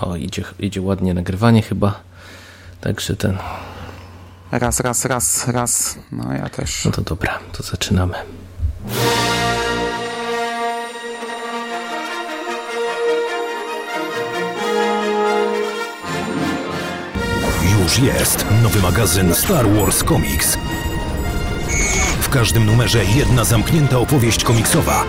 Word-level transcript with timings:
O, 0.00 0.16
idzie, 0.16 0.44
idzie 0.58 0.82
ładnie 0.82 1.14
nagrywanie 1.14 1.62
chyba. 1.62 2.00
Także 2.80 3.16
ten. 3.16 3.38
Raz, 4.50 4.80
raz, 4.80 5.04
raz, 5.04 5.48
raz. 5.48 5.98
No 6.12 6.32
ja 6.32 6.48
też. 6.48 6.84
No 6.84 6.90
to 6.90 7.02
dobra, 7.02 7.38
to 7.52 7.62
zaczynamy. 7.62 8.14
Już 17.82 17.98
jest 17.98 18.46
nowy 18.62 18.80
magazyn 18.80 19.34
Star 19.34 19.70
Wars 19.70 20.04
Comics. 20.04 20.58
W 22.20 22.28
każdym 22.28 22.66
numerze 22.66 23.04
jedna 23.04 23.44
zamknięta 23.44 23.98
opowieść 23.98 24.44
komiksowa. 24.44 25.04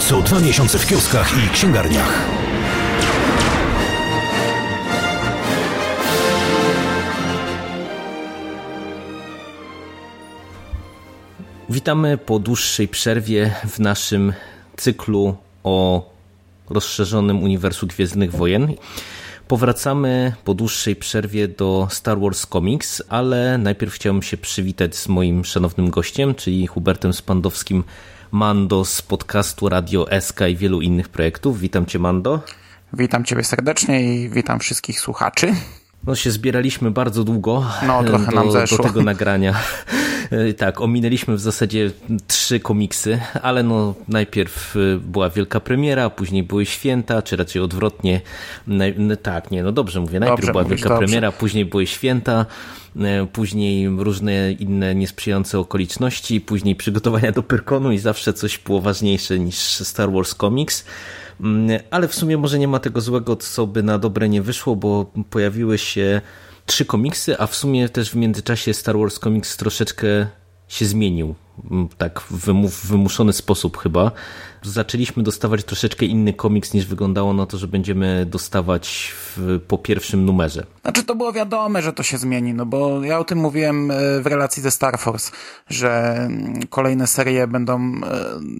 Co 0.00 0.22
dwa 0.22 0.40
miesiące 0.40 0.78
w 0.78 0.86
kioskach 0.86 1.32
i 1.46 1.48
księgarniach. 1.48 2.28
Witamy 11.70 12.18
po 12.18 12.38
dłuższej 12.38 12.88
przerwie 12.88 13.54
w 13.68 13.78
naszym 13.78 14.32
cyklu 14.76 15.36
o 15.64 16.10
rozszerzonym 16.70 17.42
uniwersum 17.42 17.88
Gwiezdnych 17.88 18.32
Wojen. 18.32 18.74
Powracamy 19.48 20.32
po 20.44 20.54
dłuższej 20.54 20.96
przerwie 20.96 21.48
do 21.48 21.88
Star 21.90 22.20
Wars 22.20 22.46
Comics, 22.46 23.02
ale 23.08 23.58
najpierw 23.58 23.94
chciałem 23.94 24.22
się 24.22 24.36
przywitać 24.36 24.96
z 24.96 25.08
moim 25.08 25.44
szanownym 25.44 25.90
gościem, 25.90 26.34
czyli 26.34 26.66
Hubertem 26.66 27.12
Spandowskim 27.12 27.84
Mando 28.34 28.84
z 28.84 29.02
podcastu 29.02 29.68
Radio 29.68 30.06
SK 30.20 30.40
i 30.50 30.56
wielu 30.56 30.80
innych 30.80 31.08
projektów. 31.08 31.60
Witam 31.60 31.86
Cię, 31.86 31.98
Mando. 31.98 32.40
Witam 32.92 33.24
Ciebie 33.24 33.44
serdecznie 33.44 34.14
i 34.14 34.28
witam 34.28 34.58
wszystkich 34.58 35.00
słuchaczy. 35.00 35.54
No 36.04 36.14
się 36.14 36.30
zbieraliśmy 36.30 36.90
bardzo 36.90 37.24
długo 37.24 37.66
no, 37.86 38.04
trochę 38.04 38.26
do, 38.26 38.32
nam 38.32 38.50
zeszło. 38.50 38.78
do 38.78 38.84
tego 38.84 39.02
nagrania. 39.02 39.54
Tak, 40.58 40.80
ominęliśmy 40.80 41.34
w 41.34 41.40
zasadzie 41.40 41.90
trzy 42.26 42.60
komiksy, 42.60 43.20
ale 43.42 43.62
no 43.62 43.94
najpierw 44.08 44.76
y, 44.76 44.98
była 45.02 45.30
wielka 45.30 45.60
premiera, 45.60 46.10
później 46.10 46.42
były 46.42 46.66
święta, 46.66 47.22
czy 47.22 47.36
raczej 47.36 47.62
odwrotnie. 47.62 48.20
Tak, 49.22 49.50
nie, 49.50 49.62
no 49.62 49.72
dobrze 49.72 50.00
mówię. 50.00 50.20
Najpierw 50.20 50.40
dobrze, 50.40 50.52
była 50.52 50.64
wielka 50.64 50.88
dobrze. 50.88 51.06
premiera, 51.06 51.32
później 51.32 51.64
były 51.64 51.86
święta, 51.86 52.46
y, 52.96 53.00
później 53.32 53.88
różne 53.88 54.52
inne 54.52 54.94
niesprzyjające 54.94 55.58
okoliczności, 55.58 56.40
później 56.40 56.76
przygotowania 56.76 57.32
do 57.32 57.42
Pyrkonu 57.42 57.92
i 57.92 57.98
zawsze 57.98 58.32
coś 58.32 58.58
było 58.58 58.80
ważniejsze 58.80 59.38
niż 59.38 59.56
Star 59.58 60.12
Wars 60.12 60.34
Comics. 60.34 60.84
Mm, 61.40 61.80
ale 61.90 62.08
w 62.08 62.14
sumie 62.14 62.38
może 62.38 62.58
nie 62.58 62.68
ma 62.68 62.78
tego 62.78 63.00
złego, 63.00 63.36
co 63.36 63.66
by 63.66 63.82
na 63.82 63.98
dobre 63.98 64.28
nie 64.28 64.42
wyszło, 64.42 64.76
bo 64.76 65.12
pojawiły 65.30 65.78
się 65.78 66.20
trzy 66.66 66.84
komiksy, 66.84 67.38
a 67.38 67.46
w 67.46 67.56
sumie 67.56 67.88
też 67.88 68.10
w 68.10 68.14
międzyczasie 68.14 68.74
Star 68.74 68.98
Wars 68.98 69.18
Comics 69.18 69.56
troszeczkę 69.56 70.26
się 70.68 70.86
zmienił. 70.86 71.34
Tak 71.98 72.20
w 72.20 72.86
wymuszony 72.86 73.32
sposób 73.32 73.78
chyba 73.78 74.12
zaczęliśmy 74.64 75.22
dostawać 75.22 75.64
troszeczkę 75.64 76.06
inny 76.06 76.32
komiks 76.32 76.74
niż 76.74 76.86
wyglądało 76.86 77.32
na 77.32 77.46
to, 77.46 77.58
że 77.58 77.68
będziemy 77.68 78.26
dostawać 78.26 79.12
w, 79.36 79.60
po 79.68 79.78
pierwszym 79.78 80.24
numerze. 80.24 80.66
Znaczy 80.82 81.04
to 81.04 81.14
było 81.14 81.32
wiadome, 81.32 81.82
że 81.82 81.92
to 81.92 82.02
się 82.02 82.18
zmieni, 82.18 82.54
no 82.54 82.66
bo 82.66 83.04
ja 83.04 83.18
o 83.18 83.24
tym 83.24 83.38
mówiłem 83.38 83.90
e, 83.90 84.20
w 84.20 84.26
relacji 84.26 84.62
ze 84.62 84.70
Star 84.70 84.98
Force, 84.98 85.32
że 85.68 86.14
mm, 86.16 86.66
kolejne 86.70 87.06
serie 87.06 87.46
będą 87.46 87.76
e, 87.76 88.00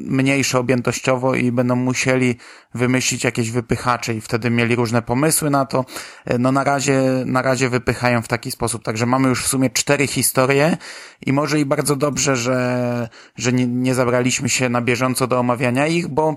mniejsze 0.06 0.58
objętościowo 0.58 1.34
i 1.34 1.52
będą 1.52 1.76
musieli 1.76 2.36
wymyślić 2.74 3.24
jakieś 3.24 3.50
wypychacze 3.50 4.14
i 4.14 4.20
wtedy 4.20 4.50
mieli 4.50 4.76
różne 4.76 5.02
pomysły 5.02 5.50
na 5.50 5.66
to. 5.66 5.84
E, 6.24 6.38
no 6.38 6.52
na 6.52 6.64
razie, 6.64 7.02
na 7.26 7.42
razie 7.42 7.68
wypychają 7.68 8.22
w 8.22 8.28
taki 8.28 8.50
sposób, 8.50 8.84
także 8.84 9.06
mamy 9.06 9.28
już 9.28 9.44
w 9.44 9.48
sumie 9.48 9.70
cztery 9.70 10.06
historie 10.06 10.76
i 11.26 11.32
może 11.32 11.60
i 11.60 11.64
bardzo 11.64 11.96
dobrze, 11.96 12.36
że, 12.36 13.08
że 13.36 13.52
nie, 13.52 13.66
nie 13.66 13.94
zabraliśmy 13.94 14.48
się 14.48 14.68
na 14.68 14.80
bieżąco 14.80 15.26
do 15.26 15.38
omawiania 15.38 15.86
ich, 15.94 16.08
bo 16.08 16.36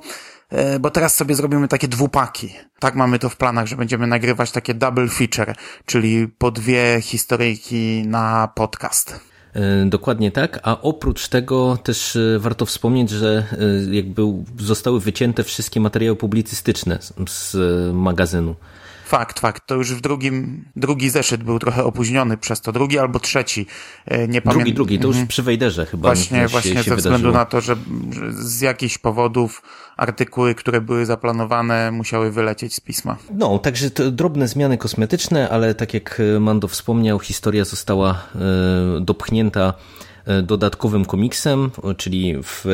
e, 0.49 0.79
bo 0.79 0.89
teraz 0.89 1.15
sobie 1.15 1.35
zrobimy 1.35 1.67
takie 1.67 1.87
dwupaki. 1.87 2.53
Tak 2.79 2.95
mamy 2.95 3.19
to 3.19 3.29
w 3.29 3.37
planach, 3.37 3.67
że 3.67 3.75
będziemy 3.75 4.07
nagrywać 4.07 4.51
takie 4.51 4.73
double 4.73 5.07
feature, 5.07 5.55
czyli 5.85 6.27
po 6.27 6.51
dwie 6.51 7.01
historyjki 7.01 8.03
na 8.07 8.49
podcast. 8.55 9.19
E, 9.53 9.85
dokładnie 9.85 10.31
tak, 10.31 10.59
a 10.63 10.81
oprócz 10.81 11.27
tego 11.27 11.77
też 11.83 12.15
e, 12.15 12.39
warto 12.39 12.65
wspomnieć, 12.65 13.09
że 13.09 13.43
jakby 13.91 14.21
zostały 14.59 14.99
wycięte 14.99 15.43
wszystkie 15.43 15.79
materiały 15.79 16.15
publicystyczne 16.15 16.99
z 17.29 17.55
magazynu. 17.95 18.55
Fakt, 19.07 19.39
fakt. 19.39 19.67
To 19.67 19.75
już 19.75 19.93
w 19.93 20.01
drugim, 20.01 20.65
drugi 20.75 21.09
zeszyt 21.09 21.43
był 21.43 21.59
trochę 21.59 21.83
opóźniony 21.83 22.37
przez 22.37 22.61
to. 22.61 22.71
Drugi 22.71 22.99
albo 22.99 23.19
trzeci. 23.19 23.65
Nie 24.07 24.17
pamiętam. 24.17 24.53
Drugi, 24.53 24.73
drugi. 24.73 24.99
To 24.99 25.07
już 25.07 25.15
mhm. 25.15 25.27
przy 25.27 25.43
Wejderze 25.43 25.85
chyba. 25.85 26.09
Właśnie, 26.09 26.47
właśnie 26.47 26.71
się 26.71 26.83
ze 26.83 26.95
wydarzyło. 26.95 27.15
względu 27.15 27.37
na 27.37 27.45
to, 27.45 27.61
że 27.61 27.75
z 28.29 28.61
jakichś 28.61 28.97
powodów 28.97 29.61
artykuły, 29.97 30.55
które 30.55 30.81
były 30.81 31.05
zaplanowane, 31.05 31.91
musiały 31.91 32.31
wylecieć 32.31 32.75
z 32.75 32.79
pisma. 32.79 33.17
No, 33.33 33.59
także 33.59 33.89
drobne 34.11 34.47
zmiany 34.47 34.77
kosmetyczne, 34.77 35.49
ale 35.49 35.75
tak 35.75 35.93
jak 35.93 36.21
Mando 36.39 36.67
wspomniał, 36.67 37.19
historia 37.19 37.65
została 37.65 38.11
e, 38.11 39.01
dopchnięta 39.01 39.73
e, 40.25 40.41
dodatkowym 40.41 41.05
komiksem, 41.05 41.71
czyli 41.97 42.35
w 42.43 42.65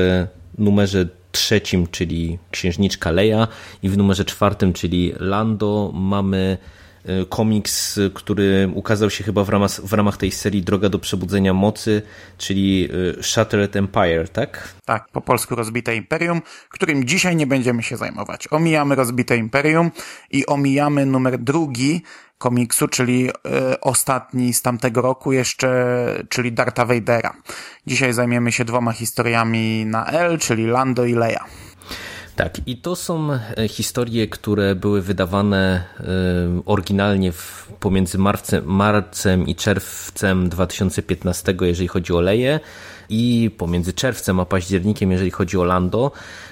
numerze 0.57 1.07
trzecim, 1.33 1.87
czyli 1.87 2.39
Księżniczka 2.51 3.11
Leia 3.11 3.47
i 3.83 3.89
w 3.89 3.97
numerze 3.97 4.25
czwartym, 4.25 4.73
czyli 4.73 5.13
Lando 5.19 5.91
mamy 5.93 6.57
e, 7.05 7.25
komiks, 7.25 7.99
który 8.13 8.71
ukazał 8.73 9.09
się 9.09 9.23
chyba 9.23 9.43
w 9.43 9.49
ramach, 9.49 9.71
w 9.71 9.93
ramach 9.93 10.17
tej 10.17 10.31
serii 10.31 10.61
Droga 10.61 10.89
do 10.89 10.99
Przebudzenia 10.99 11.53
Mocy, 11.53 12.01
czyli 12.37 12.89
e, 13.19 13.23
Shattered 13.23 13.75
Empire, 13.75 14.29
tak? 14.29 14.73
Tak, 14.85 15.07
po 15.11 15.21
polsku 15.21 15.55
Rozbite 15.55 15.95
Imperium, 15.95 16.41
którym 16.69 17.07
dzisiaj 17.07 17.35
nie 17.35 17.47
będziemy 17.47 17.83
się 17.83 17.97
zajmować. 17.97 18.47
Omijamy 18.51 18.95
Rozbite 18.95 19.37
Imperium 19.37 19.91
i 20.31 20.45
omijamy 20.45 21.05
numer 21.05 21.39
drugi 21.39 22.01
komiksu, 22.43 22.87
czyli 22.87 23.29
y, 23.29 23.31
ostatni 23.81 24.53
z 24.53 24.61
tamtego 24.61 25.01
roku 25.01 25.31
jeszcze, 25.31 25.69
czyli 26.29 26.51
Darta 26.51 26.85
Vadera. 26.85 27.33
Dzisiaj 27.87 28.13
zajmiemy 28.13 28.51
się 28.51 28.65
dwoma 28.65 28.91
historiami 28.91 29.85
na 29.85 30.05
L, 30.05 30.39
czyli 30.39 30.65
Lando 30.67 31.05
i 31.05 31.13
Leia. 31.13 31.45
Tak, 32.35 32.53
i 32.65 32.77
to 32.77 32.95
są 32.95 33.31
e, 33.31 33.67
historie, 33.67 34.27
które 34.27 34.75
były 34.75 35.01
wydawane 35.01 35.83
y, 35.99 36.03
oryginalnie 36.65 37.31
w, 37.31 37.71
pomiędzy 37.79 38.17
marcem, 38.17 38.63
marcem 38.65 39.47
i 39.47 39.55
czerwcem 39.55 40.49
2015, 40.49 41.55
jeżeli 41.61 41.87
chodzi 41.87 42.13
o 42.13 42.21
Leję 42.21 42.59
i 43.09 43.51
pomiędzy 43.57 43.93
czerwcem 43.93 44.39
a 44.39 44.45
październikiem, 44.45 45.11
jeżeli 45.11 45.31
chodzi 45.31 45.57
o 45.57 45.63
Lando, 45.63 46.11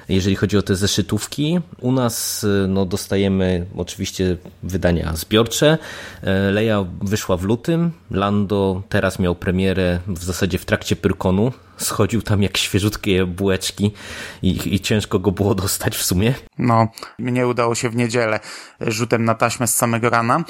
jeżeli 0.09 0.35
chodzi 0.35 0.57
o 0.57 0.62
te 0.62 0.75
zeszytówki. 0.75 1.59
U 1.79 1.91
nas 1.91 2.45
no, 2.67 2.85
dostajemy 2.85 3.66
oczywiście 3.78 4.38
wydania 4.63 5.16
zbiorcze. 5.16 5.78
E, 6.23 6.51
Leia 6.51 6.85
wyszła 7.01 7.38
w 7.38 7.44
lutym, 7.44 7.91
Lando 8.12 8.84
teraz 8.89 9.19
miał 9.19 9.35
premierę 9.35 10.00
w 10.07 10.23
zasadzie 10.23 10.57
w 10.57 10.66
trakcie 10.66 10.95
Pyrkonu. 10.95 11.51
Schodził 11.78 12.22
tam 12.22 12.44
jak 12.44 12.57
świeżutkie 12.57 13.25
bułeczki 13.25 13.91
i, 14.41 14.75
i 14.75 14.79
ciężko 14.79 15.19
go 15.19 15.31
było 15.31 15.56
dostać 15.56 15.95
w 15.95 16.03
sumie. 16.03 16.33
No, 16.57 16.88
mnie 17.19 17.47
udało 17.47 17.75
się 17.75 17.89
w 17.89 17.95
niedzielę 17.95 18.39
rzutem 18.81 19.25
na 19.25 19.35
taśmę 19.35 19.68
z 19.68 19.75
samego 19.75 20.09
rana. 20.09 20.44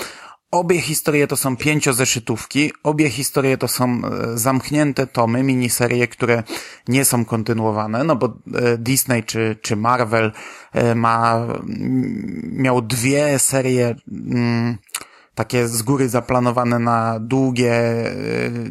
Obie 0.51 0.81
historie 0.81 1.28
to 1.28 1.38
są 1.38 1.57
pięciozeszytówki, 1.57 2.72
obie 2.84 3.09
historie 3.09 3.57
to 3.57 3.67
są 3.67 4.01
e, 4.06 4.38
zamknięte 4.38 5.07
tomy, 5.07 5.44
miniserie, 5.44 6.07
które 6.07 6.44
nie 6.88 7.06
są 7.06 7.25
kontynuowane, 7.25 8.03
no 8.03 8.16
bo 8.16 8.25
e, 8.28 8.78
Disney 8.78 9.23
czy, 9.23 9.57
czy 9.62 9.75
Marvel 9.75 10.31
e, 10.73 10.95
ma, 10.95 11.47
miał 12.51 12.81
dwie 12.81 13.39
serie, 13.39 13.95
mm, 14.12 14.77
takie 15.36 15.68
z 15.68 15.81
góry 15.81 16.10
zaplanowane 16.10 16.80
na 16.80 17.19
długie, 17.19 17.74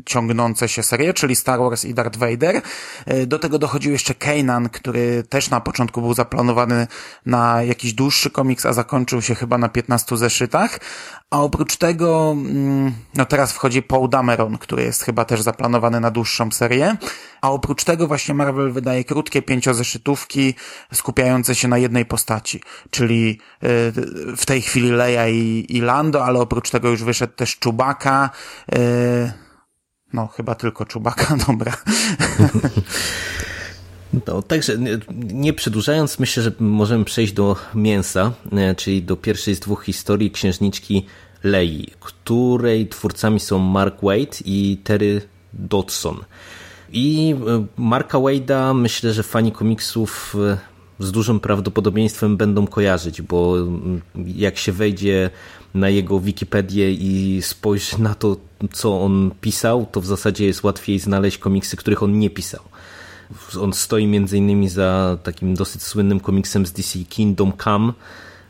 ciągnące 0.06 0.68
się 0.68 0.82
serie, 0.82 1.14
czyli 1.14 1.36
Star 1.36 1.58
Wars 1.58 1.84
i 1.84 1.94
Darth 1.94 2.18
Vader. 2.18 2.62
Do 3.26 3.38
tego 3.38 3.58
dochodził 3.58 3.92
jeszcze 3.92 4.14
Kanan, 4.14 4.68
który 4.68 5.22
też 5.22 5.50
na 5.50 5.60
początku 5.60 6.00
był 6.00 6.14
zaplanowany 6.14 6.86
na 7.26 7.62
jakiś 7.62 7.92
dłuższy 7.92 8.30
komiks, 8.30 8.66
a 8.66 8.72
zakończył 8.72 9.22
się 9.22 9.34
chyba 9.34 9.58
na 9.58 9.68
15 9.68 10.16
zeszytach, 10.16 10.80
a 11.30 11.40
oprócz 11.40 11.76
tego, 11.76 12.32
mm, 12.32 12.92
no 13.14 13.24
teraz 13.24 13.52
wchodzi 13.52 13.82
Paul 13.82 14.08
Dameron, 14.08 14.58
który 14.58 14.82
jest 14.82 15.02
chyba 15.02 15.24
też 15.24 15.42
zaplanowany 15.42 16.00
na 16.00 16.10
dłuższą 16.10 16.50
serię. 16.50 16.96
A 17.40 17.50
oprócz 17.50 17.84
tego 17.84 18.06
właśnie 18.06 18.34
Marvel 18.34 18.72
wydaje 18.72 19.04
krótkie 19.04 19.42
pięciozeszytówki 19.42 20.54
skupiające 20.92 21.54
się 21.54 21.68
na 21.68 21.78
jednej 21.78 22.06
postaci, 22.06 22.60
czyli 22.90 23.30
y, 23.30 23.66
w 24.36 24.42
tej 24.46 24.62
chwili 24.62 24.90
Leia 24.90 25.28
i, 25.28 25.66
i 25.68 25.80
Lando, 25.80 26.24
ale 26.24 26.40
oprócz 26.50 26.70
tego 26.70 26.88
już 26.88 27.04
wyszedł 27.04 27.32
też 27.32 27.58
Czubaka. 27.58 28.30
No, 30.12 30.26
chyba 30.26 30.54
tylko 30.54 30.84
Czubaka, 30.84 31.36
dobra. 31.46 31.76
No, 34.26 34.42
także 34.42 34.72
nie, 35.14 35.52
przedłużając, 35.52 36.18
myślę, 36.18 36.42
że 36.42 36.52
możemy 36.60 37.04
przejść 37.04 37.32
do 37.32 37.56
mięsa, 37.74 38.32
czyli 38.76 39.02
do 39.02 39.16
pierwszej 39.16 39.54
z 39.54 39.60
dwóch 39.60 39.84
historii 39.84 40.30
księżniczki 40.30 41.06
Lei, 41.44 41.86
której 42.00 42.88
twórcami 42.88 43.40
są 43.40 43.58
Mark 43.58 44.02
Wade 44.02 44.36
i 44.44 44.78
Terry 44.84 45.22
Dodson. 45.52 46.16
I 46.92 47.34
Marka 47.76 48.18
Wade'a 48.18 48.74
myślę, 48.74 49.12
że 49.12 49.22
fani 49.22 49.52
komiksów 49.52 50.36
z 50.98 51.12
dużym 51.12 51.40
prawdopodobieństwem 51.40 52.36
będą 52.36 52.66
kojarzyć, 52.66 53.22
bo 53.22 53.54
jak 54.26 54.58
się 54.58 54.72
wejdzie 54.72 55.30
na 55.74 55.88
jego 55.88 56.20
Wikipedię 56.20 56.92
i 56.92 57.42
spojrzy 57.42 58.02
na 58.02 58.14
to, 58.14 58.36
co 58.72 59.00
on 59.00 59.30
pisał, 59.40 59.86
to 59.92 60.00
w 60.00 60.06
zasadzie 60.06 60.46
jest 60.46 60.64
łatwiej 60.64 60.98
znaleźć 60.98 61.38
komiksy, 61.38 61.76
których 61.76 62.02
on 62.02 62.18
nie 62.18 62.30
pisał. 62.30 62.60
On 63.60 63.72
stoi 63.72 64.06
między 64.06 64.38
innymi 64.38 64.68
za 64.68 65.18
takim 65.22 65.54
dosyć 65.54 65.82
słynnym 65.82 66.20
komiksem 66.20 66.66
z 66.66 66.72
DC 66.72 66.98
Kingdom 66.98 67.52
Come, 67.64 67.92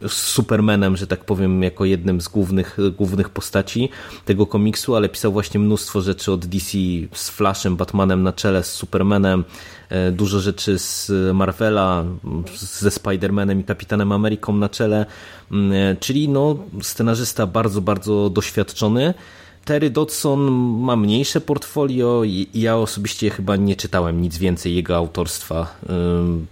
z 0.08 0.12
Supermanem, 0.12 0.96
że 0.96 1.06
tak 1.06 1.24
powiem, 1.24 1.62
jako 1.62 1.84
jednym 1.84 2.20
z 2.20 2.28
głównych, 2.28 2.78
głównych 2.96 3.28
postaci 3.28 3.88
tego 4.24 4.46
komiksu, 4.46 4.96
ale 4.96 5.08
pisał 5.08 5.32
właśnie 5.32 5.60
mnóstwo 5.60 6.00
rzeczy 6.00 6.32
od 6.32 6.46
DC 6.46 6.78
z 7.12 7.28
Flashem, 7.28 7.76
Batmanem 7.76 8.22
na 8.22 8.32
czele, 8.32 8.64
z 8.64 8.72
Supermanem, 8.72 9.44
dużo 10.12 10.40
rzeczy 10.40 10.78
z 10.78 11.12
Marvela, 11.34 12.04
ze 12.56 12.88
Spider-Manem 12.88 13.60
i 13.60 13.64
Kapitanem 13.64 14.12
Ameryką 14.12 14.56
na 14.56 14.68
czele, 14.68 15.06
mm, 15.52 15.72
e, 15.72 15.96
czyli 15.96 16.28
no, 16.28 16.56
scenarzysta 16.82 17.46
bardzo, 17.46 17.80
bardzo 17.80 18.30
doświadczony. 18.30 19.14
Terry 19.64 19.90
Dodson 19.90 20.40
ma 20.80 20.96
mniejsze 20.96 21.40
portfolio 21.40 22.24
i 22.24 22.48
ja 22.54 22.76
osobiście 22.76 23.30
chyba 23.30 23.56
nie 23.56 23.76
czytałem 23.76 24.22
nic 24.22 24.38
więcej 24.38 24.74
jego 24.74 24.96
autorstwa. 24.96 25.76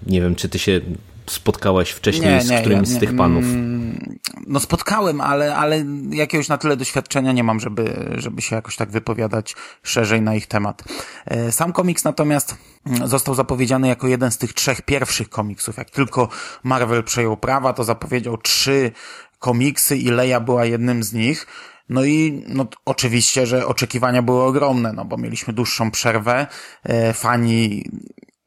Nie 0.06 0.20
wiem, 0.20 0.34
czy 0.34 0.48
ty 0.48 0.58
się 0.58 0.80
spotkałaś 1.28 1.90
wcześniej 1.90 2.34
nie, 2.34 2.42
z 2.42 2.50
nie, 2.50 2.60
którymś 2.60 2.88
ja, 2.88 2.96
z 2.96 2.98
tych 2.98 3.16
panów? 3.16 3.44
Mm, 3.44 4.18
no 4.46 4.60
spotkałem, 4.60 5.20
ale, 5.20 5.56
ale 5.56 5.84
jakiegoś 6.10 6.48
na 6.48 6.58
tyle 6.58 6.76
doświadczenia 6.76 7.32
nie 7.32 7.44
mam, 7.44 7.60
żeby, 7.60 8.14
żeby 8.16 8.42
się 8.42 8.56
jakoś 8.56 8.76
tak 8.76 8.90
wypowiadać 8.90 9.56
szerzej 9.82 10.22
na 10.22 10.34
ich 10.34 10.46
temat. 10.46 10.84
E, 11.26 11.52
sam 11.52 11.72
komiks 11.72 12.04
natomiast 12.04 12.56
mm, 12.86 13.08
został 13.08 13.34
zapowiedziany 13.34 13.88
jako 13.88 14.08
jeden 14.08 14.30
z 14.30 14.38
tych 14.38 14.52
trzech 14.52 14.82
pierwszych 14.82 15.28
komiksów. 15.28 15.76
Jak 15.76 15.90
tylko 15.90 16.28
Marvel 16.62 17.04
przejął 17.04 17.36
prawa, 17.36 17.72
to 17.72 17.84
zapowiedział 17.84 18.38
trzy 18.38 18.92
komiksy 19.38 19.96
i 19.96 20.10
Leia 20.10 20.40
była 20.40 20.64
jednym 20.64 21.02
z 21.02 21.12
nich. 21.12 21.46
No 21.88 22.04
i 22.04 22.44
no, 22.48 22.66
oczywiście, 22.84 23.46
że 23.46 23.66
oczekiwania 23.66 24.22
były 24.22 24.42
ogromne, 24.42 24.92
no 24.92 25.04
bo 25.04 25.16
mieliśmy 25.16 25.52
dłuższą 25.52 25.90
przerwę. 25.90 26.46
E, 26.84 27.12
fani 27.12 27.84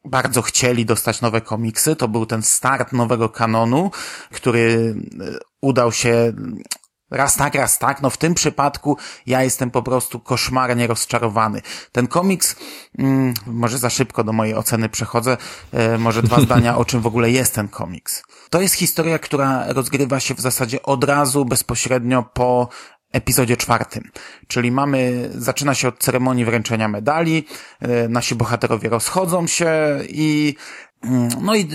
bardzo 0.04 0.42
chcieli 0.42 0.86
dostać 0.86 1.20
nowe 1.20 1.40
komiksy. 1.40 1.96
To 1.96 2.08
był 2.08 2.26
ten 2.26 2.42
start 2.42 2.92
nowego 2.92 3.28
kanonu, 3.28 3.90
który 4.30 4.94
e, 5.20 5.38
udał 5.60 5.92
się 5.92 6.32
raz 7.12 7.36
tak, 7.36 7.54
raz 7.54 7.78
tak. 7.78 8.02
No 8.02 8.10
w 8.10 8.16
tym 8.16 8.34
przypadku 8.34 8.96
ja 9.26 9.42
jestem 9.42 9.70
po 9.70 9.82
prostu 9.82 10.20
koszmarnie 10.20 10.86
rozczarowany. 10.86 11.62
Ten 11.92 12.06
komiks, 12.06 12.56
mm, 12.98 13.34
może 13.46 13.78
za 13.78 13.90
szybko 13.90 14.24
do 14.24 14.32
mojej 14.32 14.54
oceny 14.54 14.88
przechodzę, 14.88 15.36
e, 15.72 15.98
może 15.98 16.22
dwa 16.22 16.40
zdania 16.46 16.76
o 16.76 16.84
czym 16.84 17.00
w 17.00 17.06
ogóle 17.06 17.30
jest 17.30 17.54
ten 17.54 17.68
komiks. 17.68 18.22
To 18.50 18.60
jest 18.60 18.74
historia, 18.74 19.18
która 19.18 19.72
rozgrywa 19.72 20.20
się 20.20 20.34
w 20.34 20.40
zasadzie 20.40 20.82
od 20.82 21.04
razu, 21.04 21.44
bezpośrednio 21.44 22.22
po 22.22 22.68
epizodzie 23.12 23.56
czwartym. 23.56 24.10
Czyli 24.46 24.72
mamy, 24.72 25.30
zaczyna 25.34 25.74
się 25.74 25.88
od 25.88 25.98
ceremonii 25.98 26.44
wręczenia 26.44 26.88
medali, 26.88 27.46
e, 27.80 28.08
nasi 28.08 28.34
bohaterowie 28.34 28.88
rozchodzą 28.88 29.46
się 29.46 30.00
i 30.08 30.54
mm, 31.04 31.28
no 31.40 31.54
i 31.54 31.68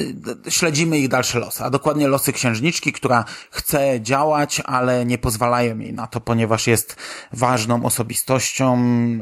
śledzimy 0.50 1.00
ich 1.00 1.08
dalsze 1.08 1.40
losy, 1.40 1.64
a 1.64 1.70
dokładnie 1.70 2.08
losy 2.08 2.34
księżniczki, 2.34 2.94
która 2.94 3.26
chce 3.52 4.02
działać, 4.02 4.62
ale 4.66 5.06
nie 5.06 5.18
pozwalają 5.18 5.80
jej 5.80 5.94
na 5.94 6.08
to, 6.08 6.22
ponieważ 6.22 6.68
jest 6.68 6.96
ważną 7.34 7.86
osobistością, 7.86 8.78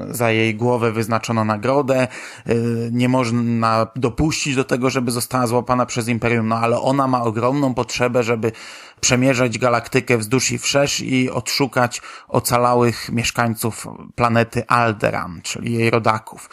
za 0.10 0.32
jej 0.32 0.56
głowę 0.56 0.92
wyznaczono 0.92 1.46
nagrodę, 1.46 2.08
e, 2.46 2.56
nie 2.92 3.10
można 3.10 3.88
dopuścić 3.96 4.56
do 4.56 4.64
tego, 4.64 4.90
żeby 4.90 5.12
została 5.12 5.48
złapana 5.48 5.86
przez 5.86 6.08
Imperium, 6.08 6.48
no 6.48 6.58
ale 6.58 6.80
ona 6.80 7.08
ma 7.08 7.22
ogromną 7.22 7.74
potrzebę, 7.74 8.24
żeby 8.24 8.52
przemierzać 9.00 9.58
galaktykę 9.58 10.18
wzdłuż 10.18 10.52
i 10.52 10.58
wszerz 10.58 11.02
i 11.02 11.30
odszukać 11.30 12.02
ocalałych 12.28 13.10
mieszkańców 13.10 13.88
planety 14.16 14.68
Alderan, 14.68 15.42
czyli 15.44 15.74
jej 15.74 15.90
rodaków. 15.90 16.50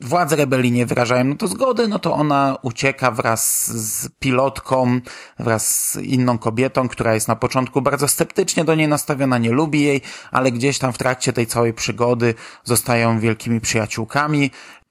Władze 0.00 0.36
rebelii 0.36 0.72
nie 0.72 0.86
wyrażają 0.86 1.24
no 1.24 1.34
to 1.34 1.48
zgody, 1.48 1.88
no 1.88 1.98
to 1.98 2.14
ona 2.14 2.56
ucieka 2.62 3.10
wraz 3.10 3.66
z 3.66 4.08
pilotką, 4.18 5.00
wraz 5.38 5.90
z 5.92 5.96
inną 5.96 6.38
kobietą, 6.38 6.88
która 6.88 7.14
jest 7.14 7.28
na 7.28 7.36
początku 7.36 7.82
bardzo 7.82 8.08
sceptycznie 8.08 8.64
do 8.64 8.74
niej 8.74 8.88
nastawiona, 8.88 9.38
nie 9.38 9.52
lubi 9.52 9.82
jej, 9.82 10.00
ale 10.30 10.52
gdzieś 10.52 10.78
tam 10.78 10.92
w 10.92 10.98
trakcie 10.98 11.32
tej 11.32 11.46
całej 11.46 11.74
przygody 11.74 12.34
zostają 12.64 13.20
wielkimi 13.20 13.60
przyjaciółkami 13.60 14.50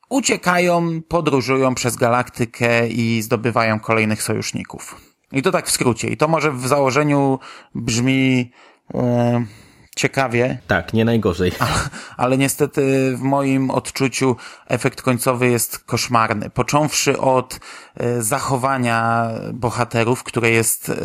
uciekają, 0.09 1.01
podróżują 1.01 1.75
przez 1.75 1.95
galaktykę 1.95 2.87
i 2.87 3.21
zdobywają 3.21 3.79
kolejnych 3.79 4.23
sojuszników. 4.23 5.14
I 5.35 5.41
to 5.41 5.51
tak 5.51 5.67
w 5.67 5.71
skrócie. 5.71 6.07
I 6.07 6.17
to 6.17 6.27
może 6.27 6.51
w 6.51 6.67
założeniu 6.67 7.39
brzmi 7.75 8.51
e, 8.93 9.45
ciekawie. 9.95 10.57
Tak, 10.67 10.93
nie 10.93 11.05
najgorzej. 11.05 11.51
ale 12.17 12.37
niestety 12.37 13.13
w 13.17 13.21
moim 13.21 13.71
odczuciu 13.71 14.35
efekt 14.67 15.01
końcowy 15.01 15.49
jest 15.49 15.79
koszmarny. 15.79 16.49
Począwszy 16.49 17.19
od 17.19 17.59
e, 17.97 18.21
zachowania 18.21 19.29
bohaterów, 19.53 20.23
które 20.23 20.49
jest, 20.49 20.89
e, 20.89 20.95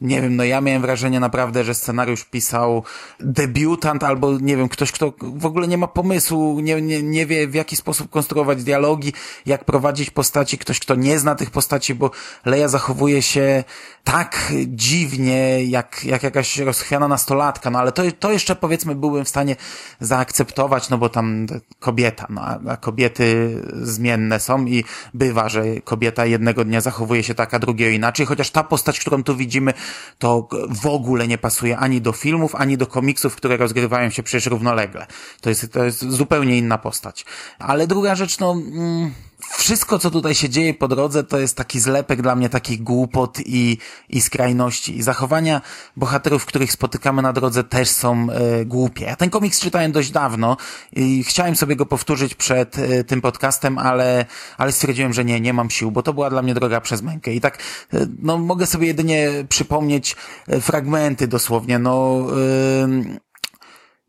nie 0.00 0.22
wiem, 0.22 0.36
no 0.36 0.44
ja 0.44 0.60
miałem 0.60 0.82
wrażenie 0.82 1.20
naprawdę, 1.20 1.64
że 1.64 1.74
scenariusz 1.74 2.24
pisał 2.24 2.84
debiutant 3.20 4.04
albo, 4.04 4.38
nie 4.38 4.56
wiem, 4.56 4.68
ktoś, 4.68 4.92
kto 4.92 5.12
w 5.20 5.46
ogóle 5.46 5.68
nie 5.68 5.78
ma 5.78 5.86
pomysłu, 5.86 6.60
nie, 6.60 6.82
nie, 6.82 7.02
nie 7.02 7.26
wie 7.26 7.48
w 7.48 7.54
jaki 7.54 7.76
sposób 7.76 8.10
konstruować 8.10 8.64
dialogi, 8.64 9.12
jak 9.46 9.64
prowadzić 9.64 10.10
postaci, 10.10 10.58
ktoś, 10.58 10.80
kto 10.80 10.94
nie 10.94 11.18
zna 11.18 11.34
tych 11.34 11.50
postaci, 11.50 11.94
bo 11.94 12.10
Leia 12.44 12.68
zachowuje 12.68 13.22
się 13.22 13.64
tak 14.04 14.52
dziwnie, 14.66 15.64
jak, 15.64 16.04
jak 16.04 16.22
jakaś 16.22 16.58
rozchwiana 16.58 17.08
nastolatka, 17.08 17.70
no 17.70 17.78
ale 17.78 17.85
to, 17.92 18.02
to 18.18 18.32
jeszcze 18.32 18.56
powiedzmy 18.56 18.94
byłbym 18.94 19.24
w 19.24 19.28
stanie 19.28 19.56
zaakceptować, 20.00 20.90
no 20.90 20.98
bo 20.98 21.08
tam 21.08 21.46
kobieta, 21.80 22.26
no 22.30 22.42
a, 22.42 22.76
kobiety 22.76 23.56
zmienne 23.82 24.40
są 24.40 24.66
i 24.66 24.84
bywa, 25.14 25.48
że 25.48 25.64
kobieta 25.80 26.26
jednego 26.26 26.64
dnia 26.64 26.80
zachowuje 26.80 27.22
się 27.22 27.34
tak, 27.34 27.54
a 27.54 27.58
drugiego 27.58 27.90
inaczej, 27.90 28.26
chociaż 28.26 28.50
ta 28.50 28.64
postać, 28.64 29.00
którą 29.00 29.22
tu 29.22 29.36
widzimy, 29.36 29.74
to 30.18 30.48
w 30.82 30.86
ogóle 30.86 31.28
nie 31.28 31.38
pasuje 31.38 31.78
ani 31.78 32.00
do 32.00 32.12
filmów, 32.12 32.54
ani 32.54 32.76
do 32.76 32.86
komiksów, 32.86 33.36
które 33.36 33.56
rozgrywają 33.56 34.10
się 34.10 34.22
przecież 34.22 34.46
równolegle. 34.46 35.06
To 35.40 35.48
jest, 35.48 35.72
to 35.72 35.84
jest 35.84 36.10
zupełnie 36.10 36.58
inna 36.58 36.78
postać. 36.78 37.24
Ale 37.58 37.86
druga 37.86 38.14
rzecz, 38.14 38.38
no... 38.38 38.52
Mm, 38.52 39.12
wszystko, 39.40 39.98
co 39.98 40.10
tutaj 40.10 40.34
się 40.34 40.48
dzieje 40.48 40.74
po 40.74 40.88
drodze, 40.88 41.24
to 41.24 41.38
jest 41.38 41.56
taki 41.56 41.80
zlepek 41.80 42.22
dla 42.22 42.36
mnie 42.36 42.48
takich 42.48 42.82
głupot 42.82 43.38
i, 43.46 43.78
i 44.08 44.20
skrajności. 44.20 44.98
I 44.98 45.02
zachowania 45.02 45.60
bohaterów, 45.96 46.46
których 46.46 46.72
spotykamy 46.72 47.22
na 47.22 47.32
drodze 47.32 47.64
też 47.64 47.88
są 47.88 48.26
e, 48.30 48.64
głupie. 48.64 49.04
Ja 49.04 49.16
ten 49.16 49.30
komiks 49.30 49.60
czytałem 49.60 49.92
dość 49.92 50.10
dawno 50.10 50.56
i 50.92 51.24
chciałem 51.24 51.56
sobie 51.56 51.76
go 51.76 51.86
powtórzyć 51.86 52.34
przed 52.34 52.78
e, 52.78 53.04
tym 53.04 53.20
podcastem, 53.20 53.78
ale, 53.78 54.26
ale 54.58 54.72
stwierdziłem, 54.72 55.12
że 55.12 55.24
nie, 55.24 55.40
nie 55.40 55.52
mam 55.52 55.70
sił, 55.70 55.90
bo 55.90 56.02
to 56.02 56.12
była 56.12 56.30
dla 56.30 56.42
mnie 56.42 56.54
droga 56.54 56.80
przez 56.80 57.02
mękę. 57.02 57.32
I 57.32 57.40
tak, 57.40 57.58
e, 57.92 58.06
no, 58.22 58.38
mogę 58.38 58.66
sobie 58.66 58.86
jedynie 58.86 59.30
przypomnieć 59.48 60.16
fragmenty 60.60 61.28
dosłownie, 61.28 61.78
no, 61.78 62.26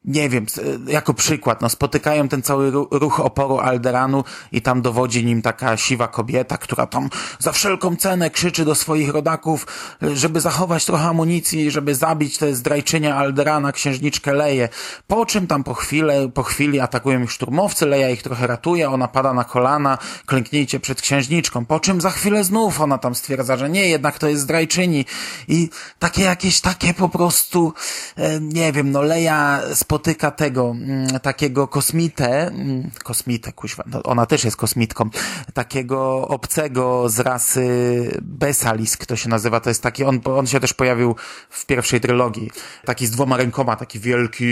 nie 0.07 0.29
wiem, 0.29 0.45
jako 0.87 1.13
przykład, 1.13 1.61
no 1.61 1.69
spotykają 1.69 2.27
ten 2.27 2.41
cały 2.41 2.71
ruch 2.91 3.19
oporu 3.19 3.59
Alderanu 3.59 4.23
i 4.51 4.61
tam 4.61 4.81
dowodzi 4.81 5.25
nim 5.25 5.41
taka 5.41 5.77
siwa 5.77 6.07
kobieta, 6.07 6.57
która 6.57 6.87
tam 6.87 7.09
za 7.39 7.51
wszelką 7.51 7.95
cenę 7.95 8.29
krzyczy 8.29 8.65
do 8.65 8.75
swoich 8.75 9.09
rodaków, 9.09 9.67
żeby 10.13 10.41
zachować 10.41 10.85
trochę 10.85 11.03
amunicji, 11.03 11.71
żeby 11.71 11.95
zabić 11.95 12.37
te 12.37 12.55
zdrajczynie 12.55 13.15
Alderana, 13.15 13.71
księżniczkę 13.71 14.33
Leję. 14.33 14.69
Po 15.07 15.25
czym 15.25 15.47
tam 15.47 15.63
po 15.63 15.73
chwilę, 15.73 16.29
po 16.33 16.43
chwili 16.43 16.79
atakują 16.79 17.23
ich 17.23 17.31
szturmowcy, 17.31 17.85
Leja 17.85 18.09
ich 18.09 18.23
trochę 18.23 18.47
ratuje, 18.47 18.89
ona 18.89 19.07
pada 19.07 19.33
na 19.33 19.43
kolana, 19.43 19.97
klęknijcie 20.25 20.79
przed 20.79 21.01
księżniczką. 21.01 21.65
Po 21.65 21.79
czym 21.79 22.01
za 22.01 22.09
chwilę 22.09 22.43
znów 22.43 22.81
ona 22.81 22.97
tam 22.97 23.15
stwierdza, 23.15 23.57
że 23.57 23.69
nie, 23.69 23.89
jednak 23.89 24.19
to 24.19 24.27
jest 24.27 24.41
zdrajczyni. 24.41 25.05
I 25.47 25.69
takie 25.99 26.23
jakieś 26.23 26.61
takie 26.61 26.93
po 26.93 27.09
prostu, 27.09 27.73
e, 28.15 28.39
nie 28.39 28.71
wiem, 28.71 28.91
no 28.91 29.01
Leja 29.01 29.61
spotyka 29.73 29.96
spotyka 29.97 30.31
tego, 30.31 30.75
mm, 30.81 31.19
takiego 31.19 31.67
kosmitę, 31.67 32.47
mm, 32.47 32.91
kosmitę, 33.03 33.51
kuźwa, 33.51 33.83
no 33.87 34.03
ona 34.03 34.25
też 34.25 34.43
jest 34.43 34.57
kosmitką, 34.57 35.09
takiego 35.53 36.27
obcego 36.27 37.09
z 37.09 37.19
rasy 37.19 37.67
Besalis, 38.21 38.97
kto 38.97 39.15
się 39.15 39.29
nazywa, 39.29 39.59
to 39.59 39.69
jest 39.69 39.83
taki, 39.83 40.03
on, 40.03 40.19
on 40.25 40.47
się 40.47 40.59
też 40.59 40.73
pojawił 40.73 41.15
w 41.49 41.65
pierwszej 41.65 42.01
trylogii, 42.01 42.51
taki 42.85 43.07
z 43.07 43.11
dwoma 43.11 43.37
rękoma, 43.37 43.75
taki 43.75 43.99
wielki, 43.99 44.45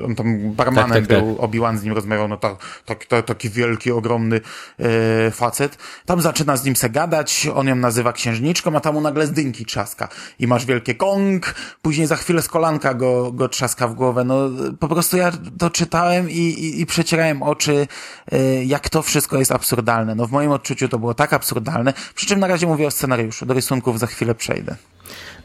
e, 0.00 0.04
on 0.04 0.14
tam 0.14 0.52
barmanem 0.52 0.90
tak, 0.90 1.06
tak, 1.06 1.22
był, 1.22 1.34
tak. 1.34 1.44
Obi-Wan 1.44 1.78
z 1.78 1.82
nim 1.82 1.94
rozmawiał, 1.94 2.28
no 2.28 2.36
tak, 2.36 2.56
tak, 2.84 3.26
taki 3.26 3.50
wielki, 3.50 3.92
ogromny 3.92 4.40
e, 4.78 5.30
facet. 5.30 5.78
Tam 6.06 6.20
zaczyna 6.20 6.56
z 6.56 6.64
nim 6.64 6.76
se 6.76 6.90
gadać, 6.90 7.48
on 7.54 7.68
ją 7.68 7.76
nazywa 7.76 8.12
księżniczką, 8.12 8.76
a 8.76 8.80
tam 8.80 8.94
mu 8.94 9.00
nagle 9.00 9.26
z 9.26 9.32
dynki 9.32 9.64
trzaska 9.64 10.08
i 10.38 10.46
masz 10.46 10.66
wielkie 10.66 10.94
kong, 10.94 11.54
później 11.82 12.06
za 12.06 12.16
chwilę 12.16 12.42
z 12.42 12.48
kolanka 12.48 12.94
go, 12.94 13.32
go 13.32 13.48
trzaska 13.48 13.88
w 13.88 13.94
głowę. 13.94 14.15
No 14.24 14.50
po 14.80 14.88
prostu 14.88 15.16
ja 15.16 15.32
to 15.58 15.70
czytałem 15.70 16.30
i, 16.30 16.34
i, 16.34 16.80
i 16.80 16.86
przecierałem 16.86 17.42
oczy, 17.42 17.86
e, 18.32 18.64
jak 18.64 18.88
to 18.88 19.02
wszystko 19.02 19.38
jest 19.38 19.52
absurdalne. 19.52 20.14
No 20.14 20.26
w 20.26 20.32
moim 20.32 20.50
odczuciu 20.50 20.88
to 20.88 20.98
było 20.98 21.14
tak 21.14 21.32
absurdalne, 21.32 21.92
przy 22.14 22.26
czym 22.26 22.40
na 22.40 22.46
razie 22.46 22.66
mówię 22.66 22.86
o 22.86 22.90
scenariuszu, 22.90 23.46
do 23.46 23.54
rysunków 23.54 23.98
za 23.98 24.06
chwilę 24.06 24.34
przejdę. 24.34 24.76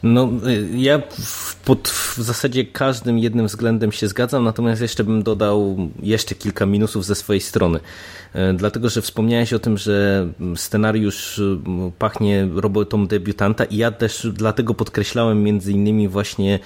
No, 0.02 0.30
ja 0.74 1.02
pod 1.64 1.88
w 1.88 2.18
zasadzie 2.18 2.64
każdym 2.64 3.18
jednym 3.18 3.46
względem 3.46 3.92
się 3.92 4.08
zgadzam, 4.08 4.44
natomiast 4.44 4.82
jeszcze 4.82 5.04
bym 5.04 5.22
dodał 5.22 5.76
jeszcze 6.02 6.34
kilka 6.34 6.66
minusów 6.66 7.04
ze 7.04 7.14
swojej 7.14 7.40
strony. 7.40 7.80
E, 8.32 8.54
dlatego, 8.54 8.88
że 8.88 9.02
wspomniałeś 9.02 9.52
o 9.52 9.58
tym, 9.58 9.78
że 9.78 10.26
scenariusz 10.56 11.40
pachnie 11.98 12.48
robotą 12.54 13.06
debiutanta 13.06 13.64
i 13.64 13.76
ja 13.76 13.90
też 13.90 14.26
dlatego 14.32 14.74
podkreślałem 14.74 15.42
między 15.42 15.72
innymi 15.72 16.08
właśnie 16.08 16.58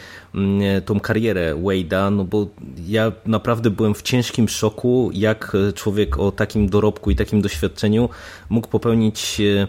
tą 0.84 1.00
karierę 1.00 1.54
Wade'a, 1.54 2.12
no 2.12 2.24
bo 2.24 2.46
ja 2.86 3.12
naprawdę 3.26 3.70
byłem 3.70 3.94
w 3.94 4.02
ciężkim 4.02 4.48
szoku, 4.48 5.10
jak 5.14 5.56
człowiek 5.74 6.18
o 6.18 6.32
takim 6.32 6.68
dorobku 6.68 7.10
i 7.10 7.16
takim 7.16 7.42
doświadczeniu 7.42 8.08
mógł 8.48 8.68
popełnić 8.68 9.40
e, 9.40 9.66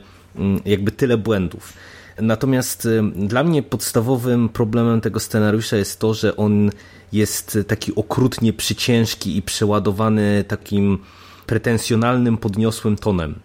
jakby 0.66 0.92
tyle 0.92 1.18
błędów. 1.18 1.74
Natomiast 2.22 2.86
y, 2.86 3.04
dla 3.16 3.44
mnie 3.44 3.64
podstawowym 3.64 4.50
problemem 4.50 5.02
tego 5.02 5.20
scenariusza 5.20 5.78
jest 5.78 6.00
to, 6.00 6.14
że 6.14 6.36
on 6.36 6.72
jest 7.14 7.58
taki 7.68 7.96
okrutnie 7.96 8.54
przyciężki 8.54 9.38
i 9.38 9.42
przeładowany 9.42 10.46
takim 10.48 11.00
pretensjonalnym, 11.46 12.38
podniosłym 12.38 12.96
tonem. 12.96 13.40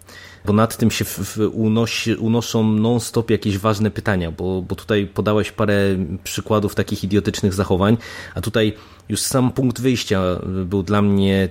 Bo 0.45 0.53
nad 0.53 0.77
tym 0.77 0.91
się 0.91 1.05
unosi, 1.53 2.15
unoszą 2.15 2.63
non-stop 2.63 3.29
jakieś 3.29 3.57
ważne 3.57 3.91
pytania, 3.91 4.31
bo, 4.31 4.61
bo 4.61 4.75
tutaj 4.75 5.07
podałeś 5.07 5.51
parę 5.51 5.77
przykładów 6.23 6.75
takich 6.75 7.03
idiotycznych 7.03 7.53
zachowań, 7.53 7.97
a 8.35 8.41
tutaj 8.41 8.73
już 9.09 9.19
sam 9.19 9.51
punkt 9.51 9.81
wyjścia 9.81 10.21
był 10.65 10.83
dla 10.83 11.01
mnie 11.01 11.49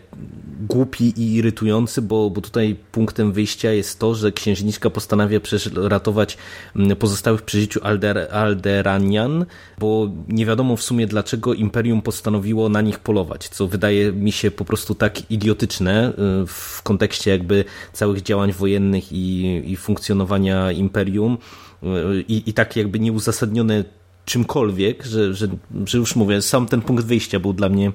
głupi 0.69 1.13
i 1.17 1.35
irytujący, 1.35 2.03
bo, 2.03 2.31
bo 2.31 2.41
tutaj 2.41 2.77
punktem 2.93 3.33
wyjścia 3.33 3.73
jest 3.73 3.99
to, 3.99 4.15
że 4.15 4.33
księżniczka 4.33 4.91
postanawia 4.91 5.41
ratować 5.77 6.39
mm, 6.77 6.97
pozostałych 6.97 7.43
przy 7.43 7.61
życiu 7.61 7.81
Alder, 7.83 8.29
Alderanian, 8.33 9.47
bo 9.79 10.11
nie 10.29 10.47
wiadomo 10.47 10.77
w 10.77 10.83
sumie 10.83 11.07
dlaczego 11.07 11.55
Imperium 11.55 12.03
postanowiło 12.03 12.69
na 12.69 12.81
nich 12.81 12.99
polować, 12.99 13.49
co 13.49 13.69
wydaje 13.69 14.13
mi 14.13 14.33
się 14.33 14.51
po 14.51 14.65
prostu 14.65 14.95
tak 14.95 15.31
idiotyczne 15.31 16.09
y, 16.11 16.47
w 16.47 16.83
kontekście 16.83 17.31
jakby 17.31 17.65
całych 17.93 18.23
działań 18.23 18.53
wojennych 18.53 19.13
i, 19.13 19.63
i 19.67 19.77
funkcjonowania 19.77 20.73
Imperium 20.73 21.39
y, 21.83 21.87
i, 22.29 22.51
i 22.51 22.53
tak 22.53 22.77
jakby 22.77 23.01
nieuzasadnione 23.01 23.85
czymkolwiek, 24.25 25.05
że, 25.05 25.35
że, 25.35 25.49
że 25.87 25.99
już 25.99 26.17
mówię, 26.17 26.43
sam 26.43 26.67
ten 26.67 26.81
punkt 26.83 27.05
wyjścia 27.05 27.41
był 27.41 27.53
dla 27.53 27.69
mnie 27.69 27.93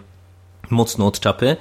mocno 0.69 1.07
od 1.07 1.19
czapy, 1.19 1.57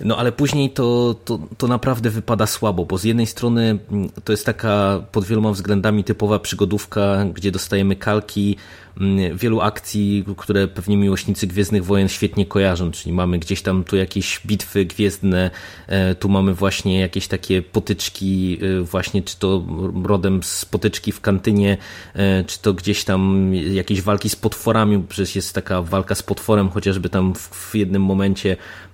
no 0.00 0.16
ale 0.16 0.32
później 0.32 0.70
to, 0.70 1.14
to, 1.24 1.38
to 1.58 1.68
naprawdę 1.68 2.10
wypada 2.10 2.46
słabo, 2.46 2.84
bo 2.84 2.98
z 2.98 3.04
jednej 3.04 3.26
strony 3.26 3.78
mm, 3.92 4.08
to 4.24 4.32
jest 4.32 4.46
taka 4.46 5.02
pod 5.12 5.24
wieloma 5.24 5.52
względami 5.52 6.04
typowa 6.04 6.38
przygodówka, 6.38 7.24
gdzie 7.34 7.50
dostajemy 7.50 7.96
kalki 7.96 8.56
Mm, 9.00 9.36
wielu 9.36 9.60
akcji, 9.60 10.24
które 10.36 10.68
pewnie 10.68 10.96
miłośnicy 10.96 11.46
Gwiezdnych 11.46 11.84
Wojen 11.84 12.08
świetnie 12.08 12.46
kojarzą, 12.46 12.90
czyli 12.90 13.12
mamy 13.12 13.38
gdzieś 13.38 13.62
tam 13.62 13.84
tu 13.84 13.96
jakieś 13.96 14.40
bitwy 14.46 14.84
gwiezdne, 14.84 15.50
e, 15.86 16.14
tu 16.14 16.28
mamy 16.28 16.54
właśnie 16.54 17.00
jakieś 17.00 17.28
takie 17.28 17.62
potyczki, 17.62 18.58
e, 18.62 18.82
właśnie 18.82 19.22
czy 19.22 19.38
to 19.38 19.64
rodem 20.04 20.42
z 20.42 20.64
potyczki 20.64 21.12
w 21.12 21.20
kantynie, 21.20 21.76
e, 22.14 22.44
czy 22.44 22.62
to 22.62 22.74
gdzieś 22.74 23.04
tam 23.04 23.54
jakieś 23.54 24.02
walki 24.02 24.28
z 24.28 24.36
potworami, 24.36 25.04
przecież 25.08 25.36
jest 25.36 25.54
taka 25.54 25.82
walka 25.82 26.14
z 26.14 26.22
potworem, 26.22 26.68
chociażby 26.68 27.08
tam 27.08 27.34
w 27.34 27.74
jednym 27.74 28.02
momencie, 28.02 28.39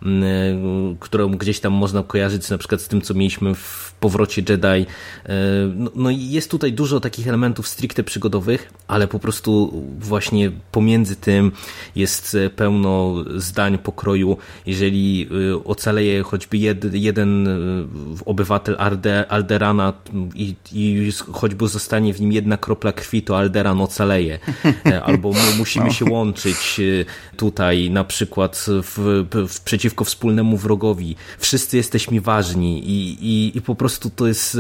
mm, 0.03 0.97
którą 1.01 1.29
gdzieś 1.31 1.61
tam 1.61 1.73
można 1.73 2.03
kojarzyć 2.03 2.51
na 2.51 2.59
przykład 2.59 2.81
z 2.81 2.89
tym, 2.89 3.03
co 3.03 3.15
mieliśmy 3.15 3.55
w 3.55 3.95
powrocie 4.01 4.43
Jedi. 4.49 4.87
No, 5.75 5.91
no 5.95 6.11
i 6.11 6.31
jest 6.31 6.51
tutaj 6.51 6.73
dużo 6.73 7.01
takich 7.01 7.29
elementów 7.29 7.69
stricte 7.69 8.05
przygodowych, 8.05 8.73
ale 8.89 9.09
po 9.09 9.19
prostu 9.19 9.83
właśnie 9.99 10.51
pomiędzy 10.73 11.17
tym 11.17 11.53
jest 11.97 12.35
e, 12.35 12.51
pełno 12.51 13.15
zdań 13.37 13.79
pokroju, 13.79 14.37
jeżeli 14.67 15.29
e, 15.53 15.65
ocaleje 15.65 16.23
choćby 16.23 16.57
jed, 16.57 16.95
jeden 16.95 17.49
e, 17.49 17.53
obywatel 18.25 18.77
Alderana 19.29 19.93
i, 20.35 20.55
i 20.73 21.11
choćby 21.33 21.69
zostanie 21.69 22.15
w 22.15 22.21
nim 22.21 22.33
jedna 22.33 22.57
kropla 22.57 22.93
krwi, 22.93 23.23
to 23.23 23.39
Alderan 23.39 23.81
ocaleje. 23.81 24.39
Albo 25.05 25.33
musimy 25.59 25.87
no. 25.91 25.93
się 25.93 26.05
łączyć 26.05 26.81
tutaj 27.37 27.91
na 27.91 28.05
przykład 28.05 28.67
w, 28.83 29.27
w, 29.31 29.36
przeciwko 29.65 30.05
wspólnemu 30.05 30.57
wrogowi. 30.57 31.17
Wszyscy 31.39 31.77
jesteśmy 31.77 32.21
ważni 32.21 32.91
i, 32.91 33.25
i, 33.27 33.59
i 33.59 33.63
po 33.63 33.75
prostu 33.75 34.11
to 34.11 34.27
jest 34.27 34.59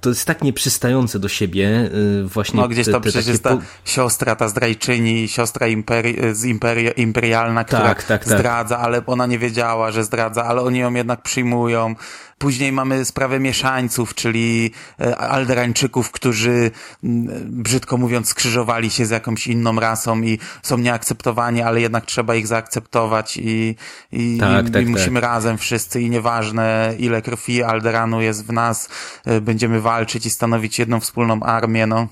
to 0.00 0.08
jest 0.08 0.24
tak 0.24 0.42
nieprzystające 0.42 1.18
do 1.18 1.28
siebie 1.28 1.90
y, 1.94 2.24
właśnie. 2.24 2.60
No 2.60 2.68
gdzieś 2.68 2.86
to 2.86 3.00
przecież 3.00 3.26
jest 3.26 3.42
ta 3.42 3.58
siostra, 3.84 4.36
ta 4.36 4.48
zdrajczyni, 4.48 5.28
siostra 5.28 5.66
imperi 5.66 6.16
z 6.32 6.44
imperi 6.44 6.90
imperialna, 6.96 7.64
która 7.64 7.80
tak, 7.80 8.02
tak, 8.02 8.24
tak. 8.24 8.38
zdradza, 8.38 8.78
ale 8.78 9.06
ona 9.06 9.26
nie 9.26 9.38
wiedziała, 9.38 9.90
że 9.90 10.04
zdradza, 10.04 10.44
ale 10.44 10.62
oni 10.62 10.78
ją 10.78 10.94
jednak 10.94 11.22
przyjmują. 11.22 11.94
Później 12.42 12.72
mamy 12.72 13.04
sprawę 13.04 13.40
mieszańców, 13.40 14.14
czyli 14.14 14.70
e, 15.00 15.16
alderańczyków, 15.18 16.10
którzy 16.10 16.70
brzydko 17.42 17.96
mówiąc 17.96 18.28
skrzyżowali 18.28 18.90
się 18.90 19.06
z 19.06 19.10
jakąś 19.10 19.46
inną 19.46 19.80
rasą 19.80 20.22
i 20.22 20.38
są 20.62 20.78
nieakceptowani, 20.78 21.62
ale 21.62 21.80
jednak 21.80 22.06
trzeba 22.06 22.34
ich 22.34 22.46
zaakceptować 22.46 23.36
i, 23.36 23.76
i, 24.12 24.38
tak, 24.40 24.68
i, 24.68 24.70
tak, 24.70 24.82
i 24.82 24.86
musimy 24.86 25.20
tak. 25.20 25.30
razem 25.30 25.58
wszyscy 25.58 26.00
i 26.00 26.10
nieważne 26.10 26.94
ile 26.98 27.22
krwi 27.22 27.62
Alderanu 27.62 28.20
jest 28.20 28.46
w 28.46 28.52
nas, 28.52 28.88
e, 29.24 29.40
będziemy 29.40 29.80
walczyć 29.80 30.26
i 30.26 30.30
stanowić 30.30 30.78
jedną 30.78 31.00
wspólną 31.00 31.42
armię, 31.42 31.86
no. 31.86 32.08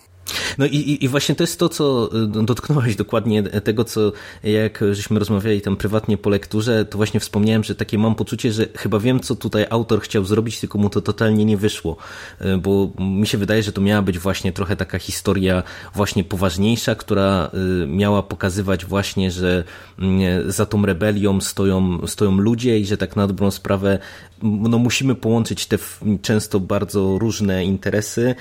No 0.59 0.67
i, 0.67 0.99
i 1.01 1.09
właśnie 1.09 1.35
to 1.35 1.43
jest 1.43 1.59
to, 1.59 1.69
co 1.69 2.11
y, 2.41 2.45
dotknąłeś 2.45 2.97
dokładnie 2.97 3.43
tego, 3.43 3.85
co 3.85 4.13
jak 4.43 4.85
żeśmy 4.93 5.19
rozmawiali 5.19 5.61
tam 5.61 5.77
prywatnie 5.77 6.19
po 6.19 6.31
lekturze, 6.31 6.85
to 6.85 6.97
właśnie 6.97 7.21
wspomniałem, 7.21 7.65
że 7.65 7.75
takie 7.75 7.99
mam 7.99 8.15
poczucie, 8.15 8.53
że 8.53 8.67
chyba 8.77 8.99
wiem, 8.99 9.21
co 9.21 9.37
tutaj 9.37 9.67
autor 9.71 10.01
chciał 10.01 10.25
zrobić, 10.25 10.61
tylko 10.61 10.79
mu 10.79 10.91
to 10.91 11.01
totalnie 11.01 11.45
nie 11.45 11.57
wyszło, 11.57 11.97
y, 12.41 12.59
bo 12.59 12.91
mi 12.99 13.27
się 13.27 13.39
wydaje, 13.39 13.63
że 13.63 13.73
to 13.73 13.81
miała 13.81 14.03
być 14.03 14.19
właśnie 14.19 14.53
trochę 14.53 14.77
taka 14.77 14.99
historia 14.99 15.63
właśnie 15.95 16.25
poważniejsza, 16.25 16.95
która 16.95 17.51
y, 17.83 17.87
miała 17.87 18.23
pokazywać 18.23 18.85
właśnie, 18.85 19.31
że 19.31 19.65
mm, 19.99 20.53
za 20.53 20.67
tą 20.67 20.87
rebelią 20.87 21.41
stoją, 21.41 22.07
stoją 22.07 22.37
ludzie 22.37 22.79
i 22.79 22.87
że 22.87 22.97
tak 22.97 23.17
na 23.17 23.27
dobrą 23.27 23.51
sprawę 23.51 23.99
no 24.43 24.79
musimy 24.79 25.15
połączyć 25.15 25.67
te 25.67 25.79
często 26.23 26.61
bardzo 26.61 27.19
różne 27.19 27.65
interesy, 27.65 28.35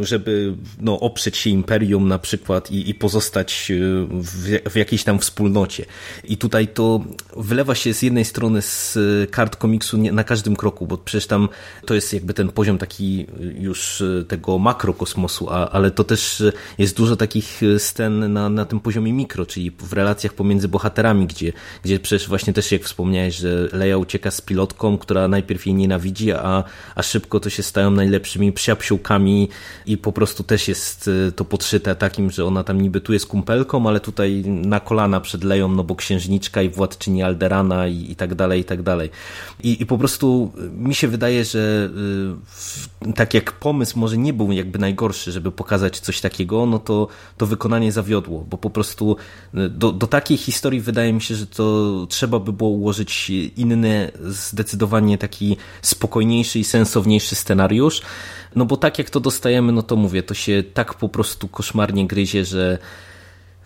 żeby 0.00 0.54
no, 0.86 1.00
oprzeć 1.00 1.36
się 1.36 1.50
imperium 1.50 2.08
na 2.08 2.18
przykład 2.18 2.70
i, 2.70 2.90
i 2.90 2.94
pozostać 2.94 3.70
y, 3.70 4.06
w, 4.10 4.70
w, 4.70 4.76
jakiejś 4.76 5.04
tam 5.04 5.18
wspólnocie. 5.18 5.84
I 6.24 6.36
tutaj 6.36 6.68
to 6.68 7.00
wylewa 7.36 7.74
się 7.74 7.94
z 7.94 8.02
jednej 8.02 8.24
strony 8.24 8.62
z 8.62 8.98
kart 9.30 9.56
komiksu 9.56 9.98
na 9.98 10.24
każdym 10.24 10.56
kroku, 10.56 10.86
bo 10.86 10.98
przecież 10.98 11.26
tam 11.26 11.48
to 11.86 11.94
jest 11.94 12.12
jakby 12.12 12.34
ten 12.34 12.48
poziom 12.48 12.78
taki 12.78 13.26
już 13.58 14.02
tego 14.28 14.58
makrokosmosu, 14.58 15.50
a, 15.50 15.70
ale 15.70 15.90
to 15.90 16.04
też 16.04 16.42
jest 16.78 16.96
dużo 16.96 17.16
takich 17.16 17.60
scen 17.78 18.32
na, 18.32 18.48
na 18.48 18.64
tym 18.64 18.80
poziomie 18.80 19.12
mikro, 19.12 19.46
czyli 19.46 19.70
w 19.70 19.92
relacjach 19.92 20.32
pomiędzy 20.32 20.68
bohaterami, 20.68 21.26
gdzie, 21.26 21.52
gdzie 21.84 22.00
przecież 22.00 22.28
właśnie 22.28 22.52
też 22.52 22.72
jak 22.72 22.82
wspomniałeś, 22.82 23.34
że 23.36 23.68
Leia 23.72 23.96
ucieka 23.98 24.30
z 24.30 24.40
pilotką, 24.40 24.98
która 24.98 25.28
najpierw 25.28 25.66
jej 25.66 25.74
nienawidzi, 25.74 26.32
a, 26.32 26.64
a 26.94 27.02
szybko 27.02 27.40
to 27.40 27.50
się 27.50 27.62
stają 27.62 27.90
najlepszymi 27.90 28.52
psiapsiłkami 28.52 29.48
i 29.86 29.98
po 29.98 30.12
prostu 30.12 30.42
też 30.42 30.68
jest 30.68 30.75
jest 30.76 31.08
y, 31.08 31.32
to 31.32 31.44
podszyte 31.44 31.94
takim, 31.94 32.30
że 32.30 32.44
ona 32.44 32.64
tam 32.64 32.80
niby 32.80 33.00
tu 33.00 33.12
jest 33.12 33.26
kumpelką, 33.26 33.88
ale 33.88 34.00
tutaj 34.00 34.42
na 34.46 34.80
kolana 34.80 35.20
przed 35.20 35.44
Leją, 35.44 35.68
no 35.68 35.84
bo 35.84 35.96
księżniczka 35.96 36.62
i 36.62 36.68
władczyni 36.68 37.22
Alderana 37.22 37.86
i, 37.86 38.10
i 38.10 38.16
tak 38.16 38.34
dalej, 38.34 38.60
i 38.60 38.64
tak 38.64 38.82
dalej. 38.82 39.10
I, 39.62 39.82
I 39.82 39.86
po 39.86 39.98
prostu 39.98 40.52
mi 40.72 40.94
się 40.94 41.08
wydaje, 41.08 41.44
że 41.44 41.90
y, 43.08 43.12
tak 43.12 43.34
jak 43.34 43.52
pomysł 43.52 43.98
może 43.98 44.16
nie 44.16 44.32
był 44.32 44.52
jakby 44.52 44.78
najgorszy, 44.78 45.32
żeby 45.32 45.52
pokazać 45.52 46.00
coś 46.00 46.20
takiego, 46.20 46.66
no 46.66 46.78
to 46.78 47.08
to 47.36 47.46
wykonanie 47.46 47.92
zawiodło, 47.92 48.46
bo 48.50 48.58
po 48.58 48.70
prostu 48.70 49.16
do, 49.70 49.92
do 49.92 50.06
takiej 50.06 50.36
historii 50.36 50.80
wydaje 50.80 51.12
mi 51.12 51.22
się, 51.22 51.34
że 51.34 51.46
to 51.46 52.06
trzeba 52.08 52.38
by 52.38 52.52
było 52.52 52.70
ułożyć 52.70 53.30
inny, 53.56 54.10
zdecydowanie 54.24 55.18
taki 55.18 55.56
spokojniejszy 55.82 56.58
i 56.58 56.64
sensowniejszy 56.64 57.34
scenariusz, 57.34 58.02
no 58.56 58.64
bo 58.64 58.76
tak 58.76 58.98
jak 58.98 59.10
to 59.10 59.20
dostajemy, 59.20 59.72
no 59.72 59.82
to 59.82 59.96
mówię, 59.96 60.22
to 60.22 60.34
się 60.34 60.62
tak 60.74 60.94
po 60.94 61.08
prostu 61.08 61.48
koszmarnie 61.48 62.06
gryzie, 62.06 62.44
że 62.44 62.78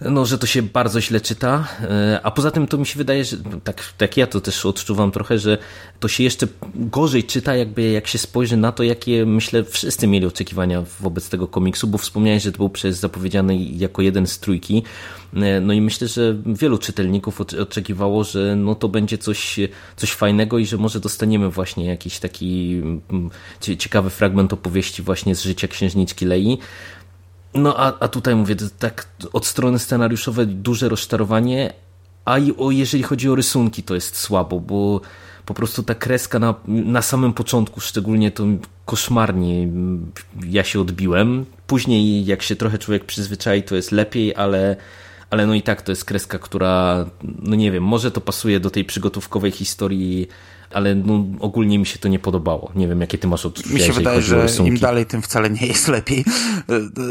no, 0.01 0.27
że 0.27 0.39
to 0.39 0.47
się 0.47 0.63
bardzo 0.63 1.01
źle 1.01 1.21
czyta, 1.21 1.69
e, 1.83 2.21
a 2.23 2.31
poza 2.31 2.51
tym 2.51 2.67
to 2.67 2.79
mi 2.79 2.87
się 2.87 2.99
wydaje, 2.99 3.25
że 3.25 3.37
tak, 3.65 3.83
tak 3.99 4.17
ja 4.17 4.27
to 4.27 4.41
też 4.41 4.67
odczuwam 4.67 5.11
trochę, 5.11 5.39
że 5.39 5.59
to 6.01 6.09
się 6.09 6.25
jeszcze 6.25 6.47
gorzej 6.75 7.25
czyta, 7.25 7.57
jakby 7.57 7.83
jak 7.83 8.07
się 8.07 8.19
spojrzy 8.19 8.57
na 8.57 8.73
to, 8.73 8.83
jakie 8.83 9.27
myślę 9.27 9.65
wszyscy 9.65 10.07
mieli 10.07 10.27
oczekiwania 10.27 10.83
wobec 11.01 11.29
tego 11.29 11.49
komiksu, 11.49 11.87
bo 11.87 11.99
wspomniałeś, 11.99 12.43
że 12.43 12.53
to 12.53 12.59
był 12.59 12.69
przecież 12.69 12.97
zapowiedziany 12.97 13.57
jako 13.57 14.03
jeden 14.03 14.27
z 14.27 14.39
trójki, 14.39 14.83
e, 15.35 15.61
no 15.61 15.73
i 15.73 15.81
myślę, 15.81 16.09
że 16.09 16.37
wielu 16.47 16.79
czytelników 16.79 17.41
oczekiwało, 17.41 18.25
że 18.25 18.57
no 18.57 18.75
to 18.75 18.89
będzie 18.89 19.19
coś, 19.19 19.61
coś 19.97 20.13
fajnego 20.13 20.59
i 20.59 20.67
że 20.67 20.77
może 20.77 21.01
dostaniemy 21.01 21.51
właśnie 21.51 21.85
jakiś 21.87 22.19
taki 22.19 22.83
mm, 23.11 23.31
ciekawy 23.61 24.11
fragment 24.11 24.53
opowieści 24.53 25.03
właśnie 25.03 25.35
z 25.35 25.43
życia 25.43 25.69
księżniczki 25.69 26.27
Lei, 26.27 26.59
no 27.55 27.77
a, 27.77 27.93
a 28.01 28.09
tutaj 28.09 28.35
mówię, 28.35 28.57
tak 28.79 29.07
od 29.33 29.47
strony 29.47 29.79
scenariuszowej 29.79 30.47
duże 30.47 30.89
rozczarowanie, 30.89 31.73
a 32.25 32.39
i 32.39 32.53
o, 32.57 32.71
jeżeli 32.71 33.03
chodzi 33.03 33.31
o 33.31 33.35
rysunki 33.35 33.83
to 33.83 33.95
jest 33.95 34.17
słabo, 34.17 34.61
bo 34.61 35.01
po 35.47 35.55
prostu 35.55 35.83
ta 35.83 35.95
kreska 35.95 36.39
na, 36.39 36.55
na 36.69 37.03
samym 37.03 37.33
początku 37.33 37.81
szczególnie 37.81 38.31
to 38.31 38.45
koszmarnie 38.85 39.69
ja 40.47 40.65
się 40.65 40.81
odbiłem. 40.81 41.47
Później 41.67 42.25
jak 42.25 42.43
się 42.43 42.57
trochę 42.57 42.79
człowiek 42.79 43.05
przyzwyczai 43.05 43.63
to 43.63 43.77
jest 43.77 43.93
lepiej, 43.93 44.35
ale 44.35 44.77
ale 45.31 45.47
no 45.47 45.55
i 45.55 45.63
tak 45.63 45.83
to 45.83 45.93
jest 45.93 46.05
kreska, 46.05 46.39
która, 46.39 47.07
no 47.23 47.57
nie 47.57 47.73
wiem, 47.73 47.85
może 47.85 48.11
to 48.11 48.21
pasuje 48.21 48.61
do 48.61 48.71
tej 48.71 48.85
przygotówkowej 48.85 49.51
historii 49.51 50.29
ale 50.73 50.95
no, 50.95 51.25
ogólnie 51.41 51.79
mi 51.79 51.87
się 51.87 51.99
to 51.99 52.09
nie 52.09 52.19
podobało. 52.19 52.73
Nie 52.75 52.89
wiem, 52.89 53.01
jakie 53.01 53.19
ty 53.19 53.29
masz 53.29 53.47
odczucia, 53.47 53.75
Mi 53.75 53.81
się 53.81 53.93
wydaje, 53.93 54.23
że 54.23 54.47
im 54.65 54.79
dalej, 54.79 55.07
tym 55.07 55.23
wcale 55.23 55.51
nie 55.51 55.67
jest 55.67 55.89
lepiej. 55.89 56.25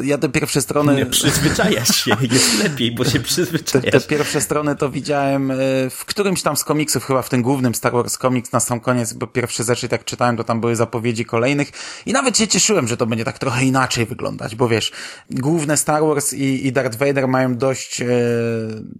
Ja 0.03 0.17
te 0.17 0.29
pierwsze 0.29 0.61
strony... 0.61 0.95
Nie, 0.95 1.05
przyzwyczajasz 1.05 1.95
się, 1.95 2.11
jest 2.31 2.63
lepiej, 2.63 2.91
bo 2.91 3.05
się 3.05 3.19
przyzwyczajasz. 3.19 3.91
Te, 3.91 3.99
te 3.99 4.07
pierwsze 4.07 4.41
strony 4.41 4.75
to 4.75 4.89
widziałem 4.89 5.51
e, 5.51 5.55
w 5.89 6.05
którymś 6.05 6.41
tam 6.41 6.57
z 6.57 6.63
komiksów, 6.63 7.05
chyba 7.05 7.21
w 7.21 7.29
tym 7.29 7.41
głównym 7.41 7.75
Star 7.75 7.93
Wars 7.93 8.17
Comics 8.17 8.51
na 8.51 8.59
sam 8.59 8.79
koniec, 8.79 9.13
bo 9.13 9.27
pierwszy 9.27 9.63
zeszyt 9.63 9.91
jak 9.91 10.05
czytałem, 10.05 10.37
to 10.37 10.43
tam 10.43 10.61
były 10.61 10.75
zapowiedzi 10.75 11.25
kolejnych 11.25 11.71
i 12.05 12.13
nawet 12.13 12.37
się 12.37 12.47
cieszyłem, 12.47 12.87
że 12.87 12.97
to 12.97 13.05
będzie 13.05 13.25
tak 13.25 13.39
trochę 13.39 13.65
inaczej 13.65 14.05
wyglądać, 14.05 14.55
bo 14.55 14.67
wiesz, 14.67 14.91
główne 15.31 15.77
Star 15.77 16.01
Wars 16.03 16.33
i, 16.33 16.67
i 16.67 16.71
Darth 16.71 16.97
Vader 16.97 17.27
mają 17.27 17.55
dość, 17.55 18.01
e, 18.01 18.07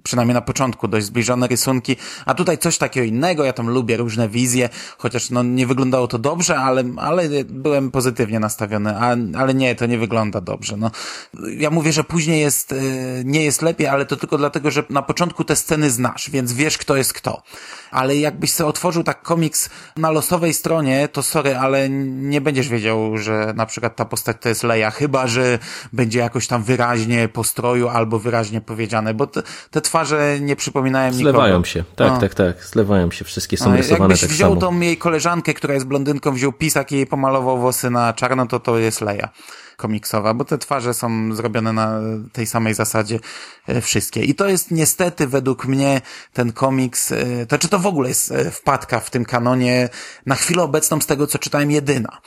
przynajmniej 0.03 0.33
na 0.33 0.41
początku, 0.41 0.87
dość 0.87 1.05
zbliżone 1.05 1.47
rysunki, 1.47 1.95
a 2.25 2.33
tutaj 2.33 2.57
coś 2.57 2.77
takiego 2.77 3.05
innego, 3.05 3.43
ja 3.43 3.53
tam 3.53 3.69
lubię 3.69 3.97
różne 3.97 4.29
wizje, 4.29 4.48
wizję, 4.49 4.69
chociaż 4.97 5.29
no 5.29 5.43
nie 5.43 5.67
wyglądało 5.67 6.07
to 6.07 6.19
dobrze, 6.19 6.57
ale, 6.57 6.83
ale 6.97 7.23
byłem 7.45 7.91
pozytywnie 7.91 8.39
nastawiony, 8.39 8.95
a, 8.95 9.15
ale 9.37 9.53
nie, 9.53 9.75
to 9.75 9.85
nie 9.85 9.97
wygląda 9.97 10.41
dobrze. 10.41 10.77
No, 10.77 10.91
ja 11.57 11.69
mówię, 11.69 11.93
że 11.93 12.03
później 12.03 12.41
jest, 12.41 12.71
e, 12.71 12.75
nie 13.23 13.43
jest 13.43 13.61
lepiej, 13.61 13.87
ale 13.87 14.05
to 14.05 14.15
tylko 14.15 14.37
dlatego, 14.37 14.71
że 14.71 14.83
na 14.89 15.01
początku 15.01 15.43
te 15.43 15.55
sceny 15.55 15.91
znasz, 15.91 16.29
więc 16.29 16.53
wiesz, 16.53 16.77
kto 16.77 16.95
jest 16.95 17.13
kto. 17.13 17.41
Ale 17.91 18.15
jakbyś 18.15 18.53
sobie 18.53 18.67
otworzył 18.67 19.03
tak 19.03 19.21
komiks 19.21 19.69
na 19.97 20.11
losowej 20.11 20.53
stronie, 20.53 21.07
to 21.07 21.23
sorry, 21.23 21.57
ale 21.57 21.89
nie 21.89 22.41
będziesz 22.41 22.69
wiedział, 22.69 23.17
że 23.17 23.53
na 23.55 23.65
przykład 23.65 23.95
ta 23.95 24.05
postać 24.05 24.37
to 24.41 24.49
jest 24.49 24.63
Leia, 24.63 24.91
chyba, 24.91 25.27
że 25.27 25.59
będzie 25.93 26.19
jakoś 26.19 26.47
tam 26.47 26.63
wyraźnie 26.63 27.27
po 27.27 27.43
stroju 27.43 27.87
albo 27.87 28.19
wyraźnie 28.19 28.61
powiedziane, 28.61 29.13
bo 29.13 29.27
te, 29.27 29.43
te 29.71 29.81
twarze 29.81 30.39
nie 30.41 30.55
przypominają 30.55 31.13
Zlewają 31.13 31.31
nikogo. 31.31 31.41
Zlewają 31.41 31.63
się, 31.63 31.83
tak, 31.95 32.11
no. 32.11 32.19
tak, 32.19 32.33
tak, 32.35 32.65
zlewają 32.65 33.11
się, 33.11 33.25
wszystkie 33.25 33.57
są 33.57 33.69
no, 33.69 33.77
rysowane 33.77 34.17
tak 34.17 34.29
wziął 34.39 34.55
tą 34.57 34.79
jej 34.79 34.97
koleżankę, 34.97 35.53
która 35.53 35.73
jest 35.73 35.85
blondynką, 35.85 36.33
wziął 36.33 36.53
pisak 36.53 36.91
i 36.91 36.95
jej 36.95 37.07
pomalował 37.07 37.57
włosy 37.57 37.89
na 37.89 38.13
czarno, 38.13 38.45
to 38.45 38.59
to 38.59 38.77
jest 38.77 39.01
Leia 39.01 39.29
komiksowa, 39.79 40.33
bo 40.33 40.45
te 40.45 40.57
twarze 40.57 40.93
są 40.93 41.33
zrobione 41.35 41.73
na 41.73 41.99
tej 42.31 42.45
samej 42.45 42.73
zasadzie 42.73 43.19
e, 43.67 43.81
wszystkie. 43.81 44.23
I 44.23 44.35
to 44.35 44.47
jest 44.47 44.71
niestety 44.71 45.27
według 45.27 45.65
mnie 45.65 46.01
ten 46.33 46.53
komiks, 46.53 47.11
e, 47.11 47.45
to 47.45 47.57
czy 47.57 47.69
to 47.69 47.79
w 47.79 47.85
ogóle 47.85 48.09
jest 48.09 48.31
e, 48.31 48.51
wpadka 48.51 48.99
w 48.99 49.09
tym 49.09 49.25
kanonie 49.25 49.89
na 50.25 50.35
chwilę 50.35 50.63
obecną 50.63 51.01
z 51.01 51.05
tego, 51.05 51.27
co 51.27 51.39
czytałem 51.39 51.71
jedyna. 51.71 52.21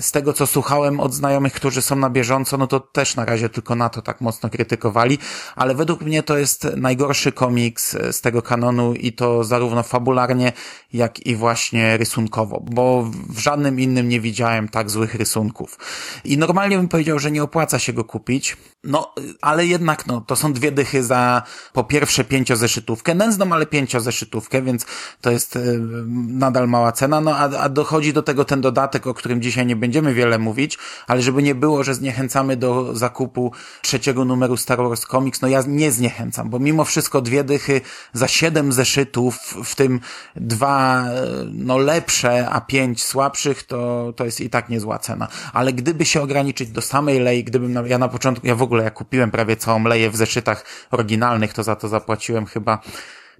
Z 0.00 0.12
tego, 0.12 0.32
co 0.32 0.46
słuchałem 0.46 1.00
od 1.00 1.14
znajomych, 1.14 1.52
którzy 1.52 1.82
są 1.82 1.96
na 1.96 2.10
bieżąco, 2.10 2.56
no 2.56 2.66
to 2.66 2.80
też 2.80 3.16
na 3.16 3.24
razie 3.24 3.48
tylko 3.48 3.74
na 3.74 3.88
to 3.88 4.02
tak 4.02 4.20
mocno 4.20 4.50
krytykowali, 4.50 5.18
ale 5.56 5.74
według 5.74 6.00
mnie 6.00 6.22
to 6.22 6.38
jest 6.38 6.68
najgorszy 6.76 7.32
komiks 7.32 7.96
z 8.12 8.20
tego 8.20 8.42
kanonu 8.42 8.94
i 8.94 9.12
to 9.12 9.44
zarówno 9.44 9.82
fabularnie, 9.82 10.52
jak 10.92 11.26
i 11.26 11.36
właśnie 11.36 11.96
rysunkowo, 11.96 12.62
bo 12.70 13.10
w 13.28 13.38
żadnym 13.38 13.80
innym 13.80 14.08
nie 14.08 14.20
widziałem 14.20 14.68
tak 14.68 14.90
złych 14.90 15.14
rysunków. 15.14 15.78
I 16.24 16.38
normalnie 16.38 16.77
bym 16.78 16.88
powiedział, 16.88 17.18
że 17.18 17.30
nie 17.30 17.42
opłaca 17.42 17.78
się 17.78 17.92
go 17.92 18.04
kupić. 18.04 18.56
No, 18.84 19.14
ale 19.40 19.66
jednak, 19.66 20.06
no, 20.06 20.20
to 20.20 20.36
są 20.36 20.52
dwie 20.52 20.72
dychy 20.72 21.04
za 21.04 21.42
po 21.72 21.84
pierwsze 21.84 22.24
pięciozeszytówkę, 22.24 23.14
nędzną, 23.14 23.52
ale 23.52 23.66
pięciozeszytówkę, 23.66 24.62
więc 24.62 24.86
to 25.20 25.30
jest 25.30 25.56
y, 25.56 25.80
nadal 26.28 26.68
mała 26.68 26.92
cena, 26.92 27.20
no, 27.20 27.36
a, 27.36 27.58
a 27.58 27.68
dochodzi 27.68 28.12
do 28.12 28.22
tego 28.22 28.44
ten 28.44 28.60
dodatek, 28.60 29.06
o 29.06 29.14
którym 29.14 29.42
dzisiaj 29.42 29.66
nie 29.66 29.76
będziemy 29.76 30.14
wiele 30.14 30.38
mówić, 30.38 30.78
ale 31.06 31.22
żeby 31.22 31.42
nie 31.42 31.54
było, 31.54 31.84
że 31.84 31.94
zniechęcamy 31.94 32.56
do 32.56 32.96
zakupu 32.96 33.52
trzeciego 33.82 34.24
numeru 34.24 34.56
Star 34.56 34.78
Wars 34.78 35.06
Comics, 35.06 35.40
no 35.40 35.48
ja 35.48 35.62
nie 35.66 35.92
zniechęcam, 35.92 36.50
bo 36.50 36.58
mimo 36.58 36.84
wszystko 36.84 37.20
dwie 37.20 37.44
dychy 37.44 37.80
za 38.12 38.28
siedem 38.28 38.72
zeszytów, 38.72 39.36
w 39.64 39.74
tym 39.74 40.00
dwa, 40.36 41.04
no, 41.52 41.78
lepsze, 41.78 42.48
a 42.48 42.60
pięć 42.60 43.02
słabszych, 43.02 43.62
to, 43.62 44.12
to 44.16 44.24
jest 44.24 44.40
i 44.40 44.50
tak 44.50 44.68
niezła 44.68 44.98
cena. 44.98 45.28
Ale 45.52 45.72
gdyby 45.72 46.04
się 46.04 46.22
ograniczyć 46.22 46.67
do 46.72 46.82
samej 46.82 47.20
lei, 47.20 47.44
gdybym, 47.44 47.72
na, 47.72 47.86
ja 47.86 47.98
na 47.98 48.08
początku, 48.08 48.46
ja 48.46 48.54
w 48.54 48.62
ogóle 48.62 48.84
jak 48.84 48.94
kupiłem 48.94 49.30
prawie 49.30 49.56
całą 49.56 49.84
leję 49.84 50.10
w 50.10 50.16
zeszytach 50.16 50.64
oryginalnych, 50.90 51.52
to 51.52 51.62
za 51.62 51.76
to 51.76 51.88
zapłaciłem 51.88 52.46
chyba 52.46 52.78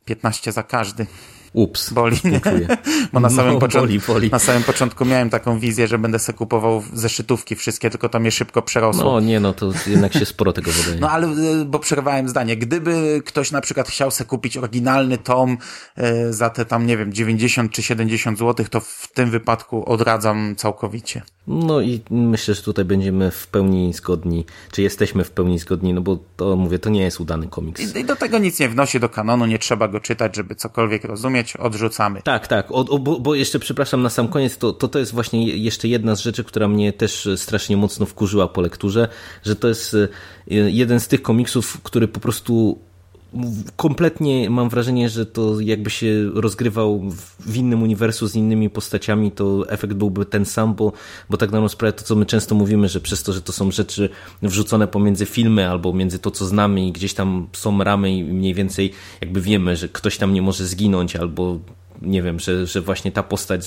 15 0.05 0.53
za 0.53 0.63
każdy. 0.63 1.07
Ups, 1.53 1.93
boli, 1.93 2.17
Bo 3.13 3.21
na 3.21 3.31
samym, 3.31 3.53
no, 3.53 3.59
początku, 3.59 3.87
boli, 3.87 4.01
boli. 4.09 4.31
na 4.31 4.39
samym 4.39 4.63
początku 4.63 5.05
miałem 5.05 5.31
taką 5.31 5.59
wizję, 5.59 5.89
że 5.89 5.99
będę 5.99 6.19
sobie 6.19 6.39
kupował 6.39 6.83
zeszytówki 6.93 7.57
wszystkie, 7.57 7.91
tylko 7.91 8.09
to 8.09 8.21
mnie 8.21 8.31
szybko 8.31 8.63
przerosło. 8.63 9.05
No 9.05 9.21
nie, 9.21 9.41
no 9.41 9.53
to 9.53 9.73
jednak 9.87 10.13
się 10.13 10.27
sporo 10.27 10.53
tego 10.53 10.71
wydaje. 10.71 11.01
No 11.09 11.11
ale, 11.11 11.27
e, 11.27 11.65
bo 11.65 11.79
przerwałem 11.79 12.29
zdanie. 12.29 12.57
Gdyby 12.57 13.23
ktoś 13.25 13.51
na 13.51 13.61
przykład 13.61 13.89
chciał 13.89 14.11
sobie 14.11 14.29
kupić 14.29 14.57
oryginalny 14.57 15.19
tom 15.19 15.59
e, 15.97 16.33
za 16.33 16.51
te 16.51 16.65
tam, 16.65 16.87
nie 16.87 16.97
wiem, 16.97 17.13
90 17.13 17.73
czy 17.73 17.83
70 17.83 18.39
zł, 18.39 18.67
to 18.71 18.81
w 18.81 19.09
tym 19.15 19.31
wypadku 19.31 19.85
odradzam 19.85 20.55
całkowicie. 20.57 21.23
No 21.47 21.81
i 21.81 22.01
myślę, 22.11 22.55
że 22.55 22.63
tutaj 22.63 22.85
będziemy 22.85 23.31
w 23.31 23.47
pełni 23.47 23.93
zgodni, 23.93 24.45
czy 24.73 24.83
jesteśmy 24.83 25.25
w 25.25 25.31
pełni 25.31 25.59
zgodni, 25.59 25.95
no 25.95 26.01
bo 26.01 26.19
to 26.37 26.57
mówię, 26.57 26.79
to 26.79 26.91
nie 26.91 27.03
jest 27.03 27.21
udany 27.21 27.47
komiks. 27.49 27.95
I, 27.97 27.99
i 27.99 28.05
do 28.05 28.17
tego 28.17 28.39
nic 28.39 28.61
nie 28.61 28.69
wnosi 28.69 29.01
do 29.01 29.09
kanonu, 29.09 29.47
nie 29.47 29.59
trzeba 29.59 29.89
go 29.89 30.01
czytać, 30.01 30.37
żeby 30.37 30.55
cokolwiek 30.55 31.05
rozumieć, 31.05 31.48
odrzucamy. 31.57 32.23
Tak, 32.23 32.47
tak, 32.47 32.71
o, 32.71 32.75
o, 32.75 32.99
bo, 32.99 33.21
bo, 33.21 33.35
jeszcze 33.35 33.59
przepraszam 33.59 34.03
na 34.03 34.11
sam 34.11 34.29
koniec, 34.29 34.59
to, 34.59 34.73
to 34.73 34.89
to 34.89 34.99
jest 34.99 35.13
właśnie 35.13 35.47
jeszcze 35.57 35.89
jedna 35.89 36.17
z 36.17 36.21
rzeczy, 36.21 36.45
która 36.45 36.69
mnie 36.69 36.93
też 36.93 37.29
strasznie 37.37 37.77
mocno 37.77 38.07
wkurzyła 38.07 38.49
po 38.49 38.61
lekturze, 38.61 39.09
że 39.45 39.57
to 39.57 39.69
jest 39.69 39.95
e, 39.95 40.09
jeden 40.51 41.01
z 41.01 41.09
tych 41.09 41.23
komiksów, 41.23 41.83
który 41.83 42.09
po 42.09 42.21
prostu 42.21 42.79
kompletnie 43.77 44.51
mam 44.51 44.69
wrażenie, 44.69 45.09
że 45.09 45.27
to 45.27 45.61
jakby 45.61 45.91
się 45.91 46.31
rozgrywał 46.35 47.03
w 47.41 47.57
innym 47.57 47.83
uniwersum 47.83 48.29
z 48.29 48.35
innymi 48.35 48.71
postaciami, 48.71 49.33
to 49.33 49.71
efekt 49.71 49.95
byłby 49.95 50.27
ten 50.27 50.45
sam, 50.45 50.75
bo, 50.75 50.93
bo 51.31 51.37
tak 51.37 51.51
na 51.51 51.69
sprawę 51.69 51.93
to, 51.93 52.05
co 52.05 52.17
my 52.17 52.27
często 52.27 52.55
mówimy, 52.55 52.89
że 52.89 53.01
przez 53.01 53.23
to, 53.23 53.33
że 53.33 53.43
to 53.43 53.53
są 53.53 53.71
rzeczy 53.71 54.09
wrzucone 54.43 54.89
pomiędzy 54.89 55.27
filmy 55.27 55.69
albo 55.69 55.93
między 55.93 56.19
to, 56.19 56.31
co 56.31 56.47
znamy 56.47 56.87
i 56.87 56.93
gdzieś 56.93 57.15
tam 57.15 57.49
są 57.53 57.85
ramy 57.85 58.13
i 58.17 58.25
mniej 58.25 58.55
więcej 58.55 58.93
jakby 59.21 59.41
wiemy, 59.41 59.77
że 59.77 59.89
ktoś 59.89 60.19
tam 60.19 60.33
nie 60.33 60.43
może 60.43 60.67
zginąć 60.67 61.17
albo 61.17 61.59
nie 62.03 62.23
wiem, 62.23 62.41
że, 62.41 62.67
że 62.67 62.81
właśnie 62.81 63.13
ta 63.13 63.23
postać 63.23 63.65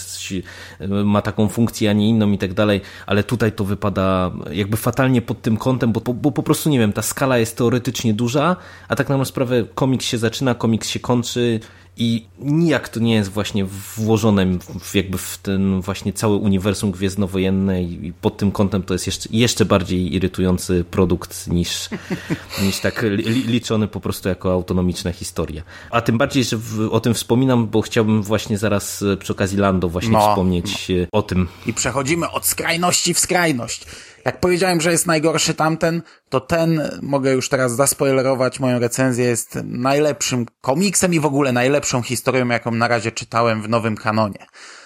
ma 0.90 1.22
taką 1.22 1.48
funkcję, 1.48 1.90
a 1.90 1.94
nie 1.94 2.10
inną 2.10 2.32
i 2.32 2.38
tak 2.38 2.54
dalej, 2.54 2.82
ale 3.06 3.24
tutaj 3.24 3.52
to 3.52 3.64
wypada 3.64 4.32
jakby 4.52 4.78
fatalnie 4.78 5.22
pod 5.22 5.42
tym 5.42 5.58
kątem, 5.58 5.92
bo, 5.92 6.02
bo 6.14 6.32
po 6.32 6.44
prostu 6.44 6.70
nie 6.70 6.80
wiem, 6.80 6.94
ta 6.94 7.02
skala 7.02 7.38
jest 7.38 7.58
teoretycznie 7.58 8.14
duża, 8.14 8.56
a 8.88 8.96
tak 8.96 9.10
na 9.10 9.26
sprawę 9.26 9.66
komiks 9.76 10.06
się 10.06 10.18
zaczyna, 10.18 10.56
komiks 10.56 10.90
się 10.90 11.00
kończy 11.00 11.60
i 11.98 12.26
nijak 12.40 12.90
to 12.90 13.00
nie 13.00 13.14
jest 13.14 13.30
właśnie 13.30 13.66
włożone 13.96 14.46
w, 14.82 14.96
jakby 14.96 15.18
w 15.18 15.38
ten 15.38 15.82
właśnie 15.82 16.14
cały 16.14 16.36
uniwersum 16.36 16.92
gwiezdnowojenne 16.92 17.84
i 17.84 18.14
pod 18.22 18.38
tym 18.38 18.52
kątem 18.52 18.84
to 18.84 18.94
jest 18.94 19.06
jeszcze, 19.08 19.30
jeszcze 19.32 19.66
bardziej 19.66 20.16
irytujący 20.16 20.84
produkt 20.92 21.48
niż, 21.48 21.90
niż 22.64 22.80
tak 22.80 23.04
li, 23.04 23.44
liczony 23.44 23.88
po 23.88 24.00
prostu 24.00 24.30
jako 24.30 24.54
autonomiczna 24.54 25.12
historia. 25.12 25.64
A 25.90 26.02
tym 26.02 26.18
bardziej, 26.18 26.44
że 26.44 26.58
w, 26.58 26.90
o 26.92 27.00
tym 27.00 27.14
wspominam, 27.14 27.68
bo 27.68 27.82
chciałbym 27.82 28.24
właśnie 28.24 28.58
zaraz 28.58 29.02
e, 29.02 29.18
przy 29.18 29.34
okazji 29.34 29.58
Lando 29.58 29.90
właśnie 29.90 30.12
no, 30.12 30.30
wspomnieć 30.30 30.88
no. 30.90 31.20
o 31.20 31.22
tym. 31.22 31.48
I 31.66 31.74
przechodzimy 31.74 32.32
od 32.32 32.46
skrajności 32.46 33.14
w 33.14 33.20
skrajność. 33.20 33.86
Jak 34.26 34.40
powiedziałem, 34.40 34.82
że 34.82 34.92
jest 34.92 35.08
najgorszy 35.08 35.54
tamten, 35.54 36.02
to 36.30 36.40
ten, 36.40 37.00
mogę 37.02 37.32
już 37.32 37.50
teraz 37.50 37.76
zaspoilerować, 37.76 38.60
moją 38.60 38.80
recenzję 38.80 39.26
jest 39.26 39.60
najlepszym 39.64 40.46
komiksem 40.62 41.14
i 41.14 41.20
w 41.20 41.26
ogóle 41.26 41.52
najlepszą 41.52 42.02
historią, 42.02 42.48
jaką 42.48 42.72
na 42.72 42.88
razie 42.88 43.12
czytałem 43.12 43.62
w 43.62 43.70
nowym 43.70 43.98
kanonie. 43.98 44.46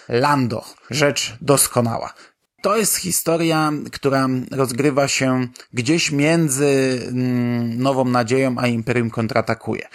Lando, 0.10 0.66
rzecz 0.90 1.34
doskonała. 1.42 2.14
To 2.66 2.78
jest 2.78 2.96
historia, 2.96 3.72
która 3.92 4.28
rozgrywa 4.52 5.08
się 5.08 5.48
gdzieś 5.74 6.12
między 6.12 7.00
mm, 7.08 7.82
Nową 7.82 8.06
Nadzieją 8.06 8.56
a 8.58 8.68
Imperium 8.68 9.10
kontratakuje. 9.10 9.88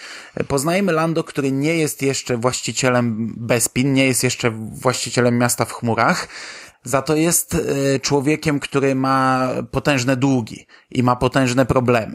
Poznajemy 0.48 0.92
Lando, 0.92 1.24
który 1.24 1.52
nie 1.52 1.78
jest 1.78 2.02
jeszcze 2.02 2.36
właścicielem 2.36 3.34
Bespin, 3.36 3.92
nie 3.92 4.06
jest 4.06 4.24
jeszcze 4.24 4.50
właścicielem 4.72 5.38
miasta 5.38 5.64
w 5.64 5.72
chmurach, 5.72 6.28
za 6.84 7.02
to 7.02 7.16
jest 7.16 7.54
e, 7.54 8.00
człowiekiem, 8.00 8.60
który 8.60 8.94
ma 8.94 9.48
potężne 9.70 10.16
długi 10.16 10.66
i 10.90 11.02
ma 11.02 11.16
potężne 11.16 11.66
problemy. 11.66 12.14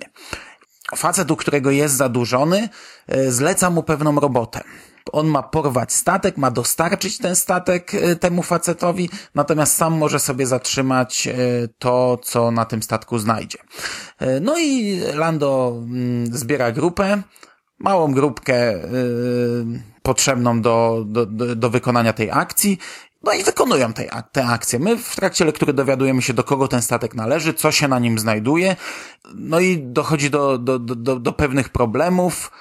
Facet, 0.95 1.31
u 1.31 1.35
którego 1.35 1.71
jest 1.71 1.95
zadłużony, 1.95 2.69
e, 3.07 3.31
zleca 3.31 3.69
mu 3.69 3.83
pewną 3.83 4.19
robotę. 4.19 4.63
On 5.11 5.27
ma 5.27 5.43
porwać 5.43 5.93
statek, 5.93 6.37
ma 6.37 6.51
dostarczyć 6.51 7.17
ten 7.17 7.35
statek 7.35 7.95
e, 7.95 8.15
temu 8.15 8.43
facetowi, 8.43 9.09
natomiast 9.35 9.75
sam 9.75 9.97
może 9.97 10.19
sobie 10.19 10.47
zatrzymać 10.47 11.29
to, 11.79 12.19
co 12.23 12.51
na 12.51 12.65
tym 12.65 12.83
statku 12.83 13.19
znajdzie. 13.19 13.57
No 14.41 14.57
i 14.57 14.99
Lando 15.13 15.73
mm, 15.77 16.37
zbiera 16.37 16.71
grupę, 16.71 17.21
małą 17.79 18.13
grupkę 18.13 18.79
potrzebną 20.05 20.61
do, 20.61 21.03
do, 21.07 21.25
do 21.55 21.69
wykonania 21.69 22.13
tej 22.13 22.31
akcji 22.31 22.77
no 23.25 23.33
i 23.33 23.43
wykonują 23.43 23.93
te, 23.93 24.09
te 24.31 24.45
akcje. 24.45 24.79
My 24.79 24.97
w 24.97 25.15
trakcie 25.15 25.45
lektury 25.45 25.73
dowiadujemy 25.73 26.21
się, 26.21 26.33
do 26.33 26.43
kogo 26.43 26.67
ten 26.67 26.81
statek 26.81 27.15
należy, 27.15 27.53
co 27.53 27.71
się 27.71 27.87
na 27.87 27.99
nim 27.99 28.19
znajduje, 28.19 28.75
no 29.35 29.59
i 29.59 29.77
dochodzi 29.77 30.29
do, 30.29 30.57
do, 30.57 30.79
do, 30.79 31.19
do 31.19 31.33
pewnych 31.33 31.69
problemów. 31.69 32.51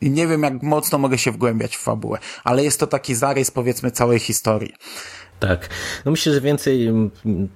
I 0.00 0.10
nie 0.10 0.26
wiem, 0.26 0.42
jak 0.42 0.62
mocno 0.62 0.98
mogę 0.98 1.18
się 1.18 1.32
wgłębiać 1.32 1.76
w 1.76 1.80
fabułę, 1.80 2.18
ale 2.44 2.64
jest 2.64 2.80
to 2.80 2.86
taki 2.86 3.14
zarys, 3.14 3.50
powiedzmy, 3.50 3.90
całej 3.90 4.18
historii. 4.18 4.74
Tak. 5.40 5.68
No 6.04 6.10
myślę, 6.10 6.32
że 6.32 6.40
więcej 6.40 6.88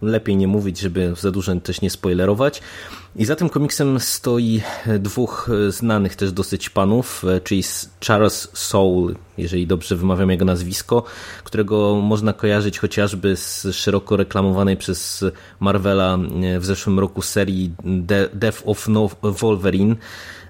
lepiej 0.02 0.36
nie 0.36 0.48
mówić, 0.48 0.78
żeby 0.80 1.14
za 1.20 1.30
dużo 1.30 1.54
też 1.54 1.80
nie 1.80 1.90
spoilerować. 1.90 2.62
I 3.16 3.24
za 3.24 3.36
tym 3.36 3.48
komiksem 3.48 4.00
stoi 4.00 4.62
dwóch 4.98 5.48
znanych 5.68 6.16
też 6.16 6.32
dosyć 6.32 6.70
panów, 6.70 7.24
czyli 7.44 7.62
Charles 8.06 8.48
Soule, 8.52 9.14
jeżeli 9.38 9.66
dobrze 9.66 9.96
wymawiam 9.96 10.30
jego 10.30 10.44
nazwisko, 10.44 11.04
którego 11.44 11.94
można 11.94 12.32
kojarzyć 12.32 12.78
chociażby 12.78 13.36
z 13.36 13.66
szeroko 13.72 14.16
reklamowanej 14.16 14.76
przez 14.76 15.24
Marvela 15.60 16.18
w 16.58 16.64
zeszłym 16.64 16.98
roku 16.98 17.22
serii 17.22 17.72
Death 18.34 18.62
of 18.64 18.88
Wolverine, 19.22 19.96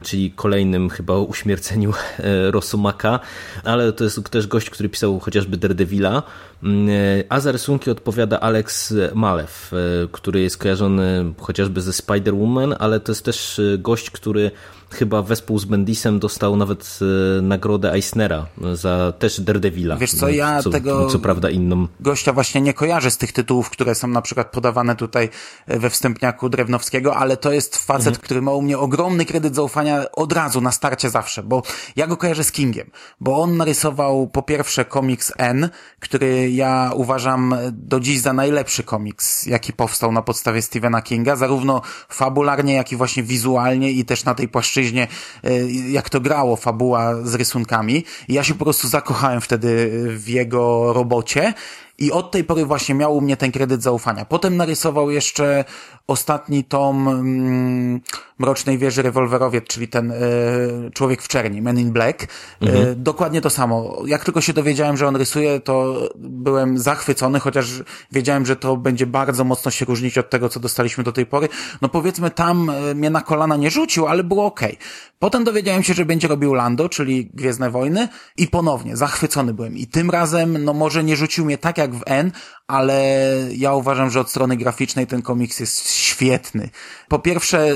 czyli 0.02 0.30
kolejnym 0.30 0.90
chyba 0.90 1.18
uśmierceniu 1.18 1.92
e, 2.18 2.50
Rosumaka, 2.50 3.20
ale 3.64 3.92
to 3.92 4.04
jest 4.04 4.30
też 4.30 4.46
gość, 4.46 4.70
który 4.70 4.88
pisał 4.88 5.18
chociażby 5.18 5.56
Daredevila, 5.56 6.22
mm, 6.62 6.88
e, 6.88 6.92
a 7.28 7.40
za 7.40 7.52
rysunki 7.52 7.90
odpowiada 7.90 8.40
Alex 8.40 8.94
Malew, 9.14 9.72
e, 9.72 9.76
który 10.12 10.40
jest 10.40 10.58
kojarzony 10.58 11.32
chociażby 11.38 11.80
ze 11.80 11.90
Spider-Woman, 11.90 12.76
ale 12.78 13.00
to 13.00 13.12
jest 13.12 13.24
też 13.24 13.60
gość, 13.78 14.10
który 14.10 14.50
chyba 14.90 15.22
wespół 15.22 15.58
z 15.58 15.64
Bendisem 15.64 16.18
dostał 16.18 16.56
nawet 16.56 16.98
e, 17.38 17.42
nagrodę 17.42 17.92
Eisnera 17.92 18.46
za 18.74 19.12
też 19.18 19.40
Daredevila. 19.40 19.96
Wiesz 19.96 20.14
co, 20.14 20.28
ja 20.28 20.62
co, 20.62 20.70
tego 20.70 21.06
co 21.06 21.18
prawda 21.18 21.50
inną. 21.50 21.88
gościa 22.00 22.32
właśnie 22.32 22.60
nie 22.60 22.74
kojarzę 22.74 23.10
z 23.10 23.18
tych 23.18 23.32
tytułów, 23.32 23.70
które 23.70 23.94
są 23.94 24.08
na 24.08 24.22
przykład 24.22 24.50
podawane 24.50 24.96
tutaj 24.96 25.28
e, 25.66 25.78
we 25.78 25.90
wstępniaku 25.90 26.48
Drewnowskiego, 26.48 27.16
ale 27.16 27.36
to 27.36 27.52
jest 27.52 27.76
facet, 27.76 28.06
mhm. 28.06 28.24
który 28.24 28.42
ma 28.42 28.52
u 28.52 28.62
mnie 28.62 28.78
ogromny 28.78 29.24
kredyt 29.24 29.54
zaufania 29.54 30.12
od 30.12 30.32
razu, 30.32 30.60
na 30.60 30.72
starcie 30.72 31.10
zawsze, 31.10 31.42
bo 31.42 31.62
ja 31.96 32.06
go 32.06 32.16
kojarzę 32.16 32.44
z 32.44 32.52
Kingiem, 32.52 32.90
bo 33.20 33.42
on 33.42 33.56
narysował 33.56 34.28
po 34.28 34.42
pierwsze 34.42 34.84
komiks 34.84 35.32
N, 35.38 35.68
który 36.00 36.50
ja 36.50 36.90
uważam 36.94 37.54
do 37.72 38.00
dziś 38.00 38.20
za 38.20 38.32
najlepszy 38.32 38.82
komiks, 38.82 39.46
jaki 39.46 39.72
powstał 39.72 40.12
na 40.12 40.22
podstawie 40.22 40.62
Stephena 40.62 41.02
Kinga, 41.02 41.36
zarówno 41.36 41.82
fabularnie, 42.08 42.74
jak 42.74 42.92
i 42.92 42.96
właśnie 42.96 43.22
wizualnie 43.22 43.90
i 43.90 44.04
też 44.04 44.24
na 44.24 44.34
tej 44.34 44.48
płaszczyźnie 44.48 44.79
płaszczyźnie, 44.80 45.08
e, 45.44 45.70
jak 45.90 46.10
to 46.10 46.20
grało, 46.20 46.56
fabuła 46.56 47.14
z 47.22 47.34
rysunkami. 47.34 48.04
I 48.28 48.34
ja 48.34 48.44
się 48.44 48.54
po 48.54 48.64
prostu 48.64 48.88
zakochałem 48.88 49.40
wtedy 49.40 49.90
w 50.16 50.28
jego 50.28 50.92
robocie 50.92 51.54
i 51.98 52.12
od 52.12 52.30
tej 52.30 52.44
pory 52.44 52.66
właśnie 52.66 52.94
miał 52.94 53.16
u 53.16 53.20
mnie 53.20 53.36
ten 53.36 53.52
kredyt 53.52 53.82
zaufania. 53.82 54.24
Potem 54.24 54.56
narysował 54.56 55.10
jeszcze 55.10 55.64
ostatni 56.06 56.64
tom 56.64 57.08
mm, 57.08 58.00
Mrocznej 58.40 58.78
Wieży 58.78 59.02
Rewolwerowiec, 59.02 59.64
czyli 59.64 59.88
ten 59.88 60.10
y, 60.10 60.16
człowiek 60.94 61.22
w 61.22 61.28
czerni, 61.28 61.62
Men 61.62 61.78
in 61.78 61.92
Black. 61.92 62.22
E, 62.22 62.26
mhm. 62.60 62.88
Y, 62.88 62.96
dokładnie 62.96 63.40
to 63.40 63.50
samo. 63.50 64.02
Jak 64.06 64.24
tylko 64.24 64.40
się 64.40 64.52
dowiedziałem, 64.52 64.96
że 64.96 65.08
on 65.08 65.16
rysuje, 65.16 65.60
to 65.60 66.08
byłem 66.18 66.78
zachwycony, 66.78 67.40
chociaż 67.40 67.82
wiedziałem, 68.12 68.46
że 68.46 68.56
to 68.56 68.76
będzie 68.76 69.06
bardzo 69.06 69.44
mocno 69.44 69.70
się 69.70 69.84
różnić 69.84 70.18
od 70.18 70.30
tego, 70.30 70.48
co 70.48 70.60
dostaliśmy 70.60 71.04
do 71.04 71.12
tej 71.12 71.26
pory. 71.26 71.48
No 71.82 71.88
powiedzmy, 71.88 72.30
tam 72.30 72.70
mnie 72.94 73.10
na 73.10 73.20
kolana 73.20 73.56
nie 73.56 73.70
rzucił, 73.70 74.06
ale 74.06 74.24
było 74.24 74.46
ok. 74.46 74.60
Potem 75.18 75.44
dowiedziałem 75.44 75.82
się, 75.82 75.94
że 75.94 76.04
będzie 76.04 76.28
robił 76.28 76.54
Lando, 76.54 76.88
czyli 76.88 77.30
Gwiezdne 77.34 77.70
Wojny 77.70 78.08
i 78.36 78.48
ponownie 78.48 78.96
zachwycony 78.96 79.54
byłem. 79.54 79.76
I 79.76 79.86
tym 79.86 80.10
razem, 80.10 80.64
no 80.64 80.72
może 80.72 81.04
nie 81.04 81.16
rzucił 81.16 81.44
mnie 81.44 81.58
tak 81.58 81.78
jak 81.78 81.94
w 81.94 82.02
N, 82.06 82.32
ale 82.70 83.24
ja 83.56 83.74
uważam, 83.74 84.10
że 84.10 84.20
od 84.20 84.30
strony 84.30 84.56
graficznej 84.56 85.06
ten 85.06 85.22
komiks 85.22 85.60
jest 85.60 85.90
świetny. 85.92 86.70
Po 87.08 87.18
pierwsze, 87.18 87.68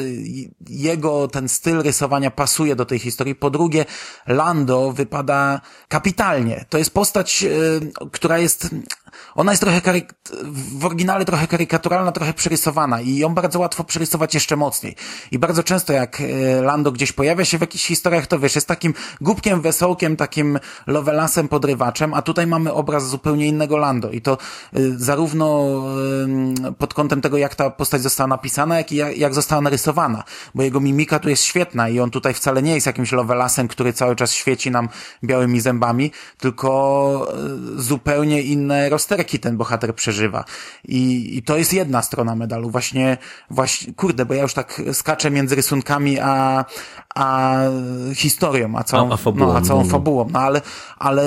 jego 0.68 1.28
ten 1.28 1.48
styl 1.48 1.82
rysowania 1.82 2.30
pasuje 2.30 2.76
do 2.76 2.84
tej 2.84 2.98
historii. 2.98 3.34
Po 3.34 3.50
drugie, 3.50 3.84
Lando 4.26 4.92
wypada 4.92 5.60
kapitalnie. 5.88 6.64
To 6.68 6.78
jest 6.78 6.90
postać, 6.90 7.42
yy, 7.42 7.50
która 8.12 8.38
jest 8.38 8.68
ona 9.34 9.52
jest 9.52 9.62
trochę 9.62 9.80
karyk 9.80 10.14
w 10.78 10.84
oryginale 10.84 11.24
trochę 11.24 11.46
karykaturalna, 11.46 12.12
trochę 12.12 12.32
przerysowana 12.32 13.00
i 13.00 13.16
ją 13.16 13.34
bardzo 13.34 13.58
łatwo 13.58 13.84
przerysować 13.84 14.34
jeszcze 14.34 14.56
mocniej. 14.56 14.96
I 15.30 15.38
bardzo 15.38 15.62
często 15.62 15.92
jak 15.92 16.20
e, 16.20 16.62
Lando 16.62 16.92
gdzieś 16.92 17.12
pojawia 17.12 17.44
się 17.44 17.58
w 17.58 17.60
jakichś 17.60 17.86
historiach, 17.86 18.26
to 18.26 18.38
wiesz, 18.38 18.54
jest 18.54 18.68
takim 18.68 18.94
głupkiem, 19.20 19.60
wesołkiem, 19.60 20.16
takim 20.16 20.58
lovelasem, 20.86 21.48
podrywaczem, 21.48 22.14
a 22.14 22.22
tutaj 22.22 22.46
mamy 22.46 22.72
obraz 22.72 23.08
zupełnie 23.08 23.46
innego 23.46 23.76
Lando 23.76 24.10
i 24.10 24.20
to 24.20 24.38
y, 24.76 24.98
zarówno 24.98 25.64
pod 26.78 26.94
kątem 26.94 27.20
tego, 27.20 27.38
jak 27.38 27.54
ta 27.54 27.70
postać 27.70 28.02
została 28.02 28.28
napisana, 28.28 28.76
jak 28.78 28.92
i 28.92 28.96
jak, 28.96 29.34
została 29.34 29.62
narysowana, 29.62 30.24
bo 30.54 30.62
jego 30.62 30.80
mimika 30.80 31.18
tu 31.18 31.28
jest 31.28 31.42
świetna 31.42 31.88
i 31.88 32.00
on 32.00 32.10
tutaj 32.10 32.34
wcale 32.34 32.62
nie 32.62 32.74
jest 32.74 32.86
jakimś 32.86 33.12
lovelasem, 33.12 33.68
który 33.68 33.92
cały 33.92 34.16
czas 34.16 34.32
świeci 34.32 34.70
nam 34.70 34.88
białymi 35.24 35.60
zębami, 35.60 36.10
tylko 36.38 37.28
y, 37.76 37.82
zupełnie 37.82 38.42
inne 38.42 38.88
rozterki 39.04 39.38
ten 39.38 39.56
bohater 39.56 39.94
przeżywa. 39.94 40.44
I, 40.84 41.36
i 41.36 41.42
to 41.42 41.56
jest 41.56 41.72
jedna 41.72 42.02
strona 42.02 42.34
medalu. 42.34 42.70
Właśnie, 42.70 43.16
właśnie, 43.50 43.94
kurde, 43.94 44.26
bo 44.26 44.34
ja 44.34 44.42
już 44.42 44.54
tak 44.54 44.82
skaczę 44.92 45.30
między 45.30 45.54
rysunkami 45.54 46.18
a, 46.20 46.64
a 47.14 47.56
historią, 48.14 48.72
a 48.76 48.84
całą, 48.84 49.10
a, 49.10 49.14
a 49.14 49.16
fabułą, 49.16 49.46
no, 49.46 49.56
a 49.56 49.60
całą 49.60 49.80
no, 49.80 49.86
no. 49.86 49.92
fabułą. 49.92 50.28
No 50.32 50.40
ale, 50.40 50.60
ale 50.98 51.22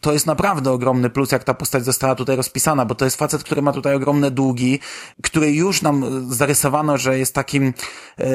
to 0.00 0.12
jest 0.12 0.26
naprawdę 0.26 0.72
ogromny 0.72 1.10
plus, 1.10 1.32
jak 1.32 1.44
ta 1.44 1.54
postać 1.54 1.84
została 1.84 2.14
tutaj 2.14 2.36
rozpisana, 2.36 2.84
bo 2.84 2.94
to 2.94 3.04
jest 3.04 3.16
facet, 3.16 3.44
który 3.44 3.62
ma 3.62 3.72
tutaj 3.72 3.94
ogromne 3.94 4.30
długi, 4.30 4.78
który 5.22 5.52
już 5.52 5.82
nam 5.82 6.26
zarysowano, 6.34 6.98
że 6.98 7.18
jest 7.18 7.34
takim 7.34 7.74
e, 8.18 8.26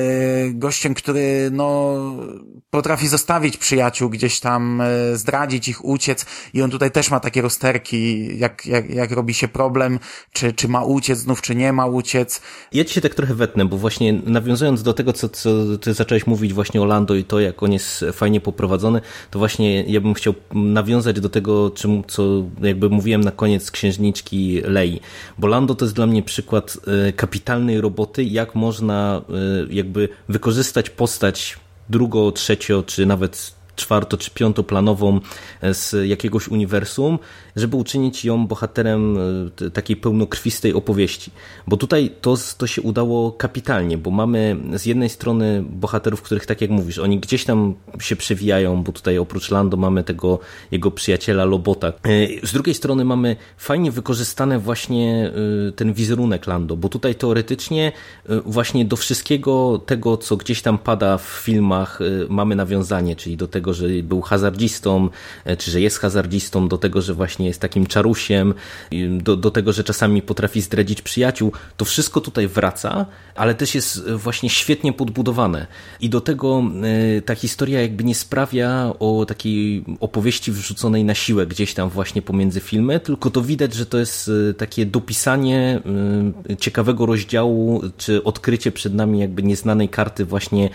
gościem, 0.49 0.93
który 0.93 1.49
no 1.51 1.95
potrafi 2.69 3.07
zostawić 3.07 3.57
przyjaciół 3.57 4.09
gdzieś 4.09 4.39
tam, 4.39 4.81
e, 4.81 5.17
zdradzić 5.17 5.67
ich, 5.67 5.85
uciec 5.85 6.25
i 6.53 6.61
on 6.61 6.71
tutaj 6.71 6.91
też 6.91 7.11
ma 7.11 7.19
takie 7.19 7.41
rozterki, 7.41 8.29
jak, 8.39 8.65
jak, 8.65 8.82
jak 8.89 9.11
robi 9.11 9.33
się 9.33 9.47
problem, 9.47 9.99
czy, 10.33 10.53
czy 10.53 10.67
ma 10.67 10.83
uciec 10.83 11.19
znów, 11.19 11.41
czy 11.41 11.55
nie 11.55 11.73
ma 11.73 11.85
uciec. 11.85 12.41
Ja 12.71 12.85
ci 12.85 12.93
się 12.93 13.01
tak 13.01 13.15
trochę 13.15 13.33
wetnę, 13.33 13.65
bo 13.65 13.77
właśnie 13.77 14.13
nawiązując 14.13 14.83
do 14.83 14.93
tego, 14.93 15.13
co, 15.13 15.29
co 15.29 15.49
ty 15.81 15.93
zacząłeś 15.93 16.27
mówić 16.27 16.53
właśnie 16.53 16.81
o 16.81 16.85
Lando 16.85 17.15
i 17.15 17.23
to, 17.23 17.39
jak 17.39 17.63
on 17.63 17.73
jest 17.73 18.05
fajnie 18.13 18.41
poprowadzony, 18.41 19.01
to 19.31 19.39
właśnie 19.39 19.83
ja 19.83 20.01
bym 20.01 20.13
chciał 20.13 20.33
nawiązać 20.53 21.19
do 21.19 21.29
tego, 21.29 21.71
czym, 21.71 22.03
co 22.07 22.43
jakby 22.61 22.89
mówiłem 22.89 23.21
na 23.21 23.31
koniec 23.31 23.71
księżniczki 23.71 24.61
Lei, 24.65 24.99
bo 25.37 25.47
Lando 25.47 25.75
to 25.75 25.85
jest 25.85 25.95
dla 25.95 26.07
mnie 26.07 26.23
przykład 26.23 26.77
e, 27.07 27.13
kapitalnej 27.13 27.81
roboty, 27.81 28.23
jak 28.23 28.55
można 28.55 29.21
e, 29.29 29.73
jakby 29.73 30.09
wykorzystać 30.29 30.89
postać 30.89 31.57
drugo, 31.89 32.31
trzecio, 32.31 32.83
czy 32.83 33.05
nawet 33.05 33.53
czwarto 33.75 34.17
czy 34.17 34.31
piątoplanową 34.31 35.19
z 35.61 36.09
jakiegoś 36.09 36.47
uniwersum, 36.47 37.19
żeby 37.55 37.77
uczynić 37.77 38.25
ją 38.25 38.47
bohaterem 38.47 39.17
takiej 39.73 39.95
pełnokrwistej 39.97 40.73
opowieści. 40.73 41.31
Bo 41.67 41.77
tutaj 41.77 42.11
to, 42.21 42.35
to 42.57 42.67
się 42.67 42.81
udało 42.81 43.31
kapitalnie, 43.31 43.97
bo 43.97 44.11
mamy 44.11 44.57
z 44.73 44.85
jednej 44.85 45.09
strony 45.09 45.63
bohaterów, 45.69 46.21
których 46.21 46.45
tak 46.45 46.61
jak 46.61 46.69
mówisz, 46.69 46.99
oni 46.99 47.19
gdzieś 47.19 47.45
tam 47.45 47.73
się 47.99 48.15
przewijają, 48.15 48.83
bo 48.83 48.91
tutaj 48.91 49.17
oprócz 49.17 49.51
Lando 49.51 49.77
mamy 49.77 50.03
tego 50.03 50.39
jego 50.71 50.91
przyjaciela 50.91 51.45
Lobota. 51.45 51.93
Z 52.43 52.53
drugiej 52.53 52.75
strony 52.75 53.05
mamy 53.05 53.35
fajnie 53.57 53.91
wykorzystane 53.91 54.59
właśnie 54.59 55.31
ten 55.75 55.93
wizerunek 55.93 56.47
Lando, 56.47 56.77
bo 56.77 56.89
tutaj 56.89 57.15
teoretycznie 57.15 57.91
właśnie 58.45 58.85
do 58.85 58.95
wszystkiego 58.95 59.81
tego, 59.85 60.17
co 60.17 60.37
gdzieś 60.37 60.61
tam 60.61 60.77
pada 60.77 61.17
w 61.17 61.27
filmach, 61.43 61.99
mamy 62.29 62.55
nawiązanie, 62.55 63.15
czyli 63.15 63.37
do 63.37 63.47
tego, 63.47 63.73
że 63.73 63.87
był 64.03 64.21
hazardzistą, 64.21 65.09
czy 65.57 65.71
że 65.71 65.81
jest 65.81 65.97
hazardzistą, 65.97 66.67
do 66.67 66.77
tego, 66.77 67.01
że 67.01 67.13
właśnie 67.13 67.42
jest 67.47 67.61
takim 67.61 67.85
czarusiem, 67.85 68.53
do, 69.09 69.35
do 69.35 69.51
tego, 69.51 69.73
że 69.73 69.83
czasami 69.83 70.21
potrafi 70.21 70.61
zdradzić 70.61 71.01
przyjaciół. 71.01 71.51
To 71.77 71.85
wszystko 71.85 72.21
tutaj 72.21 72.47
wraca, 72.47 73.05
ale 73.35 73.55
też 73.55 73.75
jest 73.75 74.09
właśnie 74.11 74.49
świetnie 74.49 74.93
podbudowane. 74.93 75.67
I 75.99 76.09
do 76.09 76.21
tego 76.21 76.63
ta 77.25 77.35
historia 77.35 77.81
jakby 77.81 78.03
nie 78.03 78.15
sprawia 78.15 78.93
o 78.99 79.25
takiej 79.25 79.83
opowieści 79.99 80.51
wrzuconej 80.51 81.03
na 81.03 81.15
siłę 81.15 81.47
gdzieś 81.47 81.73
tam 81.73 81.89
właśnie 81.89 82.21
pomiędzy 82.21 82.59
filmy, 82.59 82.99
tylko 82.99 83.29
to 83.29 83.41
widać, 83.41 83.73
że 83.73 83.85
to 83.85 83.97
jest 83.97 84.31
takie 84.57 84.85
dopisanie 84.85 85.81
ciekawego 86.59 87.05
rozdziału, 87.05 87.81
czy 87.97 88.23
odkrycie 88.23 88.71
przed 88.71 88.93
nami 88.93 89.19
jakby 89.19 89.43
nieznanej 89.43 89.89
karty 89.89 90.25
właśnie 90.25 90.69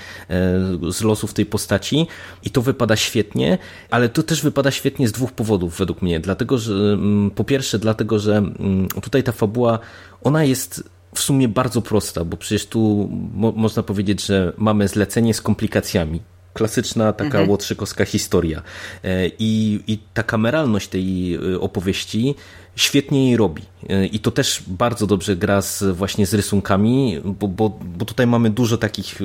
z 0.91 1.03
losów 1.03 1.35
tej 1.35 1.47
postaci 1.47 2.07
i 2.45 2.51
to 2.51 2.63
wypada 2.63 2.97
świetnie, 2.97 3.59
ale 3.91 4.09
to 4.09 4.23
też 4.23 4.43
wypada 4.43 4.71
świetnie 4.71 5.09
z 5.09 5.13
dwóch 5.13 5.33
powodów 5.33 5.79
według 5.79 6.03
mnie. 6.03 6.21
Dlatego, 6.21 6.58
że 6.59 6.73
mm, 6.73 7.31
po 7.31 7.45
pierwsze 7.45 7.79
dlatego, 7.79 8.19
że 8.19 8.37
mm, 8.37 8.89
tutaj 9.03 9.23
ta 9.23 9.33
fabuła, 9.33 9.79
ona 10.25 10.45
jest 10.45 10.91
w 11.15 11.21
sumie 11.21 11.49
bardzo 11.49 11.83
prosta, 11.83 12.25
bo 12.25 12.37
przecież 12.37 12.67
tu 12.67 13.09
mo 13.35 13.53
można 13.53 13.83
powiedzieć, 13.83 14.27
że 14.27 14.53
mamy 14.57 14.89
zlecenie 14.89 15.35
z 15.35 15.41
komplikacjami 15.43 16.21
klasyczna 16.59 17.13
taka 17.13 17.25
mhm. 17.25 17.51
łotrzykowska 17.51 18.05
historia. 18.05 18.63
E, 19.05 19.27
I, 19.39 19.81
I 19.87 19.99
ta 20.15 20.23
kameralność 20.23 20.89
tej 20.89 21.35
e, 21.35 21.61
opowieści 21.61 22.35
świetnie 22.77 23.27
jej 23.27 23.37
robi. 23.37 23.63
E, 23.89 24.07
I 24.07 24.19
to 24.19 24.31
też 24.31 24.63
bardzo 24.67 25.07
dobrze 25.07 25.37
gra 25.37 25.63
z, 25.63 25.83
właśnie 25.83 26.27
z 26.27 26.35
rysunkami, 26.35 27.21
bo, 27.25 27.49
bo, 27.49 27.79
bo 27.99 28.05
tutaj 28.05 28.27
mamy 28.27 28.51
dużo 28.51 28.79
takich, 28.79 29.19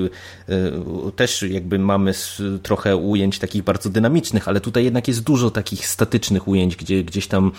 też 1.15 1.41
jakby 1.41 1.79
mamy 1.79 2.13
trochę 2.63 2.95
ujęć 2.95 3.39
takich 3.39 3.63
bardzo 3.63 3.89
dynamicznych, 3.89 4.47
ale 4.47 4.61
tutaj 4.61 4.83
jednak 4.83 5.07
jest 5.07 5.23
dużo 5.23 5.51
takich 5.51 5.87
statycznych 5.87 6.47
ujęć, 6.47 6.75
gdzie 6.75 7.03
gdzieś 7.03 7.27
tam 7.27 7.51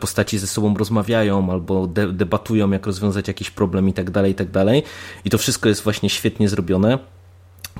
postaci 0.00 0.38
ze 0.38 0.46
sobą 0.46 0.74
rozmawiają 0.76 1.52
albo 1.52 1.86
de 1.86 2.12
debatują, 2.12 2.70
jak 2.70 2.86
rozwiązać 2.86 3.28
jakiś 3.28 3.50
problem 3.50 3.88
i 3.88 3.92
tak 3.92 4.10
dalej, 4.10 4.32
i 4.32 4.34
tak 4.34 4.50
dalej. 4.50 4.82
I 5.24 5.30
to 5.30 5.38
wszystko 5.38 5.68
jest 5.68 5.82
właśnie 5.82 6.10
świetnie 6.10 6.48
zrobione. 6.48 7.17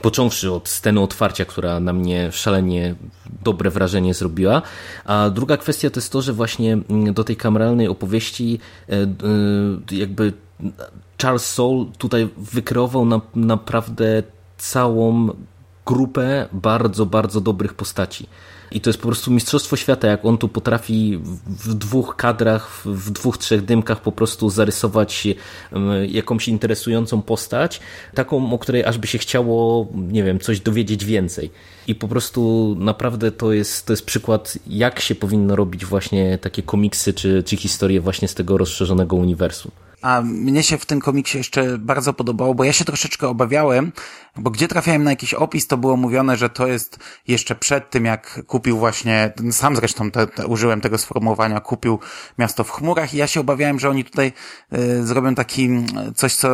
Począwszy 0.02 0.52
od 0.52 0.68
sceny 0.68 1.00
otwarcia, 1.00 1.44
która 1.44 1.80
na 1.80 1.92
mnie 1.92 2.32
szalenie 2.32 2.94
dobre 3.42 3.70
wrażenie 3.70 4.14
zrobiła. 4.14 4.62
A 5.04 5.30
druga 5.30 5.56
kwestia 5.56 5.90
to 5.90 6.00
jest 6.00 6.12
to, 6.12 6.22
że 6.22 6.32
właśnie 6.32 6.72
mm, 6.72 7.14
do 7.14 7.24
tej 7.24 7.36
kameralnej 7.36 7.88
opowieści 7.88 8.58
e, 8.88 8.92
e, 8.92 9.06
jakby 9.90 10.32
Charles 11.22 11.46
Soule 11.46 11.86
tutaj 11.98 12.28
wykreował 12.36 13.04
na, 13.04 13.20
naprawdę 13.34 14.22
całą 14.58 15.28
grupę 15.86 16.48
bardzo, 16.52 17.06
bardzo 17.06 17.40
dobrych 17.40 17.74
postaci. 17.74 18.26
I 18.70 18.80
to 18.80 18.90
jest 18.90 19.00
po 19.00 19.08
prostu 19.08 19.30
mistrzostwo 19.30 19.76
świata, 19.76 20.08
jak 20.08 20.24
on 20.24 20.38
tu 20.38 20.48
potrafi 20.48 21.18
w 21.46 21.74
dwóch 21.74 22.16
kadrach, 22.16 22.82
w 22.84 23.10
dwóch, 23.10 23.38
trzech 23.38 23.64
dymkach 23.64 24.02
po 24.02 24.12
prostu 24.12 24.50
zarysować 24.50 25.28
jakąś 26.08 26.48
interesującą 26.48 27.22
postać, 27.22 27.80
taką, 28.14 28.52
o 28.52 28.58
której 28.58 28.84
aż 28.84 28.98
by 28.98 29.06
się 29.06 29.18
chciało, 29.18 29.88
nie 29.94 30.24
wiem, 30.24 30.40
coś 30.40 30.60
dowiedzieć 30.60 31.04
więcej. 31.04 31.50
I 31.86 31.94
po 31.94 32.08
prostu 32.08 32.74
naprawdę 32.78 33.32
to 33.32 33.52
jest, 33.52 33.86
to 33.86 33.92
jest 33.92 34.06
przykład, 34.06 34.58
jak 34.66 35.00
się 35.00 35.14
powinno 35.14 35.56
robić 35.56 35.84
właśnie 35.84 36.38
takie 36.38 36.62
komiksy 36.62 37.14
czy, 37.14 37.42
czy 37.42 37.56
historie 37.56 38.00
właśnie 38.00 38.28
z 38.28 38.34
tego 38.34 38.58
rozszerzonego 38.58 39.16
uniwersum. 39.16 39.72
A 40.02 40.22
mnie 40.22 40.62
się 40.62 40.78
w 40.78 40.86
tym 40.86 41.00
komiksie 41.00 41.38
jeszcze 41.38 41.78
bardzo 41.78 42.12
podobało, 42.12 42.54
bo 42.54 42.64
ja 42.64 42.72
się 42.72 42.84
troszeczkę 42.84 43.28
obawiałem, 43.28 43.92
bo 44.36 44.50
gdzie 44.50 44.68
trafiałem 44.68 45.04
na 45.04 45.10
jakiś 45.10 45.34
opis, 45.34 45.66
to 45.66 45.76
było 45.76 45.96
mówione, 45.96 46.36
że 46.36 46.50
to 46.50 46.66
jest 46.66 46.98
jeszcze 47.28 47.54
przed 47.54 47.90
tym, 47.90 48.04
jak 48.04 48.42
kupił 48.46 48.78
właśnie, 48.78 49.32
sam 49.50 49.76
zresztą 49.76 50.10
te, 50.10 50.26
te, 50.26 50.46
użyłem 50.46 50.80
tego 50.80 50.98
sformułowania, 50.98 51.60
kupił 51.60 51.98
miasto 52.38 52.64
w 52.64 52.70
chmurach 52.70 53.14
i 53.14 53.16
ja 53.16 53.26
się 53.26 53.40
obawiałem, 53.40 53.80
że 53.80 53.90
oni 53.90 54.04
tutaj 54.04 54.32
y, 54.72 55.06
zrobią 55.06 55.34
taki, 55.34 55.68
coś, 56.16 56.34
co 56.34 56.48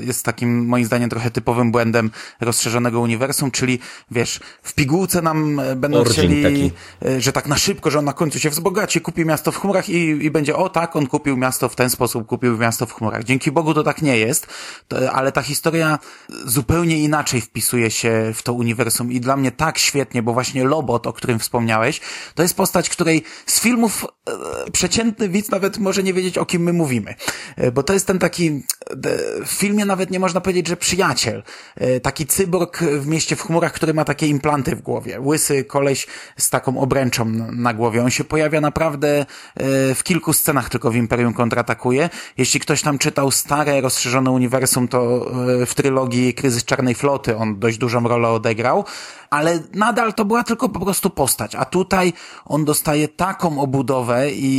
jest 0.00 0.24
takim, 0.24 0.66
moim 0.66 0.84
zdaniem, 0.84 1.10
trochę 1.10 1.30
typowym 1.30 1.72
błędem 1.72 2.10
rozszerzonego 2.40 3.00
uniwersum, 3.00 3.50
czyli, 3.50 3.78
wiesz, 4.10 4.40
w 4.62 4.74
pigułce 4.74 5.22
nam 5.22 5.60
będą 5.76 5.98
Origin 5.98 6.14
chcieli, 6.14 6.42
taki. 6.42 6.70
Y, 7.10 7.20
że 7.20 7.32
tak 7.32 7.46
na 7.46 7.56
szybko, 7.56 7.90
że 7.90 7.98
on 7.98 8.04
na 8.04 8.12
końcu 8.12 8.38
się 8.38 8.50
wzbogaci, 8.50 9.00
kupi 9.00 9.24
miasto 9.24 9.52
w 9.52 9.56
chmurach 9.56 9.88
i, 9.88 10.08
i 10.08 10.30
będzie, 10.30 10.56
o 10.56 10.68
tak, 10.68 10.96
on 10.96 11.06
kupił 11.06 11.36
miasto 11.36 11.68
w 11.68 11.76
ten 11.76 11.90
sposób, 11.90 12.26
kupił 12.26 12.58
miasto 12.58 12.73
w 12.78 12.92
chmurach. 12.92 13.24
Dzięki 13.24 13.52
Bogu 13.52 13.74
to 13.74 13.82
tak 13.82 14.02
nie 14.02 14.18
jest, 14.18 14.46
to, 14.88 15.12
ale 15.12 15.32
ta 15.32 15.42
historia 15.42 15.98
zupełnie 16.44 16.98
inaczej 16.98 17.40
wpisuje 17.40 17.90
się 17.90 18.32
w 18.34 18.42
to 18.42 18.52
uniwersum 18.52 19.12
i 19.12 19.20
dla 19.20 19.36
mnie 19.36 19.52
tak 19.52 19.78
świetnie, 19.78 20.22
bo 20.22 20.32
właśnie 20.32 20.64
Lobot, 20.64 21.06
o 21.06 21.12
którym 21.12 21.38
wspomniałeś, 21.38 22.00
to 22.34 22.42
jest 22.42 22.56
postać, 22.56 22.88
której 22.88 23.22
z 23.46 23.60
filmów 23.60 24.06
e, 24.28 24.70
przeciętny 24.70 25.28
widz 25.28 25.50
nawet 25.50 25.78
może 25.78 26.02
nie 26.02 26.14
wiedzieć, 26.14 26.38
o 26.38 26.46
kim 26.46 26.62
my 26.62 26.72
mówimy. 26.72 27.14
E, 27.56 27.72
bo 27.72 27.82
to 27.82 27.92
jest 27.92 28.06
ten 28.06 28.18
taki, 28.18 28.48
e, 28.48 28.96
w 29.44 29.50
filmie 29.50 29.84
nawet 29.84 30.10
nie 30.10 30.18
można 30.18 30.40
powiedzieć, 30.40 30.68
że 30.68 30.76
przyjaciel. 30.76 31.42
E, 31.76 32.00
taki 32.00 32.26
cyborg 32.26 32.82
w 32.82 33.06
mieście 33.06 33.36
w 33.36 33.42
chmurach, 33.42 33.72
który 33.72 33.94
ma 33.94 34.04
takie 34.04 34.26
implanty 34.26 34.76
w 34.76 34.82
głowie. 34.82 35.20
Łysy 35.20 35.64
koleś 35.64 36.06
z 36.36 36.50
taką 36.50 36.80
obręczą 36.80 37.24
na 37.52 37.74
głowie. 37.74 38.02
On 38.02 38.10
się 38.10 38.24
pojawia 38.24 38.60
naprawdę 38.60 39.18
e, 39.18 39.24
w 39.94 40.02
kilku 40.02 40.32
scenach 40.32 40.68
tylko 40.68 40.90
w 40.90 40.96
Imperium 40.96 41.34
kontratakuje. 41.34 42.10
Jeśli 42.38 42.60
ktoś 42.64 42.82
tam 42.82 42.98
czytał 42.98 43.30
stare, 43.30 43.80
rozszerzone 43.80 44.30
uniwersum, 44.30 44.88
to 44.88 45.30
e, 45.62 45.66
w 45.66 45.74
trylogii 45.74 46.34
Kryzys 46.34 46.64
Czarnej 46.64 46.94
Floty 46.94 47.36
on 47.36 47.58
dość 47.58 47.78
dużą 47.78 48.08
rolę 48.08 48.28
odegrał, 48.28 48.84
ale 49.30 49.62
nadal 49.74 50.14
to 50.14 50.24
była 50.24 50.44
tylko 50.44 50.68
po 50.68 50.80
prostu 50.80 51.10
postać, 51.10 51.54
a 51.54 51.64
tutaj 51.64 52.12
on 52.44 52.64
dostaje 52.64 53.08
taką 53.08 53.60
obudowę 53.60 54.30
i, 54.30 54.54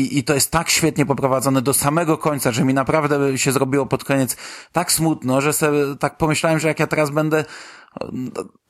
i, 0.00 0.18
i 0.18 0.24
to 0.24 0.34
jest 0.34 0.50
tak 0.50 0.70
świetnie 0.70 1.06
poprowadzone 1.06 1.62
do 1.62 1.74
samego 1.74 2.18
końca, 2.18 2.52
że 2.52 2.64
mi 2.64 2.74
naprawdę 2.74 3.38
się 3.38 3.52
zrobiło 3.52 3.86
pod 3.86 4.04
koniec 4.04 4.36
tak 4.72 4.92
smutno, 4.92 5.40
że 5.40 5.52
sobie 5.52 5.96
tak 5.98 6.16
pomyślałem, 6.16 6.58
że 6.58 6.68
jak 6.68 6.80
ja 6.80 6.86
teraz 6.86 7.10
będę 7.10 7.44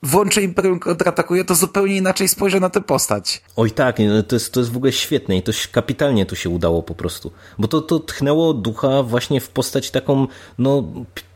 włączę 0.03 0.41
Imperium 0.41 0.79
kontratakuje, 0.79 1.45
to 1.45 1.55
zupełnie 1.55 1.97
inaczej 1.97 2.27
spojrzę 2.27 2.59
na 2.59 2.69
tę 2.69 2.81
postać. 2.81 3.41
Oj 3.55 3.71
tak, 3.71 3.99
no 3.99 4.23
to 4.23 4.35
jest, 4.35 4.53
to 4.53 4.59
jest 4.59 4.71
w 4.71 4.77
ogóle 4.77 4.91
świetne 4.91 5.37
i 5.37 5.43
to 5.43 5.51
kapitalnie 5.71 6.25
tu 6.25 6.35
się 6.35 6.49
udało 6.49 6.83
po 6.83 6.95
prostu. 6.95 7.31
Bo 7.59 7.67
to, 7.67 7.81
to 7.81 7.99
tchnęło 7.99 8.53
ducha 8.53 9.03
właśnie 9.03 9.41
w 9.41 9.49
postać 9.49 9.91
taką, 9.91 10.27
no 10.57 10.83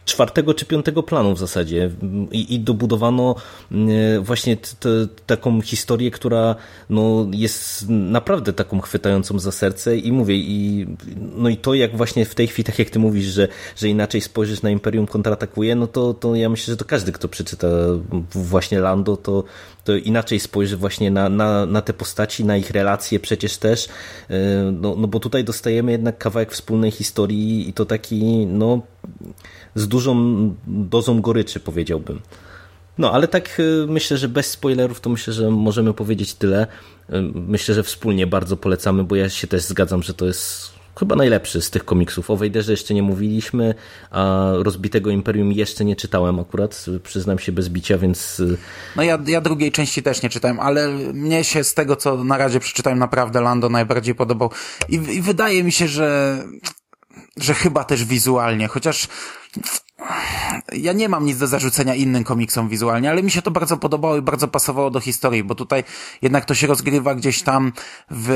czwartego 0.05 0.53
czy 0.53 0.65
piątego 0.65 1.03
planu 1.03 1.35
w 1.35 1.39
zasadzie. 1.39 1.91
I, 2.31 2.55
i 2.55 2.59
dobudowano 2.59 3.35
e, 3.71 4.19
właśnie 4.19 4.57
taką 5.25 5.61
historię, 5.61 6.11
która 6.11 6.55
no, 6.89 7.27
jest 7.31 7.85
naprawdę 7.89 8.53
taką 8.53 8.81
chwytającą 8.81 9.39
za 9.39 9.51
serce. 9.51 9.97
I 9.97 10.11
mówię, 10.11 10.35
i, 10.35 10.87
no 11.35 11.49
i 11.49 11.57
to 11.57 11.73
jak 11.73 11.97
właśnie 11.97 12.25
w 12.25 12.35
tej 12.35 12.47
chwili, 12.47 12.63
tak 12.63 12.79
jak 12.79 12.89
ty 12.89 12.99
mówisz, 12.99 13.25
że, 13.25 13.47
że 13.75 13.89
inaczej 13.89 14.21
spojrzysz 14.21 14.61
na 14.61 14.69
Imperium 14.69 15.07
kontratakuje, 15.07 15.75
no 15.75 15.87
to, 15.87 16.13
to 16.13 16.35
ja 16.35 16.49
myślę, 16.49 16.71
że 16.71 16.77
to 16.77 16.85
każdy, 16.85 17.11
kto 17.11 17.27
przeczyta 17.27 17.67
właśnie 18.31 18.79
Lando, 18.79 19.17
to, 19.17 19.43
to 19.83 19.95
inaczej 19.95 20.39
spojrzy 20.39 20.77
właśnie 20.77 21.11
na, 21.11 21.29
na, 21.29 21.65
na 21.65 21.81
te 21.81 21.93
postaci, 21.93 22.45
na 22.45 22.57
ich 22.57 22.71
relacje 22.71 23.19
przecież 23.19 23.57
też, 23.57 23.87
e, 24.29 24.35
no, 24.71 24.95
no 24.97 25.07
bo 25.07 25.19
tutaj 25.19 25.43
dostajemy 25.43 25.91
jednak 25.91 26.17
kawałek 26.17 26.51
wspólnej 26.51 26.91
historii 26.91 27.69
i 27.69 27.73
to 27.73 27.85
taki, 27.85 28.45
no 28.45 28.81
z 29.75 29.87
dużą 29.95 30.15
dozą 30.67 31.21
goryczy, 31.21 31.59
powiedziałbym. 31.59 32.21
No, 32.97 33.11
ale 33.11 33.27
tak 33.27 33.59
y, 33.59 33.85
myślę, 33.87 34.17
że 34.17 34.29
bez 34.29 34.51
spoilerów 34.51 35.01
to 35.01 35.09
myślę, 35.09 35.33
że 35.33 35.51
możemy 35.51 35.93
powiedzieć 35.93 36.33
tyle. 36.33 36.67
Y, 37.09 37.21
myślę, 37.35 37.75
że 37.75 37.83
wspólnie 37.83 38.27
bardzo 38.27 38.57
polecamy, 38.57 39.03
bo 39.03 39.15
ja 39.15 39.29
się 39.29 39.47
też 39.47 39.61
zgadzam, 39.63 40.03
że 40.03 40.13
to 40.13 40.25
jest 40.25 40.71
chyba 40.99 41.15
najlepszy 41.15 41.61
z 41.61 41.69
tych 41.69 41.85
komiksów. 41.85 42.29
O 42.29 42.35
Wejderze 42.37 42.71
jeszcze 42.71 42.93
nie 42.93 43.03
mówiliśmy, 43.03 43.75
a 44.11 44.51
Rozbitego 44.53 45.09
Imperium 45.09 45.51
jeszcze 45.51 45.85
nie 45.85 45.95
czytałem 45.95 46.39
akurat, 46.39 46.85
przyznam 47.03 47.39
się 47.39 47.51
bez 47.51 47.69
bicia, 47.69 47.97
więc... 47.97 48.39
Y, 48.39 48.57
no 48.95 49.03
ja, 49.03 49.19
ja 49.27 49.41
drugiej 49.41 49.71
części 49.71 50.03
też 50.03 50.21
nie 50.21 50.29
czytałem, 50.29 50.59
ale 50.59 50.89
mnie 51.13 51.43
się 51.43 51.63
z 51.63 51.73
tego, 51.73 51.95
co 51.95 52.23
na 52.23 52.37
razie 52.37 52.59
przeczytałem, 52.59 52.99
naprawdę 52.99 53.41
Lando 53.41 53.69
najbardziej 53.69 54.15
podobał. 54.15 54.51
I, 54.89 54.95
i 54.95 55.21
wydaje 55.21 55.63
mi 55.63 55.71
się, 55.71 55.87
że 55.87 56.39
że 57.37 57.53
chyba 57.53 57.83
też 57.83 58.05
wizualnie, 58.05 58.67
chociaż 58.67 59.07
ja 60.73 60.93
nie 60.93 61.09
mam 61.09 61.25
nic 61.25 61.37
do 61.37 61.47
zarzucenia 61.47 61.95
innym 61.95 62.23
komiksom 62.23 62.69
wizualnie, 62.69 63.09
ale 63.09 63.23
mi 63.23 63.31
się 63.31 63.41
to 63.41 63.51
bardzo 63.51 63.77
podobało 63.77 64.17
i 64.17 64.21
bardzo 64.21 64.47
pasowało 64.47 64.91
do 64.91 64.99
historii, 64.99 65.43
bo 65.43 65.55
tutaj 65.55 65.83
jednak 66.21 66.45
to 66.45 66.55
się 66.55 66.67
rozgrywa 66.67 67.15
gdzieś 67.15 67.41
tam 67.41 67.71
w, 68.11 68.27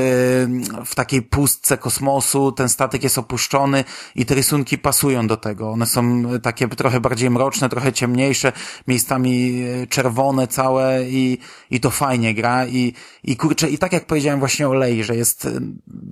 w 0.84 0.94
takiej 0.94 1.22
pustce 1.22 1.78
kosmosu, 1.78 2.52
ten 2.52 2.68
statek 2.68 3.02
jest 3.02 3.18
opuszczony 3.18 3.84
i 4.14 4.26
te 4.26 4.34
rysunki 4.34 4.78
pasują 4.78 5.26
do 5.26 5.36
tego. 5.36 5.70
One 5.70 5.86
są 5.86 6.24
takie 6.42 6.68
trochę 6.68 7.00
bardziej 7.00 7.30
mroczne, 7.30 7.68
trochę 7.68 7.92
ciemniejsze, 7.92 8.52
miejscami 8.88 9.64
czerwone 9.88 10.48
całe 10.48 11.04
i, 11.04 11.38
i 11.70 11.80
to 11.80 11.90
fajnie 11.90 12.34
gra 12.34 12.66
i, 12.66 12.94
i 13.24 13.36
kurczę, 13.36 13.70
i 13.70 13.78
tak 13.78 13.92
jak 13.92 14.06
powiedziałem 14.06 14.38
właśnie 14.38 14.68
o 14.68 14.72
Lei, 14.74 15.04
że 15.04 15.16
jest 15.16 15.48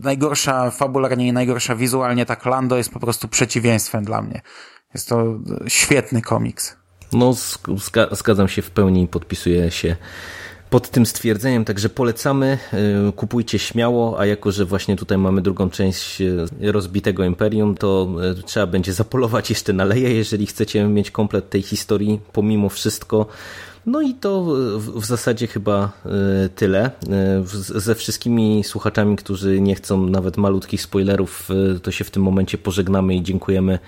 najgorsza 0.02 0.70
fabularnie 0.70 1.28
i 1.28 1.32
najgorsza 1.32 1.76
wizualnie, 1.76 2.26
tak 2.26 2.46
Lando 2.46 2.76
jest 2.76 2.90
po 2.90 3.00
prostu 3.00 3.28
przeciwieństwem 3.28 4.04
dla 4.04 4.22
mnie. 4.22 4.42
Jest 4.94 5.08
to 5.08 5.38
świetny 5.68 6.22
komiks. 6.22 6.76
No, 7.12 7.34
zgadzam 8.12 8.48
się 8.48 8.62
w 8.62 8.70
pełni 8.70 9.02
i 9.02 9.08
podpisuję 9.08 9.70
się 9.70 9.96
pod 10.70 10.90
tym 10.90 11.06
stwierdzeniem, 11.06 11.64
także 11.64 11.88
polecamy, 11.88 12.58
y, 13.08 13.12
kupujcie 13.12 13.58
śmiało, 13.58 14.20
a 14.20 14.26
jako, 14.26 14.52
że 14.52 14.64
właśnie 14.64 14.96
tutaj 14.96 15.18
mamy 15.18 15.42
drugą 15.42 15.70
część 15.70 16.20
y, 16.20 16.46
rozbitego 16.60 17.24
Imperium, 17.24 17.74
to 17.74 18.08
y, 18.40 18.42
trzeba 18.42 18.66
będzie 18.66 18.92
zapolować 18.92 19.50
jeszcze 19.50 19.72
na 19.72 19.84
leje, 19.84 20.14
jeżeli 20.14 20.46
chcecie 20.46 20.84
mieć 20.84 21.10
komplet 21.10 21.50
tej 21.50 21.62
historii, 21.62 22.20
pomimo 22.32 22.68
wszystko. 22.68 23.26
No 23.86 24.02
i 24.02 24.14
to 24.14 24.42
w 24.94 25.04
zasadzie 25.04 25.46
chyba 25.46 25.92
tyle. 26.54 26.90
Ze 27.74 27.94
wszystkimi 27.94 28.64
słuchaczami, 28.64 29.16
którzy 29.16 29.60
nie 29.60 29.74
chcą 29.74 30.06
nawet 30.06 30.36
malutkich 30.36 30.82
spoilerów, 30.82 31.48
to 31.82 31.90
się 31.90 32.04
w 32.04 32.10
tym 32.10 32.22
momencie 32.22 32.58
pożegnamy 32.58 33.14
i 33.14 33.22
dziękujemy 33.22 33.78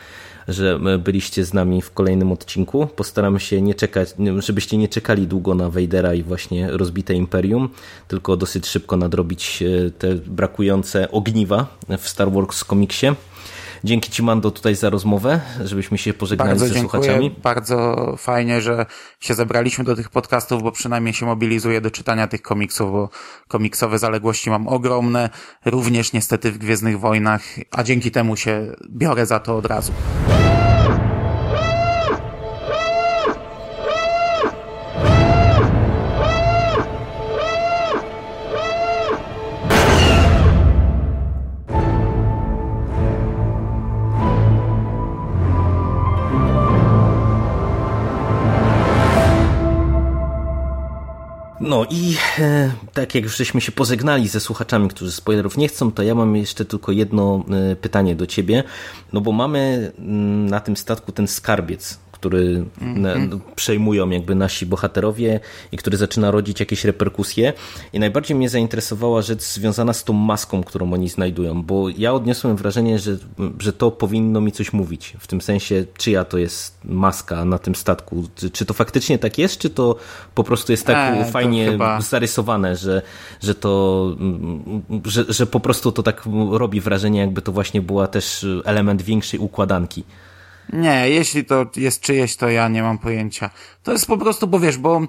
że 0.51 0.79
byliście 0.99 1.45
z 1.45 1.55
nami 1.55 1.83
w 1.83 1.91
kolejnym 1.91 2.33
odcinku. 2.33 2.87
Postaramy 2.87 3.41
się 3.41 3.63
nie 3.63 3.75
czekać, 3.75 4.15
żebyście 4.39 4.77
nie 4.77 4.89
czekali 4.89 5.27
długo 5.27 5.55
na 5.55 5.71
Vadera 5.71 6.15
i 6.15 6.23
właśnie 6.23 6.71
rozbite 6.71 7.15
Imperium, 7.15 7.69
tylko 8.09 8.37
dosyć 8.37 8.67
szybko 8.67 8.97
nadrobić 8.97 9.63
e, 9.63 9.91
te 9.91 10.15
brakujące 10.15 11.11
ogniwa 11.11 11.67
w 11.99 12.09
Star 12.09 12.33
Wars 12.33 12.65
komiksie. 12.65 13.07
Dzięki 13.85 14.11
Ci, 14.11 14.23
Mando, 14.23 14.51
tutaj 14.51 14.75
za 14.75 14.91
rozmowę, 14.91 15.41
żebyśmy 15.65 15.99
się 15.99 16.15
pożegnali 16.15 16.51
bardzo 16.51 16.67
ze 16.67 16.75
dziękuję. 16.75 17.03
słuchaczami. 17.03 17.35
Bardzo 17.43 18.15
fajnie, 18.19 18.61
że 18.61 18.87
się 19.21 19.35
zebraliśmy 19.35 19.85
do 19.85 19.97
tych 19.97 20.09
podcastów, 20.09 20.63
bo 20.63 20.73
przynajmniej 20.73 21.15
się 21.15 21.27
mobilizuję 21.27 21.81
do 21.81 21.91
czytania 21.91 22.27
tych 22.27 22.43
komiksów, 22.43 22.93
bo 22.93 23.09
komiksowe 23.49 23.99
zaległości 23.99 24.51
mam 24.51 24.69
ogromne, 24.69 25.31
również 25.65 26.13
niestety 26.13 26.53
w 26.53 26.59
Gwiezdnych 26.59 27.01
Wojnach, 27.01 27.43
a 27.71 27.83
dzięki 27.83 28.11
temu 28.11 28.37
się 28.37 28.73
biorę 28.91 29.27
za 29.27 29.41
to 29.41 29.57
od 29.57 29.67
razu. 29.67 29.93
No 51.61 51.87
i 51.91 52.17
e, 52.39 52.73
tak 52.93 53.15
jak 53.15 53.25
już 53.25 53.37
żeśmy 53.37 53.61
się 53.61 53.73
pożegnali 53.73 54.29
ze 54.29 54.41
słuchaczami, 54.41 54.89
którzy 54.89 55.13
spoilerów 55.13 55.57
nie 55.57 55.69
chcą, 55.69 55.93
to 55.93 56.03
ja 56.03 56.15
mam 56.15 56.37
jeszcze 56.37 56.65
tylko 56.65 56.93
jedno 56.93 57.45
e, 57.73 57.77
pytanie 57.77 58.17
do 58.17 58.27
ciebie, 58.27 58.65
no 59.13 59.21
bo 59.21 59.33
mamy 59.33 59.93
mm, 59.99 60.47
na 60.51 60.61
tym 60.61 60.77
statku 60.77 61.13
ten 61.13 61.29
skarbiec, 61.29 61.99
który 62.21 62.65
mm-hmm. 62.83 63.41
przejmują 63.57 64.11
jakby 64.11 64.35
nasi 64.35 64.67
bohaterowie 64.67 65.41
i 65.73 65.77
który 65.77 65.97
zaczyna 65.97 66.31
rodzić 66.31 66.61
jakieś 66.61 66.85
reperkusje. 66.85 67.53
I 67.93 67.99
najbardziej 67.99 68.37
mnie 68.37 68.49
zainteresowała 68.49 69.23
rzecz 69.23 69.43
związana 69.43 69.93
z 69.93 70.05
tą 70.05 70.13
maską, 70.13 70.63
którą 70.63 70.93
oni 70.93 71.09
znajdują, 71.09 71.63
bo 71.63 71.89
ja 71.89 72.13
odniosłem 72.13 72.57
wrażenie, 72.57 72.99
że, 72.99 73.17
że 73.59 73.73
to 73.73 73.91
powinno 73.91 74.41
mi 74.41 74.53
coś 74.53 74.73
mówić. 74.73 75.17
W 75.19 75.27
tym 75.27 75.41
sensie, 75.41 75.85
czyja 75.97 76.25
to 76.25 76.39
jest 76.39 76.79
maska 76.85 77.45
na 77.45 77.59
tym 77.59 77.75
statku. 77.75 78.25
Czy, 78.53 78.67
to 78.67 78.75
faktycznie 78.75 79.19
tak 79.19 79.39
jest, 79.39 79.59
czy 79.59 79.71
to 79.71 79.97
po 80.35 80.45
prostu 80.45 80.73
jest 80.73 80.87
tak 80.87 81.17
e, 81.17 81.25
fajnie 81.25 81.71
chyba... 81.71 82.01
zarysowane, 82.01 82.77
że, 82.77 83.03
że 83.43 83.55
to, 83.55 84.17
że, 85.05 85.25
że 85.29 85.47
po 85.47 85.61
prostu 85.61 85.93
to 85.93 86.03
tak 86.03 86.23
robi 86.51 86.81
wrażenie, 86.81 87.21
jakby 87.21 87.43
to 87.43 87.53
właśnie 87.53 87.83
była 87.83 88.07
też 88.07 88.47
element 88.65 89.03
większej 89.03 89.41
układanki. 89.41 90.05
Nie, 90.73 91.11
jeśli 91.11 91.45
to 91.45 91.67
jest 91.77 92.01
czyjeś, 92.01 92.37
to 92.37 92.49
ja 92.49 92.69
nie 92.69 92.83
mam 92.83 92.99
pojęcia. 92.99 93.51
To 93.83 93.93
jest 93.93 94.07
po 94.07 94.19
prostu, 94.19 94.47
bo 94.47 94.61
wiesz, 94.61 94.79
bo 94.79 95.01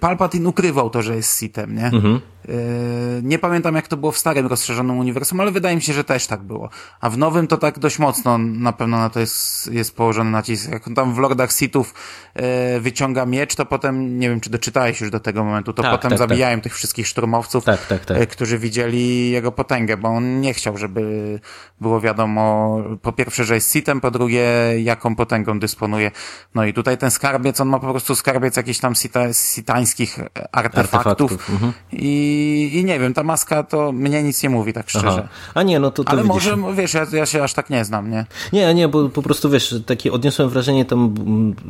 Palpatine 0.00 0.48
ukrywał 0.48 0.90
to, 0.90 1.02
że 1.02 1.16
jest 1.16 1.38
Sithem, 1.38 1.74
nie? 1.74 1.86
Mhm. 1.86 2.20
E, 2.48 3.22
nie 3.22 3.38
pamiętam 3.38 3.74
jak 3.74 3.88
to 3.88 3.96
było 3.96 4.12
w 4.12 4.18
starym 4.18 4.46
rozszerzonym 4.46 4.98
uniwersum, 4.98 5.40
ale 5.40 5.50
wydaje 5.50 5.76
mi 5.76 5.82
się, 5.82 5.92
że 5.92 6.04
też 6.04 6.26
tak 6.26 6.42
było. 6.42 6.68
A 7.00 7.10
w 7.10 7.18
nowym 7.18 7.46
to 7.46 7.56
tak 7.56 7.78
dość 7.78 7.98
mocno 7.98 8.38
na 8.38 8.72
pewno 8.72 8.98
na 8.98 9.10
to 9.10 9.20
jest, 9.20 9.72
jest 9.72 9.96
położony 9.96 10.30
nacisk. 10.30 10.70
Jak 10.70 10.88
on 10.88 10.94
tam 10.94 11.14
w 11.14 11.18
Lordach 11.18 11.52
Sithów 11.52 11.94
e, 12.34 12.80
wyciąga 12.80 13.26
miecz, 13.26 13.54
to 13.54 13.66
potem, 13.66 14.18
nie 14.18 14.28
wiem 14.28 14.40
czy 14.40 14.50
doczytałeś 14.50 15.00
już 15.00 15.10
do 15.10 15.20
tego 15.20 15.44
momentu, 15.44 15.72
to 15.72 15.82
tak, 15.82 15.92
potem 15.92 16.10
tak, 16.10 16.18
zabijają 16.18 16.56
tak. 16.56 16.64
tych 16.64 16.74
wszystkich 16.74 17.08
szturmowców, 17.08 17.64
tak, 17.64 17.86
tak, 17.86 18.04
tak. 18.04 18.28
którzy 18.28 18.58
widzieli 18.58 19.30
jego 19.30 19.52
potęgę, 19.52 19.96
bo 19.96 20.08
on 20.08 20.40
nie 20.40 20.54
chciał, 20.54 20.76
żeby 20.76 21.40
było 21.80 22.00
wiadomo 22.00 22.76
po 23.02 23.12
pierwsze, 23.12 23.44
że 23.44 23.54
jest 23.54 23.72
Sithem, 23.72 24.00
po 24.00 24.10
drugie 24.10 24.44
jaką 24.82 25.16
potęgą 25.16 25.58
dysponuje. 25.58 26.10
No 26.54 26.64
i 26.64 26.72
tutaj 26.72 26.98
ten 26.98 27.10
skarbiec, 27.10 27.60
on 27.60 27.68
ma 27.68 27.78
po 27.78 27.90
prostu 27.90 28.14
skarbiec 28.14 28.56
jakichś 28.56 28.78
tam 28.78 28.94
sita, 28.94 29.32
sitańskich 29.54 30.18
artefaktów, 30.52 30.94
artefaktów. 30.94 31.50
Mhm. 31.50 31.72
I, 31.92 32.70
i 32.72 32.84
nie 32.84 32.98
wiem, 32.98 33.14
ta 33.14 33.22
maska 33.22 33.62
to 33.62 33.92
mnie 33.92 34.22
nic 34.22 34.42
nie 34.42 34.50
mówi, 34.50 34.72
tak 34.72 34.90
szczerze. 34.90 35.08
Aha. 35.08 35.28
A 35.54 35.62
nie, 35.62 35.80
no 35.80 35.90
to, 35.90 36.04
to 36.04 36.10
Ale 36.10 36.22
widzisz. 36.22 36.34
może, 36.34 36.56
wiesz, 36.74 36.94
ja, 36.94 37.06
ja, 37.12 37.26
się 37.26 37.42
aż 37.42 37.54
tak 37.54 37.70
nie 37.70 37.84
znam, 37.84 38.10
nie? 38.10 38.26
Nie, 38.52 38.74
nie, 38.74 38.88
bo 38.88 39.08
po 39.08 39.22
prostu, 39.22 39.50
wiesz, 39.50 39.74
takie 39.86 40.12
odniosłem 40.12 40.48
wrażenie 40.48 40.84
tam, 40.84 41.14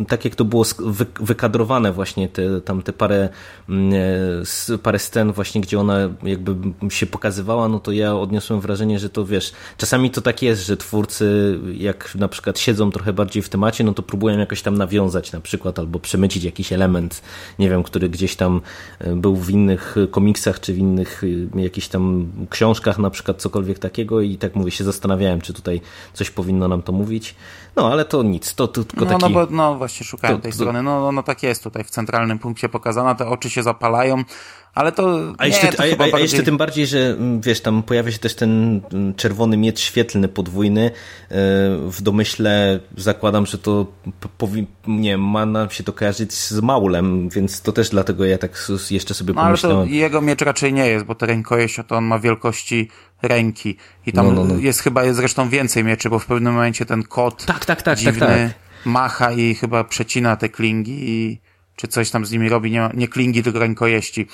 tak 0.09 0.25
jak 0.25 0.35
to 0.35 0.45
było 0.45 0.65
wy, 0.79 1.07
wykadrowane 1.21 1.93
właśnie, 1.93 2.29
te, 2.29 2.61
tam 2.61 2.83
te 2.83 2.93
parę, 2.93 3.29
parę 4.83 4.99
scen 4.99 5.33
właśnie, 5.33 5.61
gdzie 5.61 5.81
ona 5.81 5.99
jakby 6.23 6.57
się 6.91 7.07
pokazywała, 7.07 7.69
no 7.69 7.81
to 7.81 7.93
ja 7.93 8.17
odniosłem 8.17 8.61
wrażenie, 8.61 8.99
że 8.99 9.11
to, 9.11 9.25
wiesz, 9.25 9.53
czasami 9.77 10.11
to 10.11 10.21
tak 10.21 10.43
jest, 10.43 10.67
że 10.67 10.77
twórcy, 10.77 11.59
jak 11.77 12.15
na 12.15 12.29
przykład 12.29 12.59
siedzą 12.59 12.91
trochę 12.91 13.13
bardziej 13.13 13.43
w 13.43 13.49
temacie, 13.49 13.85
no 13.85 13.95
to 13.95 14.03
próbują 14.03 14.39
jakoś 14.39 14.63
tam 14.63 14.79
nawiązać 14.79 15.33
na 15.33 15.41
przykład, 15.41 15.79
albo 15.79 15.99
przemycić 15.99 16.45
jakiś 16.45 16.73
element, 16.73 17.23
nie 17.59 17.71
wiem, 17.71 17.74
który 17.83 18.09
gdzieś 18.09 18.37
tam 18.37 18.61
e, 18.99 19.17
był 19.17 19.37
w 19.37 19.51
innych 19.51 19.97
komiksach, 20.11 20.61
czy 20.61 20.73
w 20.73 20.79
innych 20.79 21.23
e, 21.57 21.61
jakichś 21.61 21.89
tam 21.89 22.27
książkach, 22.51 22.99
na 22.99 23.11
przykład 23.11 23.43
cokolwiek 23.43 23.79
takiego 23.79 24.21
i 24.21 24.37
tak 24.37 24.55
mówię, 24.55 24.71
się 24.71 24.85
zastanawiałem, 24.85 25.41
czy 25.41 25.53
tutaj 25.53 25.81
coś 26.13 26.31
powinno 26.31 26.69
nam 26.69 26.83
to 26.83 26.93
mówić. 26.93 27.35
No, 27.77 27.93
ale 27.93 28.05
to 28.05 28.23
nic, 28.23 28.55
to, 28.55 28.69
to 28.69 28.85
tylko 28.85 29.05
no, 29.05 29.11
taki... 29.11 29.23
No, 29.23 29.47
bo, 29.47 29.53
no 29.53 29.75
właśnie 29.75 30.07
szukałem 30.07 30.37
to, 30.37 30.43
tej 30.43 30.53
to... 30.53 30.57
strony, 30.57 30.83
no, 30.83 31.01
no, 31.01 31.13
no 31.13 31.23
tak 31.23 31.43
jest 31.43 31.65
tutaj 31.65 31.85
w 31.85 31.91
centralnym 31.91 32.39
punkcie 32.39 32.69
pokazana, 32.69 33.15
te 33.15 33.27
oczy 33.27 33.51
się 33.51 33.63
zapalają, 33.63 34.25
ale 34.75 34.93
to. 34.93 35.33
A 35.39 35.47
jeszcze, 35.47 35.67
nie, 35.67 35.73
to 35.73 35.83
a, 35.83 35.87
a, 35.87 35.97
bardziej... 35.97 36.23
jeszcze 36.23 36.43
tym 36.43 36.57
bardziej, 36.57 36.87
że 36.87 36.99
mm, 36.99 37.41
wiesz, 37.41 37.61
tam 37.61 37.83
pojawia 37.83 38.13
się 38.13 38.19
też 38.19 38.35
ten 38.35 38.81
mm, 38.93 39.15
czerwony 39.15 39.57
miecz 39.57 39.81
świetlny 39.81 40.29
podwójny. 40.29 40.87
E, 40.87 40.91
w 41.89 42.03
domyśle 42.03 42.81
zakładam, 42.97 43.47
że 43.47 43.59
to 43.59 43.87
powi... 44.39 44.67
nie 44.87 45.19
ma 45.19 45.47
nam 45.47 45.71
się 45.71 45.85
to 45.85 45.93
kojarzyć 45.93 46.33
z 46.33 46.61
Maulem, 46.61 47.29
więc 47.29 47.63
to 47.63 47.73
też 47.73 47.89
dlatego 47.89 48.25
ja 48.25 48.39
tak 48.39 48.69
jeszcze 48.91 49.15
sobie 49.15 49.35
no, 49.35 49.43
pomyślałem. 49.43 49.79
Ale 49.79 49.87
to 49.87 49.95
jego 49.95 50.21
miecz 50.21 50.41
raczej 50.41 50.73
nie 50.73 50.87
jest, 50.87 51.05
bo 51.05 51.15
te 51.15 51.27
rękojeść 51.27 51.77
to 51.89 51.97
on 51.97 52.05
ma 52.05 52.19
wielkości 52.19 52.89
ręki. 53.23 53.77
I 54.07 54.13
tam 54.13 54.27
no, 54.27 54.33
no, 54.33 54.45
no. 54.45 54.61
jest 54.61 54.81
chyba 54.81 55.05
jest 55.05 55.17
zresztą 55.17 55.49
więcej 55.49 55.85
mieczy, 55.85 56.11
bo 56.11 56.19
w 56.19 56.27
pewnym 56.27 56.53
momencie 56.53 56.87
ten 56.87 57.03
kot 57.03 57.45
tak, 57.45 57.65
tak, 57.65 57.83
tak, 57.83 57.99
dziwny 57.99 58.21
tak, 58.21 58.29
tak. 58.29 58.53
macha 58.85 59.33
i 59.33 59.55
chyba 59.55 59.85
przecina 59.85 60.37
te 60.37 60.49
klingi 60.49 61.11
i 61.11 61.41
czy 61.77 61.89
coś 61.89 62.11
tam 62.11 62.27
z 62.27 62.31
nimi 62.31 62.49
robi, 62.49 62.71
nie, 62.71 62.91
nie 62.95 63.09
klingi, 63.09 63.43
tylko 63.43 63.59
rękojeści. 63.59 64.29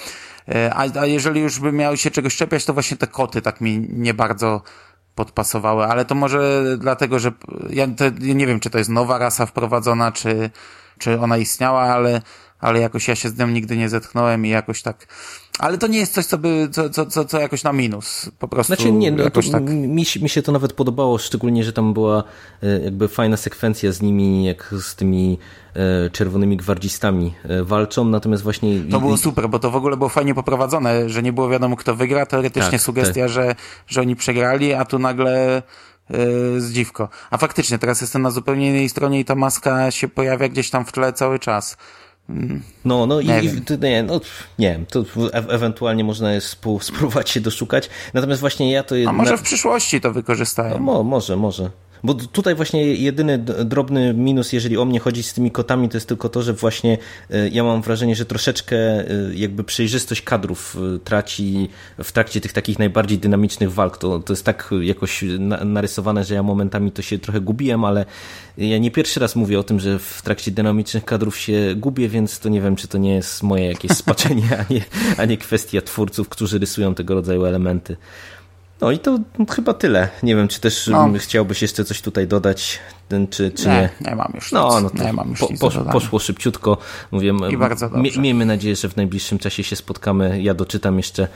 E, 0.48 0.74
a, 0.74 1.00
a 1.00 1.07
jeżeli 1.07 1.40
już 1.40 1.61
by 1.61 1.72
miał 1.72 1.96
się 1.96 2.11
czegoś 2.11 2.37
czepiać, 2.37 2.64
to 2.64 2.72
właśnie 2.72 2.96
te 2.96 3.07
koty 3.07 3.42
tak 3.42 3.61
mi 3.61 3.87
nie 3.88 4.14
bardzo 4.14 4.62
podpasowały, 5.14 5.85
ale 5.85 6.05
to 6.05 6.14
może 6.14 6.64
dlatego, 6.79 7.18
że 7.18 7.33
ja 7.70 7.87
to, 7.87 8.05
nie 8.20 8.46
wiem, 8.46 8.61
czy 8.61 8.70
to 8.70 8.79
jest 8.79 8.90
nowa 8.90 9.18
rasa 9.18 9.46
wprowadzona, 9.46 10.12
czy, 10.12 10.50
czy 10.98 11.20
ona 11.20 11.37
istniała, 11.37 11.83
ale, 11.83 12.22
ale 12.61 12.81
jakoś 12.81 13.09
ja 13.09 13.14
się 13.14 13.29
z 13.29 13.38
nią 13.38 13.49
nigdy 13.49 13.77
nie 13.77 13.88
zetknąłem 13.88 14.46
i 14.46 14.49
jakoś 14.49 14.83
tak 14.83 15.07
ale 15.61 15.79
to 15.79 15.87
nie 15.87 15.99
jest 15.99 16.14
coś, 16.14 16.27
co 16.27 16.38
by, 16.38 16.68
co, 16.73 16.90
co, 16.90 17.07
co, 17.07 17.25
co 17.25 17.40
jakoś 17.40 17.64
na 17.64 17.73
minus. 17.73 18.31
Po 18.38 18.49
prostu. 18.49 18.75
Znaczy 18.75 18.92
nie, 18.92 19.11
no, 19.11 19.25
jakoś 19.25 19.51
tak... 19.51 19.62
mi, 19.70 20.05
mi 20.23 20.29
się 20.29 20.42
to 20.42 20.53
nawet 20.53 20.73
podobało, 20.73 21.18
szczególnie, 21.18 21.64
że 21.64 21.73
tam 21.73 21.94
była 21.94 22.25
e, 22.62 22.81
jakby 22.81 23.09
fajna 23.09 23.37
sekwencja 23.37 23.92
z 23.92 24.03
nimi, 24.03 24.44
jak 24.44 24.75
z 24.81 24.94
tymi 24.94 25.38
e, 25.75 26.11
czerwonymi 26.11 26.57
gwardzistami 26.57 27.35
e, 27.44 27.64
walczą, 27.64 28.05
natomiast 28.05 28.42
właśnie... 28.42 28.81
To 28.90 29.01
było 29.01 29.16
super, 29.16 29.49
bo 29.49 29.59
to 29.59 29.70
w 29.70 29.77
ogóle 29.77 29.96
było 29.96 30.09
fajnie 30.09 30.35
poprowadzone, 30.35 31.09
że 31.09 31.23
nie 31.23 31.33
było 31.33 31.49
wiadomo 31.49 31.77
kto 31.77 31.94
wygra, 31.94 32.27
teoretycznie 32.27 32.70
tak, 32.70 32.81
sugestia, 32.81 33.23
tak. 33.23 33.31
Że, 33.31 33.55
że 33.87 34.01
oni 34.01 34.16
przegrali, 34.16 34.75
a 34.75 34.85
tu 34.85 34.99
nagle 34.99 35.62
yy, 36.11 36.61
zdziwko. 36.61 37.09
A 37.31 37.37
faktycznie, 37.37 37.79
teraz 37.79 38.01
jestem 38.01 38.23
na 38.23 38.31
zupełnie 38.31 38.68
innej 38.68 38.88
stronie 38.88 39.20
i 39.20 39.25
ta 39.25 39.35
maska 39.35 39.90
się 39.90 40.09
pojawia 40.09 40.49
gdzieś 40.49 40.70
tam 40.70 40.85
w 40.85 40.92
tle 40.92 41.12
cały 41.12 41.38
czas. 41.38 41.77
No, 42.85 43.07
no 43.07 43.23
nie 43.23 43.43
i, 43.43 43.47
i 43.47 43.79
nie, 43.81 44.03
no, 44.03 44.21
nie 44.59 44.73
wiem, 44.73 44.87
to 44.87 45.05
e 45.33 45.49
ewentualnie 45.49 46.05
można 46.05 46.33
jest 46.33 46.47
spróbować 46.81 47.31
się 47.31 47.40
doszukać. 47.40 47.90
Natomiast 48.14 48.40
właśnie 48.40 48.73
ja 48.73 48.83
to... 48.83 48.95
A 49.09 49.12
może 49.12 49.38
w 49.38 49.43
przyszłości 49.43 50.01
to 50.01 50.12
wykorzystają. 50.12 50.74
No, 50.74 50.81
mo, 50.81 51.03
może, 51.03 51.37
może. 51.37 51.70
Bo 52.05 52.14
tutaj 52.14 52.55
właśnie 52.55 52.94
jedyny 52.94 53.38
drobny 53.64 54.14
minus, 54.14 54.53
jeżeli 54.53 54.78
o 54.78 54.84
mnie 54.84 55.01
chodzi 55.01 55.22
z 55.22 55.34
tymi 55.34 55.51
kotami, 55.51 55.88
to 55.88 55.96
jest 55.96 56.09
tylko 56.09 56.28
to, 56.28 56.42
że 56.42 56.53
właśnie 56.53 56.98
e, 57.30 57.48
ja 57.48 57.64
mam 57.64 57.82
wrażenie, 57.82 58.16
że 58.16 58.24
troszeczkę 58.24 58.76
e, 58.76 59.07
jakby 59.34 59.64
przejrzystość 59.64 60.22
kadrów 60.22 60.76
e, 60.94 60.98
traci 60.98 61.68
w 62.05 62.12
trakcie 62.12 62.40
tych 62.40 62.53
takich 62.53 62.78
najbardziej 62.78 63.18
dynamicznych 63.18 63.72
walk. 63.72 63.98
To, 63.98 64.18
to 64.18 64.32
jest 64.32 64.44
tak 64.44 64.70
jakoś 64.80 65.24
narysowane, 65.64 66.24
że 66.24 66.34
ja 66.34 66.42
momentami 66.42 66.92
to 66.92 67.03
się 67.03 67.18
trochę 67.18 67.40
gubiłem, 67.40 67.84
ale 67.84 68.05
ja 68.59 68.78
nie 68.78 68.90
pierwszy 68.90 69.20
raz 69.20 69.36
mówię 69.36 69.59
o 69.59 69.62
tym, 69.62 69.80
że 69.80 69.98
w 69.98 70.22
trakcie 70.22 70.51
dynamicznych 70.51 71.05
kadrów 71.05 71.38
się 71.38 71.74
gubię, 71.76 72.09
więc 72.09 72.38
to 72.38 72.48
nie 72.48 72.61
wiem, 72.61 72.76
czy 72.76 72.88
to 72.88 72.98
nie 72.98 73.14
jest 73.14 73.42
moje 73.42 73.66
jakieś 73.66 73.90
spaczenie, 73.90 74.48
a 74.68 74.72
nie, 74.72 74.80
a 75.16 75.24
nie 75.24 75.38
kwestia 75.38 75.82
twórców, 75.82 76.28
którzy 76.28 76.59
rysują 76.59 76.94
tego 76.94 77.14
rodzaju 77.14 77.44
elementy. 77.44 77.96
No 78.81 78.91
i 78.91 78.99
to 78.99 79.18
chyba 79.51 79.74
tyle. 79.74 80.09
Nie 80.22 80.37
wiem, 80.37 80.49
czy 80.49 80.61
też 80.61 80.87
no. 80.87 81.09
chciałbyś 81.18 81.62
jeszcze 81.62 81.85
coś 81.85 82.03
tutaj 82.03 82.26
dodać, 82.26 82.78
czy, 83.31 83.51
czy 83.51 83.68
nie, 83.68 83.91
nie. 84.01 84.11
Nie 84.11 84.16
mam 84.16 84.33
już 84.35 84.53
no, 84.53 84.81
nic. 84.81 84.83
No 84.83 84.91
to 84.91 85.05
nie 85.05 85.12
mam 85.12 85.31
już 85.31 85.41
po, 85.41 85.49
nic 85.51 85.61
poszło 85.93 86.18
szybciutko. 86.18 86.78
Mówię, 87.11 87.33
I 87.51 87.57
bardzo 87.57 87.89
dobrze. 87.89 88.20
Miejmy 88.20 88.47
nadzieję, 88.47 88.76
że 88.76 88.89
w 88.89 88.97
najbliższym 88.97 89.39
czasie 89.39 89.62
się 89.64 89.76
spotkamy. 89.76 90.43
Ja 90.43 90.55
doczytam 90.55 90.97
jeszcze 90.97 91.28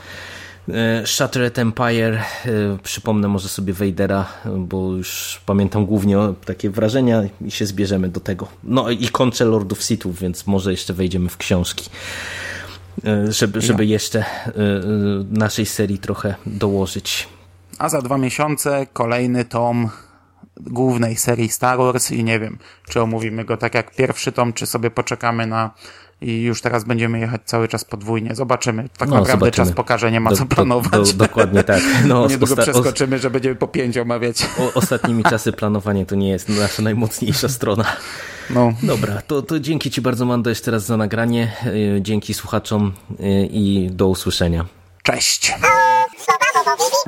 e, 0.69 1.07
Shattered 1.07 1.59
Empire, 1.59 2.13
e, 2.13 2.23
przypomnę 2.83 3.27
może 3.27 3.49
sobie 3.49 3.73
Vadera, 3.73 4.27
bo 4.57 4.93
już 4.93 5.41
pamiętam 5.45 5.85
głównie 5.85 6.17
takie 6.45 6.69
wrażenia 6.69 7.23
i 7.45 7.51
się 7.51 7.65
zbierzemy 7.65 8.09
do 8.09 8.19
tego. 8.19 8.47
No 8.63 8.89
i 8.89 9.07
kończę 9.07 9.45
Lordów 9.45 9.83
Sithów, 9.83 10.19
więc 10.19 10.47
może 10.47 10.71
jeszcze 10.71 10.93
wejdziemy 10.93 11.29
w 11.29 11.37
książki. 11.37 11.89
E, 13.05 13.31
żeby, 13.31 13.61
żeby 13.61 13.85
jeszcze 13.85 14.25
naszej 15.29 15.65
serii 15.65 15.99
trochę 15.99 16.35
dołożyć. 16.45 17.27
A 17.79 17.89
za 17.89 18.01
dwa 18.01 18.17
miesiące 18.17 18.87
kolejny 18.93 19.45
tom 19.45 19.89
głównej 20.57 21.15
serii 21.15 21.49
Star 21.49 21.77
Wars 21.77 22.11
i 22.11 22.23
nie 22.23 22.39
wiem, 22.39 22.57
czy 22.89 23.01
omówimy 23.01 23.45
go 23.45 23.57
tak 23.57 23.75
jak 23.75 23.95
pierwszy 23.95 24.31
tom, 24.31 24.53
czy 24.53 24.65
sobie 24.65 24.91
poczekamy 24.91 25.47
na 25.47 25.71
i 26.21 26.41
już 26.41 26.61
teraz 26.61 26.83
będziemy 26.83 27.19
jechać 27.19 27.41
cały 27.45 27.67
czas 27.67 27.85
podwójnie. 27.85 28.35
Zobaczymy. 28.35 28.89
Tak 28.97 29.09
no, 29.09 29.15
naprawdę 29.15 29.31
zobaczymy. 29.31 29.67
czas 29.67 29.75
pokaże, 29.75 30.11
nie 30.11 30.19
ma 30.19 30.29
do, 30.29 30.35
co 30.35 30.45
planować. 30.45 30.91
Do, 30.91 31.03
do, 31.03 31.13
dokładnie 31.13 31.63
tak. 31.63 31.81
No, 32.05 32.27
Niedługo 32.29 32.55
przeskoczymy, 32.55 33.19
że 33.19 33.29
będziemy 33.29 33.55
po 33.55 33.67
pięć 33.67 33.97
omawiać. 33.97 34.47
O, 34.59 34.73
ostatnimi 34.73 35.23
czasy 35.23 35.51
planowanie 35.51 36.05
to 36.05 36.15
nie 36.15 36.29
jest 36.29 36.49
nasza 36.49 36.81
najmocniejsza 36.81 37.49
strona. 37.49 37.85
No. 38.49 38.73
Dobra, 38.83 39.21
to, 39.27 39.41
to 39.41 39.59
dzięki 39.59 39.91
Ci 39.91 40.01
bardzo 40.01 40.25
Mando 40.25 40.49
jeszcze 40.49 40.71
raz 40.71 40.85
za 40.85 40.97
nagranie. 40.97 41.51
Y, 41.65 42.01
dzięki 42.01 42.33
słuchaczom 42.33 42.93
y, 43.11 43.49
i 43.51 43.89
do 43.91 44.07
usłyszenia. 44.07 44.65
Cześć! 45.03 45.53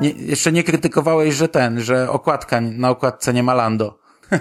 Nie, 0.00 0.10
jeszcze 0.10 0.52
nie 0.52 0.64
krytykowałeś, 0.64 1.34
że 1.34 1.48
ten, 1.48 1.80
że 1.80 2.10
okładka, 2.10 2.60
na 2.60 2.90
okładce 2.90 3.34
nie 3.34 3.42
ma 3.42 3.54
Lando. 3.54 3.98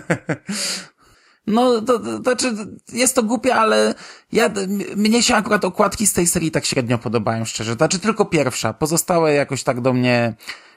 No, 1.47 1.81
to, 1.81 1.99
to, 1.99 2.17
znaczy, 2.17 2.55
jest 2.93 3.15
to 3.15 3.23
głupie, 3.23 3.55
ale 3.55 3.95
ja, 4.31 4.49
mnie 4.95 5.23
się 5.23 5.35
akurat 5.35 5.65
okładki 5.65 6.07
z 6.07 6.13
tej 6.13 6.27
serii 6.27 6.51
tak 6.51 6.65
średnio 6.65 6.97
podobają, 6.97 7.45
szczerze. 7.45 7.73
Znaczy 7.73 7.99
tylko 7.99 8.25
pierwsza. 8.25 8.73
Pozostałe 8.73 9.33
jakoś 9.33 9.63
tak 9.63 9.81
do 9.81 9.93
mnie, 9.93 10.35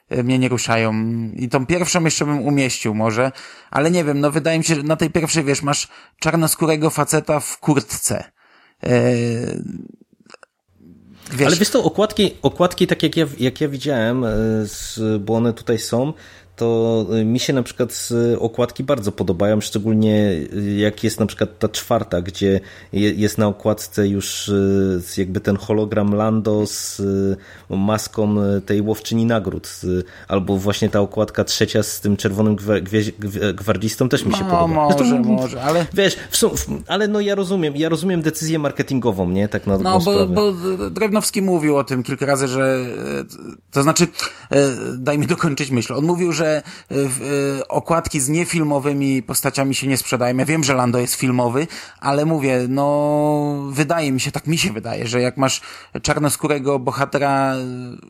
e, 0.09 0.23
mnie 0.23 0.39
nie 0.39 0.49
ruszają. 0.49 0.95
I 1.37 1.49
tą 1.49 1.67
pierwszą 1.67 2.05
jeszcze 2.05 2.25
bym 2.25 2.43
umieścił 2.43 2.95
może, 2.95 3.33
ale 3.71 3.91
nie 3.91 4.05
wiem, 4.05 4.21
no 4.21 4.31
wydaje 4.31 4.59
mi 4.59 4.65
się, 4.65 4.75
że 4.75 4.83
na 4.83 4.97
tej 4.97 5.11
pierwszej, 5.11 5.45
wiesz, 5.45 5.63
masz 5.63 5.89
czarnoskórego 6.19 6.91
faceta 6.91 7.41
w 7.41 7.59
kurtce. 7.59 8.25
Eee, 8.83 9.63
Wiesz, 11.33 11.47
Ale 11.47 11.57
wiesz 11.57 11.71
to, 11.71 11.85
okładki, 11.85 12.35
okładki 12.43 12.87
tak 12.87 13.03
jak 13.03 13.17
ja, 13.17 13.27
jak 13.39 13.61
ja 13.61 13.69
widziałem, 13.69 14.25
e, 14.25 14.29
bo 15.21 15.35
one 15.35 15.53
tutaj 15.53 15.79
są, 15.79 16.13
to 16.61 17.07
y, 17.21 17.25
mi 17.25 17.41
się 17.41 17.53
na 17.53 17.63
przykład 17.63 18.09
okładki 18.39 18.85
bardzo 18.85 19.13
podobają, 19.13 19.61
szczególnie 19.61 20.31
y, 20.55 20.77
jak 20.77 21.05
jest 21.05 21.21
na 21.21 21.27
przykład 21.27 21.59
ta 21.59 21.69
czwarta, 21.69 22.23
gdzie 22.23 22.61
jest 22.93 23.39
na 23.39 23.47
okładce 23.47 24.09
już 24.09 24.49
y, 24.49 25.01
jakby 25.17 25.41
ten 25.41 25.57
hologram 25.57 26.15
Lando 26.15 26.67
z 26.67 27.03
maską 27.71 28.37
tej 28.67 28.81
łowczyni 28.81 29.27
nagród, 29.27 29.71
albo 30.29 30.57
właśnie 30.57 30.89
ta 30.89 31.01
okładka 31.01 31.45
trzecia 31.45 31.83
z 31.83 32.01
tym 32.01 32.17
czerwonym 32.17 32.57
gwardzistą 33.55 34.09
też 34.09 34.25
mi 34.25 34.33
się 34.33 34.45
no, 34.45 34.51
podoba. 34.51 34.67
może, 34.67 34.99
Zresztą, 34.99 35.23
może, 35.23 35.63
ale... 35.63 35.87
Wiesz, 35.95 36.17
ale 36.87 37.09
no 37.09 37.21
ja 37.21 37.35
rozumiem, 37.35 37.77
ja 37.77 37.89
rozumiem 37.89 38.23
decyzję 38.23 38.59
marketingową, 38.59 39.31
nie? 39.31 39.49
Tak 39.49 39.67
na 39.67 39.79
No, 39.79 40.01
bo, 40.01 40.27
bo 40.27 40.53
Drewnowski 40.91 41.43
mówił 41.43 41.77
o 41.77 41.85
tym 41.85 42.03
kilka 42.03 42.27
razy, 42.27 42.49
że 42.49 42.79
to 43.71 43.83
znaczy, 43.83 44.07
daj 44.99 45.19
mi 45.19 45.27
dokończyć 45.27 45.71
myśl, 45.71 45.95
on 45.95 46.05
mówił, 46.05 46.33
że 46.33 46.50
y, 46.59 47.69
okładki 47.69 48.21
z 48.21 48.29
niefilmowymi 48.29 49.23
postaciami 49.23 49.75
się 49.75 49.87
nie 49.87 49.97
sprzedają. 49.97 50.37
Ja 50.37 50.45
wiem, 50.45 50.65
że 50.65 50.75
Lando 50.75 50.99
jest 50.99 51.15
filmowy, 51.15 51.67
ale 52.01 52.25
mówię, 52.25 52.67
no 52.69 53.69
wydaje 53.71 54.13
mi 54.13 54.21
się, 54.21 54.33
tak 54.33 54.47
mi 54.47 54.59
się 54.59 54.73
wydaje, 54.73 55.09
że 55.09 55.21
jak 55.21 55.37
masz 55.37 55.61
czarnoskórego 56.03 56.79
bohatera 56.79 57.55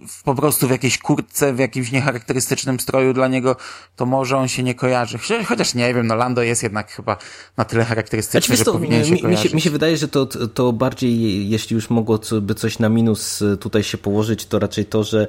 w, 0.09 0.23
po 0.23 0.35
prostu 0.35 0.69
w 0.69 0.71
jakiejś 0.71 0.99
kurtce, 0.99 1.53
w 1.53 1.59
jakimś 1.59 1.93
niecharakterystycznym 1.93 2.81
stroju 2.81 3.13
dla 3.13 3.29
niego, 3.29 3.57
to 3.97 4.07
może 4.07 4.37
on 4.37 4.49
się 4.49 4.63
nie 4.63 4.75
kojarzy. 4.75 5.19
Chociaż 5.47 5.75
nie 5.75 5.95
wiem, 5.95 6.07
no 6.07 6.15
Lando 6.15 6.43
jest 6.43 6.63
jednak 6.63 6.91
chyba 6.91 7.17
na 7.57 7.65
tyle 7.65 7.85
charakterystyczny, 7.85 8.57
znaczy, 8.57 8.59
że 8.59 8.65
to, 8.65 8.73
powinien 8.73 9.05
się 9.05 9.13
mi, 9.13 9.21
kojarzyć. 9.21 9.45
Mi 9.45 9.51
się, 9.51 9.55
mi 9.55 9.61
się 9.61 9.71
wydaje, 9.71 9.97
że 9.97 10.09
to, 10.09 10.27
to 10.27 10.73
bardziej, 10.73 11.51
jeśli 11.51 11.75
już 11.75 11.91
mogłoby 11.91 12.55
coś 12.57 12.79
na 12.79 12.89
minus 12.89 13.43
tutaj 13.61 13.83
się 13.83 13.99
położyć, 13.99 14.47
to 14.47 14.59
raczej 14.59 14.85
to, 14.85 15.05
że 15.05 15.27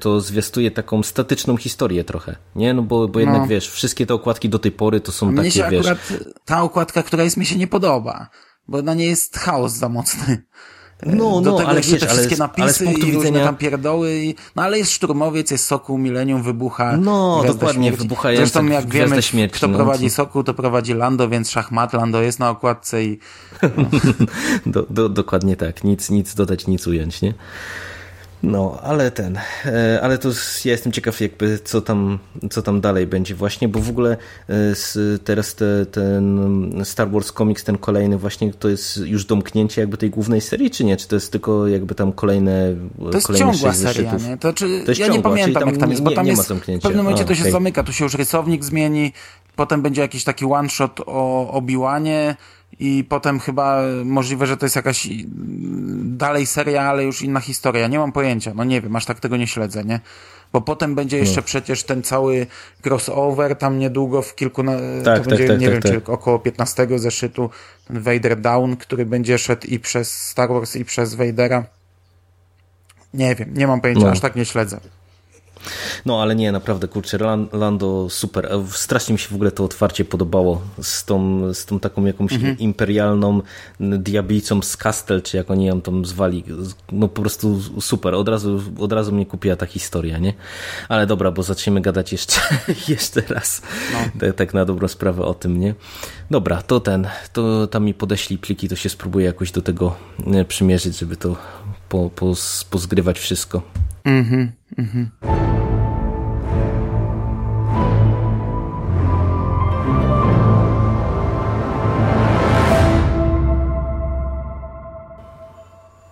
to 0.00 0.20
zwiastuje 0.20 0.70
taką 0.70 1.02
statyczną 1.02 1.56
historię 1.56 2.04
trochę 2.04 2.36
nie? 2.56 2.74
No 2.74 2.82
bo, 2.82 3.08
bo 3.08 3.20
jednak 3.20 3.40
no. 3.40 3.46
wiesz, 3.46 3.70
wszystkie 3.70 4.06
te 4.06 4.14
okładki 4.14 4.48
do 4.48 4.58
tej 4.58 4.72
pory 4.72 5.00
to 5.00 5.12
są 5.12 5.26
mnie 5.26 5.36
takie, 5.36 5.50
się 5.50 5.68
wiesz... 5.70 5.86
akurat 5.86 5.98
ta 6.44 6.62
okładka, 6.62 7.02
która 7.02 7.24
jest, 7.24 7.36
mi 7.36 7.46
się 7.46 7.56
nie 7.56 7.66
podoba, 7.66 8.28
bo 8.68 8.82
na 8.82 8.94
niej 8.94 9.08
jest 9.08 9.38
chaos 9.38 9.72
za 9.72 9.88
mocny. 9.88 10.42
No, 11.06 11.40
do 11.40 11.50
no, 11.50 11.58
tego 11.58 11.70
ale 11.70 11.80
wiesz, 11.80 12.00
te 12.00 12.06
wszystkie 12.06 12.34
ale, 12.34 12.38
napisy 12.38 12.88
ale 12.88 12.92
i 12.92 12.96
widzenia... 12.96 13.14
różne 13.14 13.44
tam 13.44 13.56
pierdoły. 13.56 14.14
I, 14.14 14.34
no 14.56 14.62
ale 14.62 14.78
jest 14.78 14.92
szturmowiec, 14.92 15.50
jest 15.50 15.66
Sokół, 15.66 15.98
Milenium, 15.98 16.42
wybucha 16.42 16.96
No, 16.96 17.42
dokładnie, 17.46 17.92
wybucha 17.92 18.36
Zresztą 18.36 18.66
jak 18.66 18.90
wiemy, 18.90 19.22
śmierci, 19.22 19.56
kto 19.56 19.68
no, 19.68 19.76
prowadzi 19.76 20.10
Sokół, 20.10 20.44
to 20.44 20.54
prowadzi 20.54 20.94
Lando, 20.94 21.28
więc 21.28 21.50
szachmat, 21.50 21.92
Lando 21.92 22.22
jest 22.22 22.38
na 22.38 22.50
okładce 22.50 23.04
i... 23.04 23.18
No. 23.62 23.84
do, 24.72 24.86
do, 24.90 25.08
dokładnie 25.08 25.56
tak, 25.56 25.84
nic, 25.84 26.10
nic 26.10 26.34
dodać, 26.34 26.66
nic 26.66 26.86
ująć, 26.86 27.22
nie? 27.22 27.34
No, 28.42 28.78
ale 28.82 29.10
ten, 29.10 29.38
e, 29.64 30.00
ale 30.02 30.18
to 30.18 30.28
ja 30.64 30.72
jestem 30.72 30.92
ciekaw 30.92 31.20
jakby 31.20 31.58
co 31.64 31.80
tam, 31.80 32.18
co 32.50 32.62
tam 32.62 32.80
dalej 32.80 33.06
będzie 33.06 33.34
właśnie, 33.34 33.68
bo 33.68 33.80
w 33.80 33.90
ogóle 33.90 34.16
e, 34.48 35.18
teraz 35.24 35.54
te, 35.54 35.86
ten 35.86 36.84
Star 36.84 37.10
Wars 37.10 37.32
Comics, 37.32 37.64
ten 37.64 37.78
kolejny 37.78 38.18
właśnie, 38.18 38.52
to 38.52 38.68
jest 38.68 38.96
już 38.96 39.24
domknięcie 39.24 39.80
jakby 39.80 39.96
tej 39.96 40.10
głównej 40.10 40.40
serii, 40.40 40.70
czy 40.70 40.84
nie? 40.84 40.96
Czy 40.96 41.08
to 41.08 41.16
jest 41.16 41.32
tylko 41.32 41.68
jakby 41.68 41.94
tam 41.94 42.12
kolejne 42.12 42.74
To 42.98 43.10
jest 43.16 43.26
kolejne 43.26 43.52
ciągła 43.52 43.72
seria, 43.72 44.12
nie? 44.12 44.36
To, 44.36 44.52
czy, 44.52 44.64
to 44.84 44.90
jest 44.90 45.00
ja 45.00 45.06
ciągła, 45.06 45.16
nie 45.16 45.22
pamiętam 45.22 45.68
jak 45.68 45.78
tam 45.78 45.90
jest, 45.90 46.02
bo 46.02 46.10
tam 46.10 46.26
nie, 46.26 46.30
jest, 46.30 46.52
w 46.52 46.80
pewnym 46.82 46.96
momencie 46.96 47.24
to 47.24 47.34
się 47.34 47.40
okay. 47.40 47.52
zamyka, 47.52 47.82
tu 47.82 47.92
się 47.92 48.04
już 48.04 48.14
rysownik 48.14 48.64
zmieni, 48.64 49.12
potem 49.56 49.82
będzie 49.82 50.00
jakiś 50.02 50.24
taki 50.24 50.44
one 50.44 50.68
shot 50.68 51.00
o 51.06 51.50
Obi-Wanie, 51.52 52.34
i 52.80 53.04
potem 53.08 53.40
chyba 53.40 53.82
możliwe, 54.04 54.46
że 54.46 54.56
to 54.56 54.66
jest 54.66 54.76
jakaś 54.76 55.08
dalej 56.04 56.46
seria, 56.46 56.82
ale 56.82 57.04
już 57.04 57.22
inna 57.22 57.40
historia. 57.40 57.88
Nie 57.88 57.98
mam 57.98 58.12
pojęcia, 58.12 58.52
no 58.54 58.64
nie 58.64 58.80
wiem, 58.80 58.96
aż 58.96 59.04
tak 59.04 59.20
tego 59.20 59.36
nie 59.36 59.46
śledzę, 59.46 59.84
nie? 59.84 60.00
Bo 60.52 60.60
potem 60.60 60.94
będzie 60.94 61.18
jeszcze 61.18 61.36
no. 61.36 61.42
przecież 61.42 61.84
ten 61.84 62.02
cały 62.02 62.46
crossover 62.84 63.56
tam 63.56 63.78
niedługo 63.78 64.22
w 64.22 64.34
kilku, 64.34 64.62
tak, 64.64 64.74
to 65.04 65.04
tak, 65.04 65.28
będzie, 65.28 65.48
tak, 65.48 65.60
nie 65.60 65.66
tak, 65.66 65.74
wiem, 65.74 65.82
tak. 65.82 66.04
czy 66.04 66.12
około 66.12 66.38
15 66.38 66.86
zeszytu, 66.98 67.50
ten 67.88 68.00
Vader 68.00 68.40
Down, 68.40 68.76
który 68.76 69.06
będzie 69.06 69.38
szedł 69.38 69.66
i 69.66 69.80
przez 69.80 70.22
Star 70.22 70.48
Wars 70.48 70.76
i 70.76 70.84
przez 70.84 71.14
Vadera. 71.14 71.64
Nie 73.14 73.34
wiem, 73.34 73.54
nie 73.54 73.66
mam 73.66 73.80
pojęcia, 73.80 74.04
no. 74.04 74.10
aż 74.10 74.20
tak 74.20 74.36
nie 74.36 74.44
śledzę. 74.44 74.80
No 76.06 76.22
ale 76.22 76.34
nie, 76.34 76.52
naprawdę, 76.52 76.88
kurczę, 76.88 77.18
Lando 77.52 78.06
super. 78.10 78.46
E, 78.46 78.64
strasznie 78.70 79.12
mi 79.12 79.18
się 79.18 79.28
w 79.28 79.34
ogóle 79.34 79.50
to 79.50 79.64
otwarcie 79.64 80.04
podobało 80.04 80.62
z 80.82 81.04
tą, 81.04 81.40
z 81.54 81.66
tą 81.66 81.80
taką 81.80 82.04
jakąś 82.04 82.32
mhm. 82.32 82.58
imperialną 82.58 83.42
diablicą 83.80 84.62
z 84.62 84.76
Castel, 84.76 85.22
czy 85.22 85.36
jak 85.36 85.50
oni 85.50 85.64
ją 85.64 85.80
tam 85.80 86.04
zwali. 86.04 86.44
No 86.92 87.08
po 87.08 87.22
prostu 87.22 87.60
super. 87.80 88.14
Od 88.14 88.28
razu, 88.28 88.62
od 88.78 88.92
razu 88.92 89.12
mnie 89.12 89.26
kupiła 89.26 89.56
ta 89.56 89.66
historia, 89.66 90.18
nie? 90.18 90.32
Ale 90.88 91.06
dobra, 91.06 91.30
bo 91.30 91.42
zaczniemy 91.42 91.80
gadać 91.80 92.12
jeszcze, 92.12 92.40
jeszcze 92.88 93.22
raz. 93.28 93.62
No. 93.92 94.32
Tak, 94.32 94.54
na 94.54 94.64
dobrą 94.64 94.88
sprawę 94.88 95.24
o 95.24 95.34
tym, 95.34 95.60
nie? 95.60 95.74
Dobra, 96.30 96.62
to 96.62 96.80
ten, 96.80 97.08
to 97.32 97.66
tam 97.66 97.84
mi 97.84 97.94
podeślij 97.94 98.38
pliki, 98.38 98.68
to 98.68 98.76
się 98.76 98.88
spróbuję 98.88 99.26
jakoś 99.26 99.52
do 99.52 99.62
tego 99.62 99.96
przymierzyć, 100.48 100.98
żeby 100.98 101.16
to 101.16 101.36
po, 101.88 102.10
po, 102.10 102.34
pozgrywać 102.70 103.18
wszystko. 103.18 103.62
Mhm, 104.04 104.52
mhm. 104.78 105.10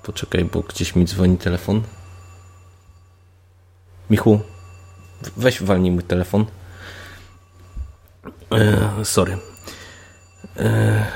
Poczekaj, 0.07 0.45
bo 0.45 0.63
gdzieś 0.63 0.97
mi 0.97 1.05
dzwoni 1.05 1.39
telefon. 1.39 1.83
Michu, 4.11 4.41
weź 5.37 5.63
walnij 5.63 5.91
mój 5.91 6.03
telefon. 6.03 6.47
E, 8.53 9.05
sorry. 9.05 9.39
E, 10.57 11.07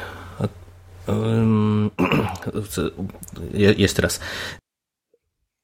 jest 3.78 3.96
teraz. 3.96 4.20